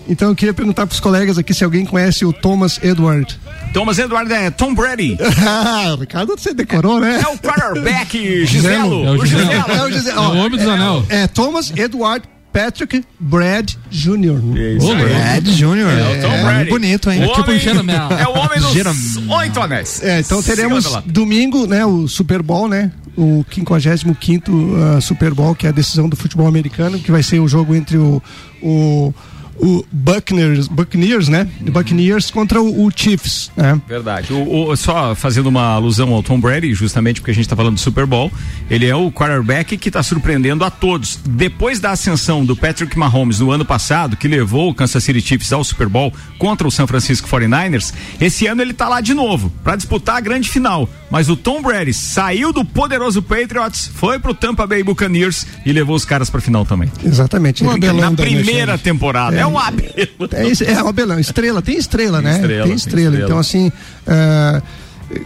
Então 0.08 0.30
eu 0.30 0.36
queria 0.36 0.54
perguntar 0.54 0.86
para 0.86 0.94
os 0.94 1.00
colegas 1.00 1.38
aqui 1.38 1.54
se 1.54 1.64
alguém 1.64 1.86
conhece 1.86 2.26
o 2.26 2.34
Thomas 2.34 2.80
Edward. 2.84 3.40
Thomas 3.74 3.98
Edward 3.98 4.32
é 4.32 4.50
Tom 4.50 4.74
Brady. 4.74 5.18
ah, 5.48 5.96
Ricardo, 6.00 6.36
você 6.38 6.54
decorou, 6.54 7.00
né? 7.00 7.22
É 7.24 7.28
o 7.28 7.38
quarterback 7.38 8.46
Giselo. 8.46 9.06
É 9.06 9.12
o 9.12 9.22
O 9.22 9.26
Giselo. 9.26 9.52
É 9.52 9.84
o, 9.84 10.10
É 10.10 10.20
o 10.20 10.38
homem 10.38 10.58
dos 10.60 10.68
anel. 10.68 11.06
É 11.10 11.28
Thomas 11.28 11.72
Edward 11.76 12.28
Patrick 12.54 13.04
Brad 13.20 13.72
Jr. 13.90 14.40
Isso 14.78 14.92
aí. 14.92 15.10
Brad 15.10 15.48
Júnior. 15.48 15.92
É 15.92 16.18
o 16.18 16.22
Tom 16.22 16.28
É, 16.32 16.44
Brady. 16.44 16.70
bonito, 16.70 17.10
hein? 17.12 17.22
O 17.22 17.24
É 17.24 17.28
tipo 17.34 17.42
homem-. 17.80 17.96
É 18.20 18.28
o 18.28 18.38
homem 18.38 18.60
dos 18.60 18.72
Jeromel. 18.72 19.38
oito 19.40 19.60
anéis. 19.60 20.04
É, 20.04 20.20
então 20.20 20.42
teremos 20.44 20.86
domingo, 21.06 21.66
né, 21.66 21.84
o 21.84 22.08
Super 22.08 22.44
Bowl, 22.44 22.68
né? 22.70 22.92
O 23.18 23.44
55 23.52 24.52
uh, 24.52 25.02
Super 25.02 25.34
Bowl, 25.34 25.56
que 25.56 25.66
é 25.66 25.70
a 25.70 25.74
decisão 25.74 26.08
do 26.08 26.16
futebol 26.16 26.48
americano, 26.48 27.00
que 27.00 27.12
vai 27.12 27.22
ser 27.24 27.40
o 27.40 27.48
jogo 27.48 27.76
entre 27.76 27.98
o, 27.98 28.22
o, 28.62 29.14
o 29.58 29.86
Buccaneers, 29.92 30.68
Buccaneers, 30.68 31.28
né? 31.28 31.48
Buccaneers 31.62 32.30
contra 32.32 32.62
o, 32.62 32.86
o 32.86 32.92
Chiefs, 32.96 33.52
né? 33.56 33.80
Verdade. 33.88 34.32
O, 34.34 34.70
o- 34.70 34.76
só 34.76 35.14
fazendo 35.16 35.48
uma 35.48 35.74
alusão 35.74 36.12
ao 36.14 36.22
Tom 36.24 36.40
Brady, 36.40 36.74
justamente 36.74 37.22
porque 37.22 37.32
a 37.32 37.34
gente 37.34 37.46
está 37.46 37.56
falando 37.56 37.76
do 37.76 37.80
Super 37.80 38.06
Bowl, 38.06 38.32
ele 38.70 38.86
é 38.86 38.96
o 38.96 39.12
quarterback 39.12 39.78
que 39.78 39.90
está 39.90 40.02
surpreendendo 40.04 40.64
a 40.66 40.70
todos. 40.72 41.20
Depois 41.28 41.80
da 41.80 41.92
ascensão 41.92 42.44
do 42.46 42.56
Patrick 42.56 42.98
Mahomes 42.98 43.40
no 43.40 43.52
ano 43.52 43.64
passado, 43.66 44.18
que 44.18 44.28
levou 44.28 44.70
o 44.70 44.74
Kansas 44.74 45.04
City 45.04 45.22
Chiefs 45.22 45.54
ao 45.54 45.64
Super 45.64 45.88
Bowl 45.88 46.12
contra 46.38 46.68
o 46.68 46.72
San 46.72 46.88
Francisco 46.88 47.28
49ers, 47.28 47.94
esse 48.20 48.48
ano 48.48 48.62
ele 48.62 48.72
está 48.72 48.88
lá 48.90 49.02
de 49.02 49.14
novo 49.14 49.52
para 49.64 49.76
disputar 49.76 50.18
a 50.18 50.20
grande 50.22 50.50
final. 50.50 50.90
Mas 51.12 51.30
o 51.30 51.36
Tom 51.38 51.62
Brady 51.62 51.94
saiu 51.94 52.52
do 52.52 52.66
poderoso 52.66 53.22
Patriots, 53.22 53.90
foi 53.94 54.18
pro 54.20 54.34
Tampa 54.34 54.66
Bay 54.66 54.84
Buccaneers 54.84 55.46
e 55.66 55.72
levou 55.72 55.96
os 55.96 56.06
caras 56.06 56.30
para 56.30 56.42
final 56.42 56.66
também. 56.66 56.92
Exatamente. 57.04 57.64
Na 57.64 57.78
da 57.78 58.12
primeira 58.12 58.78
temporada. 58.78 59.36
É, 59.36 59.43
é 59.44 59.48
um 59.48 59.60
é 59.60 60.72
é, 60.72 60.76
abelão. 60.76 61.16
É, 61.16 61.16
é, 61.16 61.18
um 61.18 61.20
estrela, 61.20 61.62
tem 61.62 61.78
estrela, 61.78 62.22
tem 62.22 62.32
né? 62.32 62.40
Estrela, 62.40 62.66
tem, 62.66 62.76
estrela. 62.76 62.98
tem, 62.98 63.10
estrela. 63.10 63.26
Então, 63.26 63.40
assim. 63.40 63.72
Uh, 64.08 64.84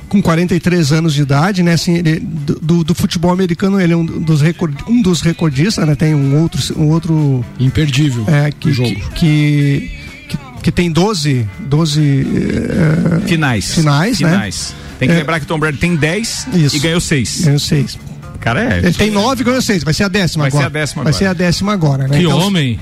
com 0.10 0.22
43 0.22 0.92
anos 0.92 1.14
de 1.14 1.22
idade, 1.22 1.64
né? 1.64 1.74
Assim, 1.74 1.96
ele, 1.96 2.20
do, 2.20 2.84
do, 2.84 2.94
futebol 2.94 3.32
americano, 3.32 3.80
ele 3.80 3.94
é 3.94 3.96
um 3.96 4.06
dos, 4.06 4.42
record, 4.42 4.76
um 4.86 5.02
dos 5.02 5.22
recordistas, 5.22 5.88
né? 5.88 5.96
Tem 5.96 6.14
um 6.14 6.42
outro. 6.42 6.62
Um 6.78 6.90
outro 6.90 7.46
Imperdível. 7.58 8.26
É, 8.28 8.52
que, 8.52 8.74
jogo. 8.74 8.90
que, 9.16 9.92
que 10.28 10.38
que 10.68 10.72
tem 10.72 10.92
12, 10.92 11.48
12 11.60 12.02
uh, 12.02 13.22
finais. 13.26 13.74
finais. 13.74 14.18
Finais, 14.18 14.76
né? 14.76 14.86
Tem 15.00 15.08
que 15.08 15.14
é. 15.14 15.18
lembrar 15.20 15.40
que 15.40 15.46
Tom 15.46 15.58
Brady 15.58 15.78
tem 15.78 15.96
10 15.96 16.48
Isso. 16.56 16.76
e 16.76 16.80
ganhou 16.80 17.00
6. 17.00 17.42
Ganhou 17.46 17.60
6 17.60 17.98
cara 18.38 18.76
é. 18.76 18.78
Ele 18.80 18.94
tem 18.94 19.12
nove, 19.12 19.44
ganhou 19.44 19.62
seis. 19.62 19.84
Vai 19.84 19.94
ser 19.94 20.04
a 20.04 20.08
décima 20.08 20.44
Vai 20.44 20.52
ser 20.52 20.58
agora. 20.58 20.68
a 20.68 20.70
décima 20.82 21.04
Vai 21.04 21.12
agora. 21.12 21.20
ser 21.20 21.26
a 21.30 21.34
décima 21.34 21.74
agora, 21.74 22.08
né? 22.08 22.18
Que 22.18 22.24
Então, 22.24 22.40
homem. 22.40 22.80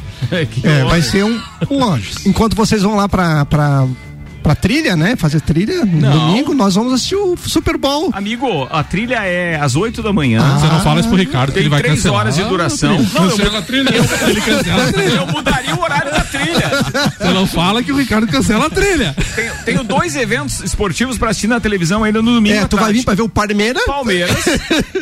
Que 0.51 0.65
É, 0.67 0.77
homem. 0.79 0.89
vai 0.89 1.01
ser 1.01 1.23
um, 1.23 1.39
um 1.69 1.83
anjo. 1.83 2.11
Enquanto 2.25 2.55
vocês 2.55 2.81
vão 2.81 2.95
lá 2.95 3.07
pra, 3.09 3.45
pra, 3.45 3.87
pra 4.45 4.53
trilha, 4.53 4.95
né? 4.95 5.15
Fazer 5.15 5.41
trilha 5.41 5.83
no 5.83 5.99
domingo, 6.11 6.53
nós 6.53 6.75
vamos 6.75 6.93
assistir 6.93 7.15
o 7.15 7.35
Super 7.47 7.77
Bowl. 7.79 8.11
Amigo, 8.13 8.67
a 8.69 8.83
trilha 8.83 9.15
é 9.25 9.55
às 9.59 9.75
8 9.75 10.03
da 10.03 10.13
manhã. 10.13 10.39
Você 10.59 10.67
não 10.67 10.81
fala 10.81 10.99
isso 10.99 11.09
pro 11.09 11.17
Ricardo, 11.17 11.51
que 11.51 11.57
ele 11.57 11.67
vai 11.69 11.81
três 11.81 11.95
cancelar. 11.95 12.19
horas 12.21 12.35
de 12.35 12.43
duração. 12.43 12.95
Ah, 13.15 13.19
Não, 13.19 13.23
eu- 13.25 13.29
cancela 13.31 13.57
a 13.57 13.61
trilha. 13.63 13.89
Ele 14.27 14.41
cancela 14.41 14.87
a 14.87 14.93
trilha. 14.93 15.09
Eu 15.15 15.27
mudaria 15.27 15.75
o 15.75 15.81
horário 15.81 16.11
da 16.11 16.19
trilha. 16.19 16.69
Você 17.17 17.33
não 17.33 17.47
fala 17.47 17.81
que 17.81 17.91
o 17.91 17.97
Ricardo 17.97 18.27
cancela 18.27 18.67
a 18.67 18.69
trilha. 18.69 19.15
Tenho, 19.35 19.53
tenho 19.65 19.83
dois 19.83 20.15
eventos 20.15 20.59
esportivos 20.61 21.17
pra 21.17 21.31
assistir 21.31 21.47
na 21.47 21.59
televisão 21.59 22.03
ainda 22.03 22.21
no 22.21 22.31
domingo. 22.35 22.55
É, 22.55 22.67
tu 22.67 22.77
vai 22.77 22.93
vir 22.93 23.03
pra 23.03 23.15
ver 23.15 23.23
o 23.23 23.29
Palmeiras? 23.29 23.83
Palmeiras 23.85 24.45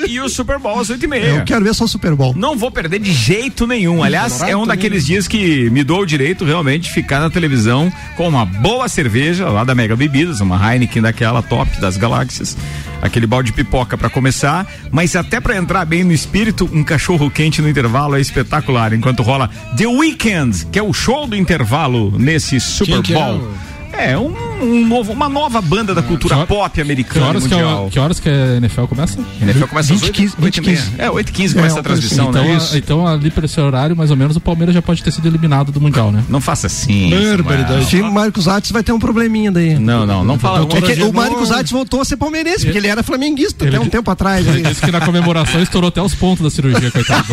e 0.07 0.21
o 0.21 0.29
Super 0.29 0.57
Bowl 0.57 0.79
às 0.79 0.89
8 0.89 1.03
e 1.03 1.07
meia. 1.07 1.25
Eu 1.25 1.43
quero 1.43 1.65
ver 1.65 1.73
só 1.75 1.83
o 1.83 1.87
Super 1.87 2.15
Bowl. 2.15 2.33
Não 2.37 2.55
vou 2.57 2.71
perder 2.71 2.99
de 2.99 3.11
jeito 3.11 3.67
nenhum. 3.67 4.01
Aliás, 4.01 4.41
é 4.41 4.55
um 4.55 4.65
daqueles 4.65 5.05
dias 5.05 5.27
que 5.27 5.69
me 5.69 5.83
dou 5.83 6.01
o 6.01 6.05
direito 6.05 6.45
realmente 6.45 6.83
de 6.83 6.91
ficar 6.91 7.19
na 7.19 7.29
televisão 7.29 7.91
com 8.15 8.27
uma 8.29 8.45
boa 8.45 8.87
cerveja 8.87 9.32
lá 9.39 9.63
da 9.63 9.73
Mega 9.73 9.95
Bebidas, 9.95 10.39
uma 10.41 10.57
Heineken 10.57 11.01
daquela 11.01 11.41
top 11.41 11.79
das 11.79 11.97
galáxias. 11.97 12.57
Aquele 13.01 13.27
balde 13.27 13.51
de 13.51 13.53
pipoca 13.53 13.97
pra 13.97 14.09
começar, 14.09 14.65
mas 14.91 15.15
até 15.15 15.39
pra 15.39 15.57
entrar 15.57 15.85
bem 15.85 16.03
no 16.03 16.13
espírito, 16.13 16.69
um 16.71 16.83
cachorro 16.83 17.29
quente 17.29 17.61
no 17.61 17.69
intervalo 17.69 18.15
é 18.15 18.21
espetacular. 18.21 18.93
Enquanto 18.93 19.23
rola 19.23 19.49
The 19.75 19.87
Weeknd, 19.87 20.67
que 20.67 20.79
é 20.79 20.83
o 20.83 20.93
show 20.93 21.27
do 21.27 21.35
intervalo 21.35 22.13
nesse 22.17 22.59
Super 22.59 22.99
é 22.99 23.13
Bowl. 23.13 23.51
É, 23.91 24.17
um, 24.17 24.33
um 24.63 24.87
novo, 24.87 25.11
uma 25.13 25.29
nova 25.29 25.61
banda 25.61 25.93
da 25.93 26.01
cultura 26.01 26.33
Que 26.35 26.39
hora- 26.41 26.47
pop 26.47 26.73
Que 26.73 26.81
americana 26.81 27.25
horas 27.27 27.45
e 27.45 27.49
que, 27.49 27.55
mundial. 27.55 27.87
a, 27.87 27.89
que 27.89 27.99
horas 27.99 28.19
que 28.19 28.29
a 28.29 28.55
NFL 28.57 28.83
começa? 28.85 29.19
A 29.19 29.43
NFL 29.43 29.65
começa 29.67 29.93
às 29.93 29.99
20, 30.01 30.03
8, 30.09 30.13
15, 30.13 30.35
8 30.41 30.57
e 30.57 30.61
meia. 30.65 30.77
15. 30.77 30.91
É, 30.97 31.09
8 31.11 31.29
e 31.29 31.31
15 31.31 31.55
começa 31.55 31.75
É, 31.75 31.79
a 31.79 31.83
transmissão, 31.83 32.29
Então, 32.29 32.43
né? 32.43 32.57
a- 32.73 32.77
então 32.77 33.07
ali 33.07 33.29
para 33.31 33.45
esse 33.45 33.59
horário, 33.59 33.95
mais 33.95 34.11
ou 34.11 34.17
menos, 34.17 34.35
o 34.35 34.39
Palmeiras 34.39 34.73
já 34.75 34.81
pode 34.81 35.03
ter 35.03 35.11
sido 35.11 35.27
eliminado 35.27 35.71
do 35.71 35.79
Mundial, 35.81 36.11
né? 36.11 36.23
Não 36.29 36.41
faça 36.41 36.67
assim. 36.67 37.09
Barbaridade. 37.09 37.83
O 37.83 37.87
time 37.87 38.09
Marcos 38.09 38.47
Ates 38.47 38.71
vai 38.71 38.83
ter 38.83 38.91
um 38.91 38.99
probleminha 38.99 39.51
daí. 39.51 39.75
Não, 39.77 40.05
não, 40.05 40.23
não 40.23 40.39
fala. 40.39 40.67
É 40.73 40.95
que 40.95 41.03
o 41.03 41.13
Marcos 41.13 41.51
Ates 41.51 41.71
voltou 41.71 42.01
a 42.01 42.05
ser 42.05 42.17
palmeirense, 42.17 42.65
porque 42.65 42.77
ele 42.77 42.87
era 42.87 43.03
flamenguista 43.03 43.65
Ele 43.65 43.75
até 43.75 43.85
um 43.85 43.89
tempo 43.89 44.09
atrás. 44.11 44.45
Ele 44.47 44.57
aí. 44.57 44.63
disse 44.63 44.81
que 44.81 44.91
na 44.91 45.01
comemoração 45.01 45.61
estourou 45.61 45.87
até 45.89 46.01
os 46.01 46.13
pontos 46.15 46.43
da 46.43 46.49
cirurgia, 46.49 46.89
coitado. 46.91 47.25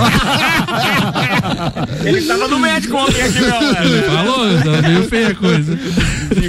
Ele 2.04 2.22
tava 2.22 2.48
no 2.48 2.58
médico 2.58 2.96
ontem 2.96 3.22
aqui, 3.22 3.38
meu. 3.40 4.02
Falou, 4.10 4.58
tá 4.62 4.88
meio 4.88 5.08
feia 5.08 5.28
a 5.28 5.34
coisa. 5.34 5.78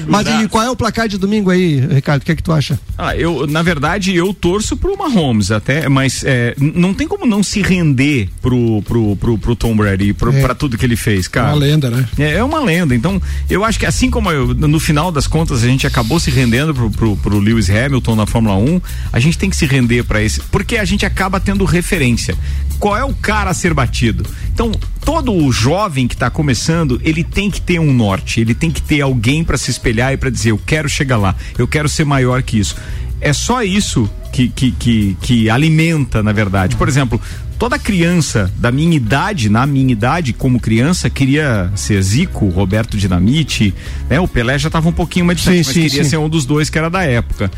Mas 0.07 0.27
e 0.27 0.47
qual 0.47 0.63
é 0.63 0.70
o 0.71 0.75
placar 0.75 1.07
de 1.07 1.17
domingo 1.17 1.49
aí, 1.49 1.79
Ricardo? 1.79 2.21
O 2.21 2.25
que 2.25 2.31
é 2.31 2.35
que 2.35 2.43
tu 2.43 2.51
acha? 2.51 2.79
Ah, 2.97 3.15
eu, 3.15 3.45
na 3.47 3.61
verdade, 3.61 4.15
eu 4.15 4.33
torço 4.33 4.75
pro 4.77 4.97
Mahomes 4.97 5.51
até, 5.51 5.87
mas 5.89 6.23
é, 6.25 6.55
não 6.59 6.93
tem 6.93 7.07
como 7.07 7.25
não 7.25 7.43
se 7.43 7.61
render 7.61 8.29
pro, 8.41 8.81
pro, 8.83 9.15
pro, 9.15 9.37
pro 9.37 9.55
Tom 9.55 9.75
Brady, 9.75 10.13
pro, 10.13 10.31
É. 10.35 10.41
pra 10.41 10.55
tudo 10.55 10.77
que 10.77 10.85
ele 10.85 10.95
fez, 10.95 11.27
cara. 11.27 11.49
Uma 11.49 11.55
lenda, 11.55 11.89
né? 11.89 12.07
É, 12.17 12.33
é 12.33 12.43
uma 12.43 12.59
lenda. 12.59 12.95
Então, 12.95 13.21
eu 13.49 13.63
acho 13.63 13.79
que 13.79 13.85
assim 13.85 14.09
como 14.09 14.31
eu, 14.31 14.53
no 14.53 14.79
final 14.79 15.11
das 15.11 15.27
contas 15.27 15.63
a 15.63 15.67
gente 15.67 15.85
acabou 15.85 16.19
se 16.19 16.31
rendendo 16.31 16.73
pro, 16.73 16.89
pro, 16.91 17.17
pro 17.17 17.39
Lewis 17.39 17.69
Hamilton 17.69 18.15
na 18.15 18.25
Fórmula 18.25 18.55
1, 18.55 18.81
a 19.11 19.19
gente 19.19 19.37
tem 19.37 19.49
que 19.49 19.55
se 19.55 19.65
render 19.65 20.03
para 20.03 20.21
esse, 20.21 20.39
porque 20.51 20.77
a 20.77 20.85
gente 20.85 21.05
acaba 21.05 21.39
tendo 21.39 21.65
referência. 21.65 22.35
Qual 22.79 22.97
é 22.97 23.03
o 23.05 23.13
cara 23.13 23.51
a 23.51 23.53
ser 23.53 23.73
batido? 23.75 24.25
Então, 24.51 24.71
todo 25.05 25.31
o 25.31 25.51
jovem 25.51 26.07
que 26.07 26.15
está 26.15 26.31
começando, 26.31 26.99
ele 27.03 27.23
tem 27.23 27.49
que 27.51 27.61
ter 27.61 27.79
um 27.79 27.93
norte, 27.93 28.41
ele 28.41 28.55
tem 28.55 28.71
que 28.71 28.81
ter 28.81 29.01
alguém 29.01 29.43
para 29.43 29.55
se 29.57 29.69
espelhar 29.69 30.11
e 30.13 30.17
para 30.17 30.31
dizer, 30.31 30.50
eu 30.51 30.57
quero 30.57 30.87
chegar 30.87 31.17
lá, 31.17 31.35
eu 31.57 31.67
quero 31.67 31.89
ser 31.89 32.05
maior 32.05 32.41
que 32.43 32.59
isso. 32.59 32.75
É 33.19 33.33
só 33.33 33.63
isso 33.63 34.09
que, 34.31 34.49
que, 34.49 34.71
que, 34.71 35.17
que 35.21 35.49
alimenta, 35.49 36.23
na 36.23 36.31
verdade. 36.31 36.75
Por 36.75 36.87
exemplo, 36.87 37.21
toda 37.59 37.77
criança 37.77 38.51
da 38.57 38.71
minha 38.71 38.95
idade, 38.95 39.47
na 39.47 39.65
minha 39.67 39.91
idade, 39.91 40.33
como 40.33 40.59
criança, 40.59 41.07
queria 41.09 41.71
ser 41.75 42.01
Zico, 42.01 42.49
Roberto 42.49 42.97
Dinamite, 42.97 43.73
né? 44.09 44.19
O 44.19 44.27
Pelé 44.27 44.57
já 44.57 44.69
estava 44.69 44.89
um 44.89 44.93
pouquinho 44.93 45.25
mais 45.25 45.37
distante, 45.37 45.57
Sim, 45.57 45.63
mas 45.65 45.73
sim, 45.75 45.81
queria 45.83 46.03
sim. 46.03 46.09
ser 46.09 46.17
um 46.17 46.27
dos 46.27 46.45
dois 46.45 46.69
que 46.69 46.77
era 46.79 46.89
da 46.89 47.03
época. 47.03 47.51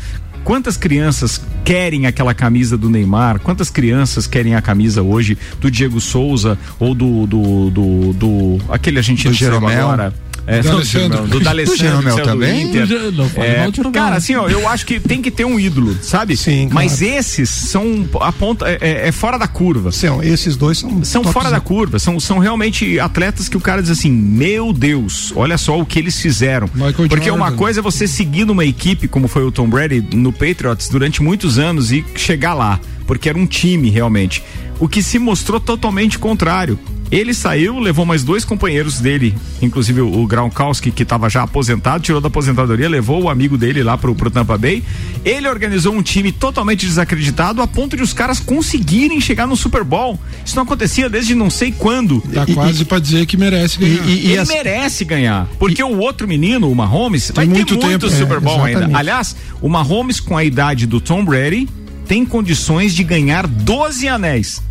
Quantas 0.44 0.76
crianças 0.76 1.40
querem 1.64 2.04
aquela 2.04 2.34
camisa 2.34 2.76
do 2.76 2.90
Neymar? 2.90 3.38
Quantas 3.40 3.70
crianças 3.70 4.26
querem 4.26 4.54
a 4.54 4.60
camisa 4.60 5.00
hoje 5.02 5.38
do 5.58 5.70
Diego 5.70 5.98
Souza 6.02 6.58
ou 6.78 6.94
do 6.94 7.26
do, 7.26 7.70
do, 7.70 8.12
do- 8.12 8.58
aquele 8.68 8.98
argentino 8.98 9.32
Do 9.32 9.38
Jeromel? 9.38 9.86
agora? 9.88 10.12
É, 10.46 10.60
Do 10.60 10.70
Alessandro. 10.72 11.22
Do 11.22 11.28
Do 11.28 11.40
D'Alessandro, 11.40 11.76
Jeromel 11.84 12.16
do 12.16 12.22
também? 12.22 12.70
Do 12.70 13.12
não 13.12 13.30
É, 13.42 13.70
cara, 13.92 14.16
assim, 14.16 14.34
ó, 14.34 14.48
eu 14.48 14.68
acho 14.68 14.84
que 14.86 15.00
tem 15.00 15.22
que 15.22 15.30
ter 15.30 15.44
um 15.44 15.58
ídolo, 15.58 15.96
sabe? 16.02 16.36
Sim, 16.36 16.68
Mas 16.72 16.98
claro. 16.98 17.14
esses 17.14 17.48
são 17.50 18.06
a 18.20 18.30
ponta 18.32 18.68
é, 18.68 18.78
é- 18.80 19.08
é 19.08 19.12
fora 19.12 19.38
da 19.38 19.46
curva. 19.46 19.90
São, 19.92 20.22
esses 20.22 20.56
dois 20.56 20.78
são. 20.78 21.02
São 21.04 21.24
fora 21.24 21.50
da 21.50 21.60
curva, 21.60 21.98
são, 21.98 22.18
são 22.20 22.38
realmente 22.38 22.98
atletas 23.00 23.48
que 23.48 23.56
o 23.56 23.60
cara 23.60 23.80
diz 23.82 23.90
assim: 23.90 24.10
Meu 24.10 24.72
Deus, 24.72 25.32
olha 25.34 25.56
só 25.56 25.78
o 25.80 25.86
que 25.86 25.98
eles 25.98 26.20
fizeram. 26.20 26.68
Michael 26.74 27.08
Porque 27.08 27.30
uma 27.30 27.46
Jordan. 27.46 27.56
coisa 27.56 27.80
é 27.80 27.82
você 27.82 28.06
seguir 28.06 28.44
numa 28.44 28.64
equipe, 28.64 29.08
como 29.08 29.28
foi 29.28 29.44
o 29.44 29.50
Tom 29.52 29.68
Brady 29.68 30.04
no 30.14 30.32
Patriots 30.32 30.88
durante 30.88 31.22
muitos 31.22 31.58
anos 31.58 31.90
e 31.92 32.04
chegar 32.16 32.54
lá, 32.54 32.78
porque 33.06 33.28
era 33.28 33.38
um 33.38 33.46
time 33.46 33.90
realmente. 33.90 34.42
O 34.78 34.88
que 34.88 35.02
se 35.02 35.18
mostrou 35.18 35.60
totalmente 35.60 36.18
contrário. 36.18 36.78
Ele 37.10 37.34
saiu, 37.34 37.78
levou 37.78 38.04
mais 38.04 38.24
dois 38.24 38.44
companheiros 38.44 38.98
dele, 38.98 39.34
inclusive 39.60 40.00
o, 40.00 40.22
o 40.22 40.26
Gronkowski, 40.26 40.90
que 40.90 41.02
estava 41.02 41.28
já 41.28 41.42
aposentado, 41.42 42.02
tirou 42.02 42.20
da 42.20 42.28
aposentadoria, 42.28 42.88
levou 42.88 43.22
o 43.22 43.28
amigo 43.28 43.56
dele 43.58 43.82
lá 43.82 43.96
pro, 43.96 44.14
pro 44.14 44.30
Tampa 44.30 44.56
Bay. 44.56 44.82
Ele 45.24 45.46
organizou 45.46 45.94
um 45.94 46.02
time 46.02 46.32
totalmente 46.32 46.86
desacreditado 46.86 47.62
a 47.62 47.66
ponto 47.66 47.96
de 47.96 48.02
os 48.02 48.12
caras 48.12 48.40
conseguirem 48.40 49.20
chegar 49.20 49.46
no 49.46 49.54
Super 49.54 49.84
Bowl. 49.84 50.18
Isso 50.44 50.56
não 50.56 50.64
acontecia 50.64 51.08
desde 51.08 51.34
não 51.34 51.50
sei 51.50 51.70
quando. 51.72 52.20
Tá 52.32 52.46
quase 52.46 52.84
pra 52.84 52.98
dizer 52.98 53.26
que 53.26 53.36
merece 53.36 53.78
ganhar. 53.78 54.08
ele 54.08 54.44
merece 54.46 55.04
ganhar. 55.04 55.46
Porque 55.58 55.82
o 55.82 55.98
outro 55.98 56.26
menino, 56.26 56.70
o 56.70 56.74
Mahomes, 56.74 57.30
vai 57.34 57.44
muito 57.46 57.76
ter 57.76 57.86
muito 57.86 57.86
tempo, 57.86 58.06
é, 58.12 58.18
Super 58.18 58.40
Bowl 58.40 58.56
ainda. 58.56 58.70
exatamente. 58.70 58.98
Aliás, 58.98 59.36
o 59.60 59.68
Mahomes, 59.68 60.20
com 60.20 60.36
a 60.36 60.42
idade 60.42 60.86
do 60.86 61.00
Tom 61.00 61.24
Brady, 61.24 61.68
tem 62.06 62.24
condições 62.24 62.94
de 62.94 63.02
ganhar 63.04 63.46
12 63.46 64.06
anéis. 64.08 64.62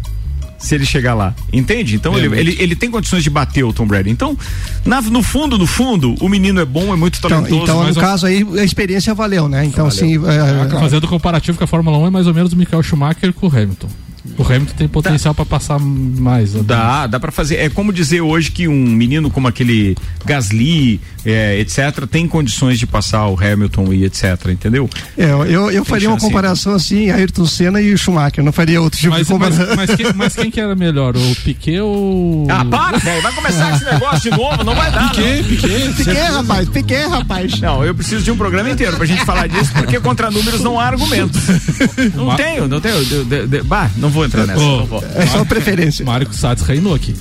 Se 0.58 0.76
ele 0.76 0.86
chegar 0.86 1.14
lá, 1.14 1.36
entende? 1.52 1.96
Então 1.96 2.16
É 2.16 2.20
ele, 2.24 2.40
ele, 2.40 2.58
ele 2.58 2.76
tem 2.76 2.90
condições 2.90 3.22
de 3.22 3.30
bater 3.30 3.64
o 3.66 3.74
Tom 3.74 3.86
Brady. 3.86 4.10
Então, 4.10 4.38
na- 4.86 5.02
no 5.02 5.22
fundo, 5.22 5.58
no 5.58 5.68
fundo, 5.68 6.16
o 6.22 6.30
menino 6.30 6.62
é 6.62 6.64
bom, 6.64 6.94
é 6.94 6.96
muito 6.96 7.18
Então, 7.18 7.30
talentoso. 7.30 7.64
então 7.64 7.84
mas 7.84 7.98
no 7.98 8.02
caso 8.02 8.26
aí, 8.26 8.48
a 8.58 8.64
experiência 8.64 9.14
valeu, 9.14 9.50
né? 9.50 9.66
Então, 9.66 9.86
assim. 9.88 10.16
é, 10.26 10.80
Fazendo 10.80 11.06
comparativo 11.06 11.58
com 11.58 11.66
a 11.66 11.68
Fórmula 11.68 11.98
1 11.98 12.08
é 12.08 12.10
mais 12.10 12.28
ou 12.28 12.34
menos 12.34 12.54
o 12.54 12.56
Michael 12.56 12.82
Schumacher 12.82 13.34
com 13.34 13.48
o 13.48 13.50
Hamilton. 13.50 13.90
O 14.38 14.44
Hamilton 14.44 14.74
tem 14.78 14.88
potencial 14.88 15.36
pra 15.36 15.46
passar 15.46 15.78
mais. 15.80 16.54
né? 16.54 16.62
Dá, 16.66 17.08
dá 17.08 17.20
pra 17.20 17.32
fazer. 17.32 17.58
É 17.58 17.70
como 17.70 17.92
dizer 17.92 18.22
hoje 18.22 18.52
que 18.52 18.68
um 18.70 18.74
menino 18.88 19.30
como 19.30 19.48
aquele 19.50 19.98
Gasly, 20.26 21.02
é, 21.26 21.60
etc., 21.60 22.06
tem 22.10 22.26
condições 22.28 22.80
de 22.80 22.88
passar 22.88 23.28
o 23.28 23.38
Hamilton 23.38 23.92
e 23.94 24.06
etc., 24.06 24.48
entendeu? 24.50 24.90
É, 25.18 25.26
eu, 25.32 25.70
eu 25.72 25.84
faria 25.84 26.10
uma 26.10 26.18
comparação 26.20 26.74
assim, 26.74 27.10
Ayrton 27.12 27.46
Senna 27.46 27.82
e 27.82 27.94
o 27.94 27.98
Schumacher, 27.98 28.44
não 28.44 28.54
faria 28.54 28.82
outro 28.82 28.98
tipo 29.00 29.12
Mas, 29.12 29.28
de 29.28 29.34
mas, 29.34 29.56
comparação. 29.58 29.76
mas 29.76 29.96
quem, 29.96 30.14
mas 30.14 30.36
quem 30.36 30.50
que 30.50 30.60
era 30.60 30.74
melhor? 30.76 31.16
O 31.18 31.36
Piquet 31.44 31.82
ou. 31.82 32.48
Ah, 32.54 32.64
para, 32.66 32.98
velho. 33.00 33.22
Vai 33.22 33.34
começar 33.34 33.76
esse 33.76 33.84
negócio 33.86 34.32
de 34.32 34.38
novo, 34.38 34.64
não 34.64 34.76
vai 34.76 34.92
dar. 34.92 35.10
Piquet, 35.12 35.44
Piquet. 35.44 35.94
Piquet, 35.98 36.32
rapaz, 36.32 36.70
Piquet, 36.70 37.08
rapaz. 37.08 37.60
Não, 37.60 37.84
eu 37.84 37.94
preciso 37.96 38.24
de 38.24 38.32
um 38.32 38.38
programa 38.38 38.70
inteiro 38.70 38.96
pra 38.96 39.06
gente 39.06 39.26
falar 39.26 39.48
disso, 39.48 39.72
porque 39.74 40.00
contra 40.00 40.30
números 40.32 40.62
não 40.62 40.80
há 40.80 40.86
argumentos. 40.86 41.42
Não 42.16 42.36
tenho, 42.36 42.68
não 42.68 42.80
tenho. 42.80 43.04
De, 43.04 43.24
de, 43.24 43.48
de, 43.48 43.62
bah, 43.64 43.90
não 43.98 44.10
vou 44.14 44.26
entrar 44.26 44.46
nessa. 44.48 44.60
Não 44.62 44.86
vou. 44.86 45.04
É 45.16 45.26
só 45.28 45.44
preferência. 45.44 46.06
Mário 46.06 46.32
Satz 46.34 46.62
reinou 46.62 46.94
aqui. 46.96 47.14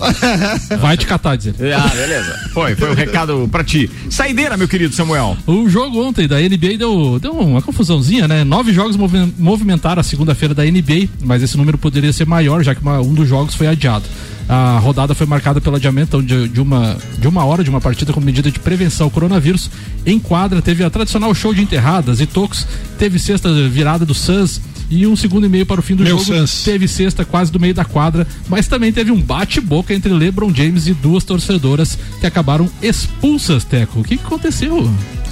Vai 0.81 0.97
te 0.97 1.07
catar, 1.07 1.37
dizer. 1.37 1.55
Ah, 1.75 1.89
beleza. 1.89 2.39
Foi, 2.53 2.75
foi 2.77 2.91
o 2.91 2.95
recado 2.95 3.49
pra 3.51 3.65
ti. 3.65 3.91
Saideira, 4.11 4.57
meu 4.57 4.69
querido 4.69 4.95
Samuel. 4.95 5.37
O 5.47 5.69
jogo 5.69 6.01
ontem 6.03 6.29
da 6.29 6.39
NBA 6.41 6.77
deu, 6.79 7.19
deu 7.21 7.33
uma 7.33 7.63
confusãozinha, 7.63 8.29
né? 8.29 8.45
Nove 8.45 8.73
jogos 8.73 8.97
movi- 8.97 9.33
movimentaram 9.39 10.01
a 10.01 10.05
segunda-feira 10.05 10.55
da 10.55 10.65
NBA, 10.65 11.09
mas 11.25 11.43
esse 11.43 11.57
número 11.57 11.79
poderia 11.79 12.13
ser 12.13 12.27
maior, 12.27 12.63
já 12.63 12.75
que 12.75 12.83
uma- 12.83 13.01
um 13.01 13.15
dos 13.15 13.29
jogos 13.29 13.55
foi 13.55 13.67
adiado. 13.67 14.05
A 14.53 14.79
rodada 14.79 15.15
foi 15.15 15.27
marcada 15.27 15.63
pelo 15.63 15.77
adiamento 15.77 16.19
então, 16.19 16.23
de, 16.23 16.47
de 16.47 16.61
uma, 16.61 16.99
de 17.19 17.27
uma 17.27 17.43
hora 17.43 17.65
de 17.65 17.71
uma 17.71 17.81
partida 17.81 18.13
com 18.13 18.21
medida 18.21 18.51
de 18.51 18.59
prevenção 18.59 19.07
ao 19.07 19.11
coronavírus. 19.11 19.71
Em 20.05 20.19
quadra, 20.19 20.61
teve 20.61 20.85
a 20.85 20.91
tradicional 20.91 21.35
show 21.35 21.55
de 21.55 21.63
enterradas 21.63 22.21
e 22.21 22.27
tocos, 22.27 22.67
teve 22.99 23.19
sexta 23.19 23.51
virada 23.71 24.05
do 24.05 24.13
Suns 24.13 24.61
e 24.91 25.07
um 25.07 25.17
segundo 25.17 25.47
e 25.47 25.49
meio 25.49 25.65
para 25.65 25.81
o 25.81 25.83
fim 25.83 25.97
do 25.97 26.05
Meu 26.05 26.19
jogo. 26.19 26.47
Teve 26.67 26.87
sexta 26.87 27.25
quase 27.25 27.51
do 27.51 27.59
meio 27.59 27.73
da 27.73 27.83
quadra, 27.87 28.27
mas 28.47 28.69
também 28.69 28.93
teve 28.93 29.11
um 29.11 29.19
bate-boca 29.19 29.95
entre 29.95 30.13
LeBron 30.13 30.53
James 30.55 30.87
e 30.87 30.93
duas 30.93 31.25
torcedoras 31.25 31.99
que 32.21 32.27
acabaram 32.27 32.69
expulsas, 32.83 33.65
Teco. 33.65 34.01
O 34.01 34.05
que, 34.05 34.19
que 34.19 34.25
aconteceu? 34.25 34.87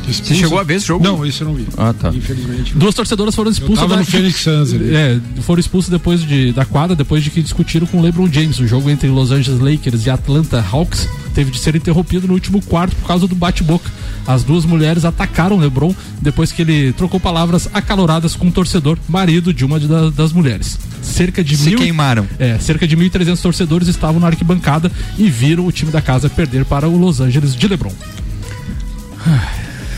Você 0.07 0.35
chegou 0.35 0.59
a 0.59 0.63
ver 0.63 0.77
esse 0.77 0.87
jogo? 0.87 1.05
Não, 1.05 1.25
isso 1.27 1.43
eu 1.43 1.49
não 1.49 1.55
vi. 1.55 1.67
Ah, 1.77 1.93
tá. 1.93 2.09
Infelizmente. 2.09 2.75
Duas 2.75 2.95
torcedoras 2.95 3.35
foram 3.35 3.51
expulsas. 3.51 3.81
tava 3.81 3.95
da- 3.95 4.01
no 4.01 4.07
Phoenix 4.07 4.41
Suns 4.41 4.73
ali. 4.73 4.95
É, 4.95 5.21
foram 5.43 5.61
expulsas 5.61 5.91
depois 5.91 6.23
de, 6.23 6.53
da 6.53 6.65
quadra, 6.65 6.97
depois 6.97 7.23
de 7.23 7.31
que 7.31 7.43
discutiram 7.43 7.87
com 7.87 7.99
o 7.99 8.03
LeBron 8.03 8.27
James. 8.33 8.59
O 8.59 8.67
jogo 8.67 8.89
entre 8.89 9.09
Los 9.11 9.31
Angeles 9.33 9.61
Lakers 9.61 10.07
e 10.07 10.11
Atlanta 10.11 10.65
Hawks 10.73 11.09
teve 11.35 11.51
de 11.51 11.59
ser 11.59 11.77
interrompido 11.77 12.27
no 12.27 12.35
último 12.35 12.61
quarto 12.63 12.95
por 12.97 13.07
causa 13.07 13.27
do 13.27 13.35
bate-boca. 13.35 13.89
As 14.27 14.43
duas 14.45 14.65
mulheres 14.65 15.05
atacaram 15.05 15.57
o 15.57 15.61
LeBron 15.61 15.95
depois 16.21 16.53
que 16.53 16.63
ele 16.63 16.93
trocou 16.93 17.19
palavras 17.21 17.69
acaloradas 17.73 18.35
com 18.37 18.49
o 18.49 18.51
torcedor, 18.53 18.99
marido 19.09 19.53
de 19.55 19.65
uma 19.65 19.79
da- 19.81 20.11
das 20.11 20.33
mulheres. 20.33 20.79
Cerca 21.03 21.43
de 21.43 21.57
Se 21.57 21.71
mil, 21.71 21.79
queimaram. 21.79 22.27
É, 22.39 22.59
cerca 22.59 22.87
de 22.87 22.97
1.300 22.97 23.41
torcedores 23.41 23.89
estavam 23.89 24.21
na 24.21 24.27
arquibancada 24.27 24.91
e 25.19 25.29
viram 25.31 25.67
o 25.67 25.73
time 25.73 25.91
da 25.91 26.03
casa 26.03 26.29
perder 26.29 26.65
para 26.65 26.89
o 26.89 26.99
Los 26.99 27.21
Angeles 27.21 27.55
de 27.57 27.67
LeBron. 27.69 27.93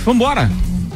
Vambora. 0.05 0.51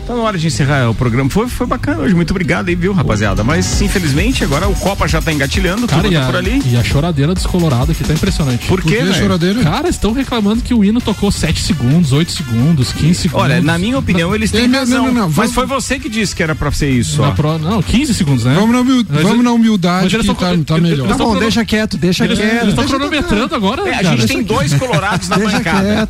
Tá 0.07 0.15
na 0.15 0.23
hora 0.23 0.39
de 0.39 0.47
encerrar 0.47 0.89
o 0.89 0.95
programa. 0.95 1.29
Foi, 1.29 1.49
foi 1.49 1.67
bacana 1.67 2.03
hoje. 2.03 2.15
Muito 2.15 2.31
obrigado 2.31 2.69
aí, 2.69 2.77
viu, 2.77 2.93
rapaziada? 2.93 3.43
Mas, 3.43 3.81
infelizmente, 3.83 4.45
agora 4.45 4.69
o 4.69 4.75
Copa 4.77 5.09
já 5.09 5.21
tá 5.21 5.33
engatilhando. 5.33 5.89
Cara, 5.89 6.03
tudo 6.03 6.13
e 6.13 6.17
tá 6.17 6.23
a, 6.23 6.27
por 6.27 6.37
ali. 6.37 6.63
e 6.65 6.77
a 6.77 6.85
choradeira 6.85 7.35
dos 7.35 7.45
Colorado 7.45 7.91
aqui 7.91 8.05
tá 8.05 8.13
impressionante. 8.13 8.69
Por 8.69 8.81
quê, 8.83 8.99
que 8.99 9.03
velho? 9.03 9.15
choradeira? 9.15 9.63
Cara, 9.65 9.89
estão 9.89 10.13
reclamando 10.13 10.63
que 10.63 10.73
o 10.73 10.85
hino 10.85 11.01
tocou 11.01 11.33
7 11.33 11.61
segundos, 11.61 12.13
8 12.13 12.31
segundos, 12.31 12.93
15 12.93 13.15
segundos. 13.23 13.45
Olha, 13.45 13.61
na 13.61 13.77
minha 13.79 13.99
opinião, 13.99 14.33
eles 14.33 14.53
têm 14.53 14.69
Não, 14.69 14.69
não, 14.69 14.79
razão. 14.79 15.05
não, 15.07 15.13
não, 15.15 15.23
Mas 15.27 15.35
vamos- 15.35 15.55
foi 15.55 15.67
você 15.67 15.99
que 15.99 16.09
disse 16.09 16.37
que 16.37 16.43
era 16.43 16.55
pra 16.55 16.71
ser 16.71 16.89
isso, 16.91 17.21
pro- 17.35 17.59
não, 17.59 17.83
15 17.83 18.15
segundos, 18.15 18.45
né? 18.45 18.55
Vamos 18.55 18.71
na, 18.71 18.81
humil- 18.83 19.05
Mas 19.09 19.23
vamos 19.23 19.45
na 19.45 19.51
humildade 19.53 20.05
mas 20.05 20.15
eles 20.15 20.27
que 20.27 20.35
tá, 20.35 20.47
tá 20.47 20.53
eles- 20.77 20.89
melhor. 20.91 21.07
eles 21.07 21.17
Tá 21.17 21.25
bom, 21.25 21.37
deixa 21.37 21.65
quieto, 21.65 21.97
deixa 21.97 22.25
Eles 22.25 22.39
quieto. 22.39 22.69
estão 22.69 22.85
deixa 22.85 22.97
cronometrando 22.97 23.55
agora, 23.57 23.89
É, 23.89 23.95
a 23.97 24.03
gente 24.05 24.27
tem 24.29 24.43
dois 24.45 24.73
colorados 24.75 25.29
na 25.29 25.37
Deixa 25.37 25.57
bancada. 25.59 26.09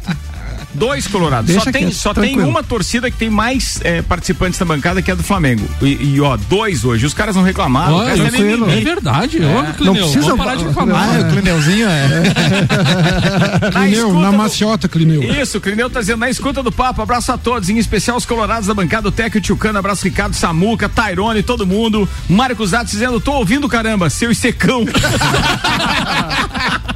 Dois 0.76 1.06
colorados. 1.06 1.46
Deixa 1.46 1.64
só 1.64 1.72
tem, 1.72 1.82
quieto, 1.84 1.94
só 1.94 2.14
tem 2.14 2.40
uma 2.40 2.62
torcida 2.62 3.10
que 3.10 3.16
tem 3.16 3.30
mais 3.30 3.80
é, 3.82 4.02
participantes 4.02 4.58
na 4.60 4.66
bancada, 4.66 5.00
que 5.02 5.10
é 5.10 5.14
a 5.14 5.16
do 5.16 5.22
Flamengo. 5.22 5.66
E, 5.82 6.14
e, 6.14 6.20
ó, 6.20 6.36
dois 6.48 6.84
hoje. 6.84 7.06
Os 7.06 7.14
caras 7.14 7.34
não 7.36 7.42
reclamaram. 7.42 7.94
o 7.94 7.98
Olha, 7.98 8.10
é. 8.22 8.78
É 8.78 8.80
verdade, 8.82 9.42
É. 9.42 9.46
ô, 9.46 9.64
Clineu, 9.74 9.94
Não 9.94 10.12
precisa- 10.12 10.36
parar 10.36 10.54
de 10.56 10.64
reclamar. 10.64 11.08
Ah, 11.16 11.20
o 11.20 11.30
Clineuzinho 11.32 11.88
é. 11.88 12.06
Na 13.72 13.80
Clineu, 13.82 14.14
na 14.20 14.30
do- 14.30 14.36
maciota, 14.36 14.88
Clineu. 14.88 15.22
Isso, 15.22 15.60
Clineu 15.60 15.88
tá 15.88 16.00
dizendo 16.00 16.18
na 16.20 16.30
escuta 16.30 16.62
do 16.62 16.70
papo. 16.72 17.00
Abraço 17.02 17.32
a 17.32 17.38
todos, 17.38 17.68
em 17.68 17.78
especial 17.78 18.16
os 18.16 18.24
colorados 18.26 18.66
da 18.66 18.74
bancada, 18.74 19.08
o 19.08 19.12
Teco 19.12 19.36
e 19.36 19.38
o 19.38 19.42
Tchucano. 19.42 19.78
Abraço 19.78 20.04
Ricardo 20.04 20.34
Samuca, 20.34 20.88
Tairone, 20.88 21.42
todo 21.42 21.66
mundo. 21.66 22.08
Mário 22.28 22.54
Cusatz 22.56 22.90
dizendo, 22.90 23.20
tô 23.20 23.32
ouvindo 23.32 23.68
caramba, 23.68 24.08
seu 24.10 24.34
secão. 24.34 24.84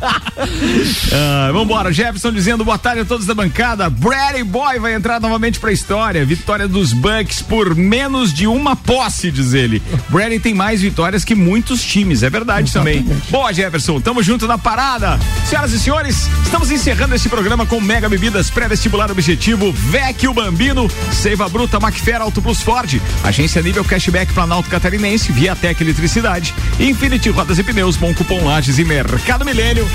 Ah, 1.13 1.51
vambora, 1.53 1.93
Jefferson 1.93 2.33
dizendo 2.33 2.65
boa 2.65 2.79
tarde 2.79 3.01
a 3.01 3.05
todos 3.05 3.27
da 3.27 3.35
bancada. 3.35 3.91
Brady 3.91 4.45
Boy 4.45 4.79
vai 4.79 4.95
entrar 4.95 5.21
novamente 5.21 5.59
pra 5.59 5.73
história. 5.73 6.25
Vitória 6.25 6.69
dos 6.69 6.93
Bucks 6.93 7.43
por 7.43 7.75
menos 7.75 8.33
de 8.33 8.47
uma 8.47 8.77
posse, 8.77 9.31
diz 9.31 9.53
ele. 9.53 9.83
Brady 10.09 10.39
tem 10.39 10.55
mais 10.55 10.81
vitórias 10.81 11.25
que 11.25 11.35
muitos 11.35 11.83
times, 11.85 12.23
é 12.23 12.31
verdade 12.31 12.73
também. 12.73 13.03
Boa, 13.29 13.53
Jefferson, 13.53 14.01
tamo 14.01 14.23
junto 14.23 14.47
na 14.47 14.57
parada. 14.57 15.19
Senhoras 15.47 15.73
e 15.73 15.81
senhores, 15.81 16.29
estamos 16.45 16.71
encerrando 16.71 17.15
este 17.15 17.29
programa 17.29 17.67
com 17.67 17.81
Mega 17.81 18.09
Bebidas 18.09 18.51
Pré-Vestibular 18.51 19.11
Objetivo, 19.11 19.73
Vecchio 19.73 20.33
Bambino, 20.33 20.89
Seiva 21.13 21.49
Bruta, 21.49 21.81
Macfer, 21.81 22.21
Auto 22.23 22.41
Plus 22.41 22.63
Ford, 22.63 23.01
Agência 23.25 23.61
Nível 23.63 23.85
Cashback 23.85 24.33
Planalto 24.33 24.71
Catarinense, 24.71 25.33
Viatec 25.33 25.83
Eletricidade, 25.83 26.55
Infinity 26.79 27.31
Rodas 27.31 27.59
e 27.59 27.65
Pneus, 27.65 27.97
Bom 27.97 28.15
Cupom 28.15 28.45
Lages 28.45 28.79
e 28.79 28.85
Mercado 28.85 29.45
Milênio. 29.45 29.90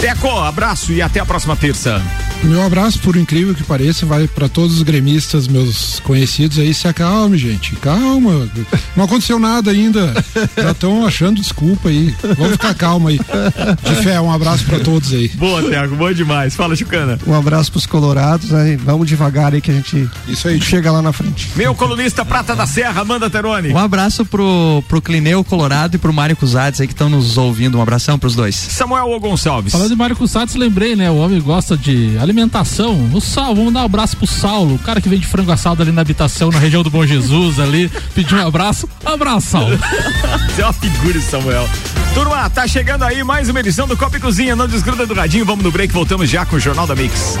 Teco, 0.00 0.28
abraço 0.38 0.92
e 0.92 1.02
até 1.02 1.18
a 1.18 1.26
próxima 1.26 1.56
terça. 1.56 2.00
Meu 2.44 2.62
abraço, 2.64 3.00
por 3.00 3.16
incrível 3.16 3.52
que 3.52 3.64
pareça, 3.64 4.06
vai 4.06 4.28
para 4.28 4.48
todos 4.48 4.76
os 4.76 4.82
gremistas, 4.84 5.48
meus 5.48 5.98
conhecidos 6.04 6.56
aí. 6.60 6.72
Se 6.72 6.86
acalme, 6.86 7.36
gente. 7.36 7.74
Calma. 7.76 8.48
Não 8.94 9.06
aconteceu 9.06 9.40
nada 9.40 9.72
ainda. 9.72 10.14
Já 10.56 10.70
estão 10.70 11.04
achando 11.04 11.40
desculpa 11.40 11.88
aí. 11.88 12.14
Vamos 12.36 12.52
ficar 12.52 12.74
calma 12.74 13.10
aí. 13.10 13.18
De 13.18 13.94
fé, 14.04 14.20
um 14.20 14.30
abraço 14.30 14.64
para 14.66 14.78
todos 14.78 15.12
aí. 15.12 15.26
Boa, 15.30 15.64
Teco, 15.68 15.96
boa 15.96 16.14
demais. 16.14 16.54
Fala, 16.54 16.76
Chucana. 16.76 17.18
Um 17.26 17.34
abraço 17.34 17.72
pros 17.72 17.86
colorados, 17.86 18.54
aí 18.54 18.76
vamos 18.76 19.08
devagar 19.08 19.52
aí 19.52 19.60
que 19.60 19.72
a 19.72 19.74
gente 19.74 20.08
Isso 20.28 20.46
aí. 20.46 20.60
chega 20.60 20.92
lá 20.92 21.02
na 21.02 21.12
frente. 21.12 21.50
Meu 21.56 21.74
colunista 21.74 22.24
Prata 22.24 22.54
da 22.54 22.68
Serra, 22.68 23.04
manda 23.04 23.28
Terone. 23.28 23.72
Um 23.72 23.78
abraço 23.78 24.24
pro, 24.24 24.80
pro 24.88 25.02
Clineu 25.02 25.42
Colorado 25.42 25.96
e 25.96 25.98
pro 25.98 26.12
Mário 26.12 26.36
Cusades 26.36 26.80
aí 26.80 26.86
que 26.86 26.92
estão 26.92 27.08
nos 27.08 27.36
ouvindo. 27.36 27.78
Um 27.78 27.82
abração 27.82 28.16
pros 28.16 28.36
dois. 28.36 28.54
Samuel 28.54 29.08
O. 29.10 29.27
Gonçalves. 29.28 29.72
Falando 29.72 29.90
de 29.90 29.96
Mário 29.96 30.16
Cusatz, 30.16 30.54
lembrei, 30.54 30.96
né? 30.96 31.10
O 31.10 31.16
homem 31.16 31.40
gosta 31.40 31.76
de 31.76 32.16
alimentação. 32.18 33.10
O 33.12 33.20
Sal, 33.20 33.54
vamos 33.54 33.72
dar 33.72 33.82
um 33.82 33.84
abraço 33.84 34.16
pro 34.16 34.26
Saulo, 34.26 34.76
o 34.76 34.78
cara 34.78 35.00
que 35.00 35.08
vende 35.08 35.26
frango 35.26 35.52
assado 35.52 35.82
ali 35.82 35.92
na 35.92 36.00
habitação, 36.00 36.50
na 36.50 36.58
região 36.58 36.82
do 36.82 36.90
Bom 36.90 37.04
Jesus 37.04 37.60
ali. 37.60 37.90
Pediu 38.14 38.38
um 38.38 38.46
abraço. 38.46 38.88
Abraço, 39.04 39.48
Saulo. 39.48 39.78
Você 40.48 40.62
é 40.62 40.64
uma 40.64 40.72
figura, 40.72 41.20
Samuel. 41.20 41.68
Turma, 42.14 42.48
tá 42.50 42.66
chegando 42.66 43.04
aí 43.04 43.22
mais 43.22 43.48
uma 43.48 43.60
edição 43.60 43.86
do 43.86 43.96
Copa 43.96 44.16
e 44.16 44.20
Cozinha. 44.20 44.56
Não 44.56 44.66
desgruda 44.66 45.06
do 45.06 45.14
radinho, 45.14 45.44
vamos 45.44 45.64
no 45.64 45.70
break, 45.70 45.92
voltamos 45.92 46.28
já 46.28 46.46
com 46.46 46.56
o 46.56 46.60
Jornal 46.60 46.86
da 46.86 46.96
Mix. 46.96 47.36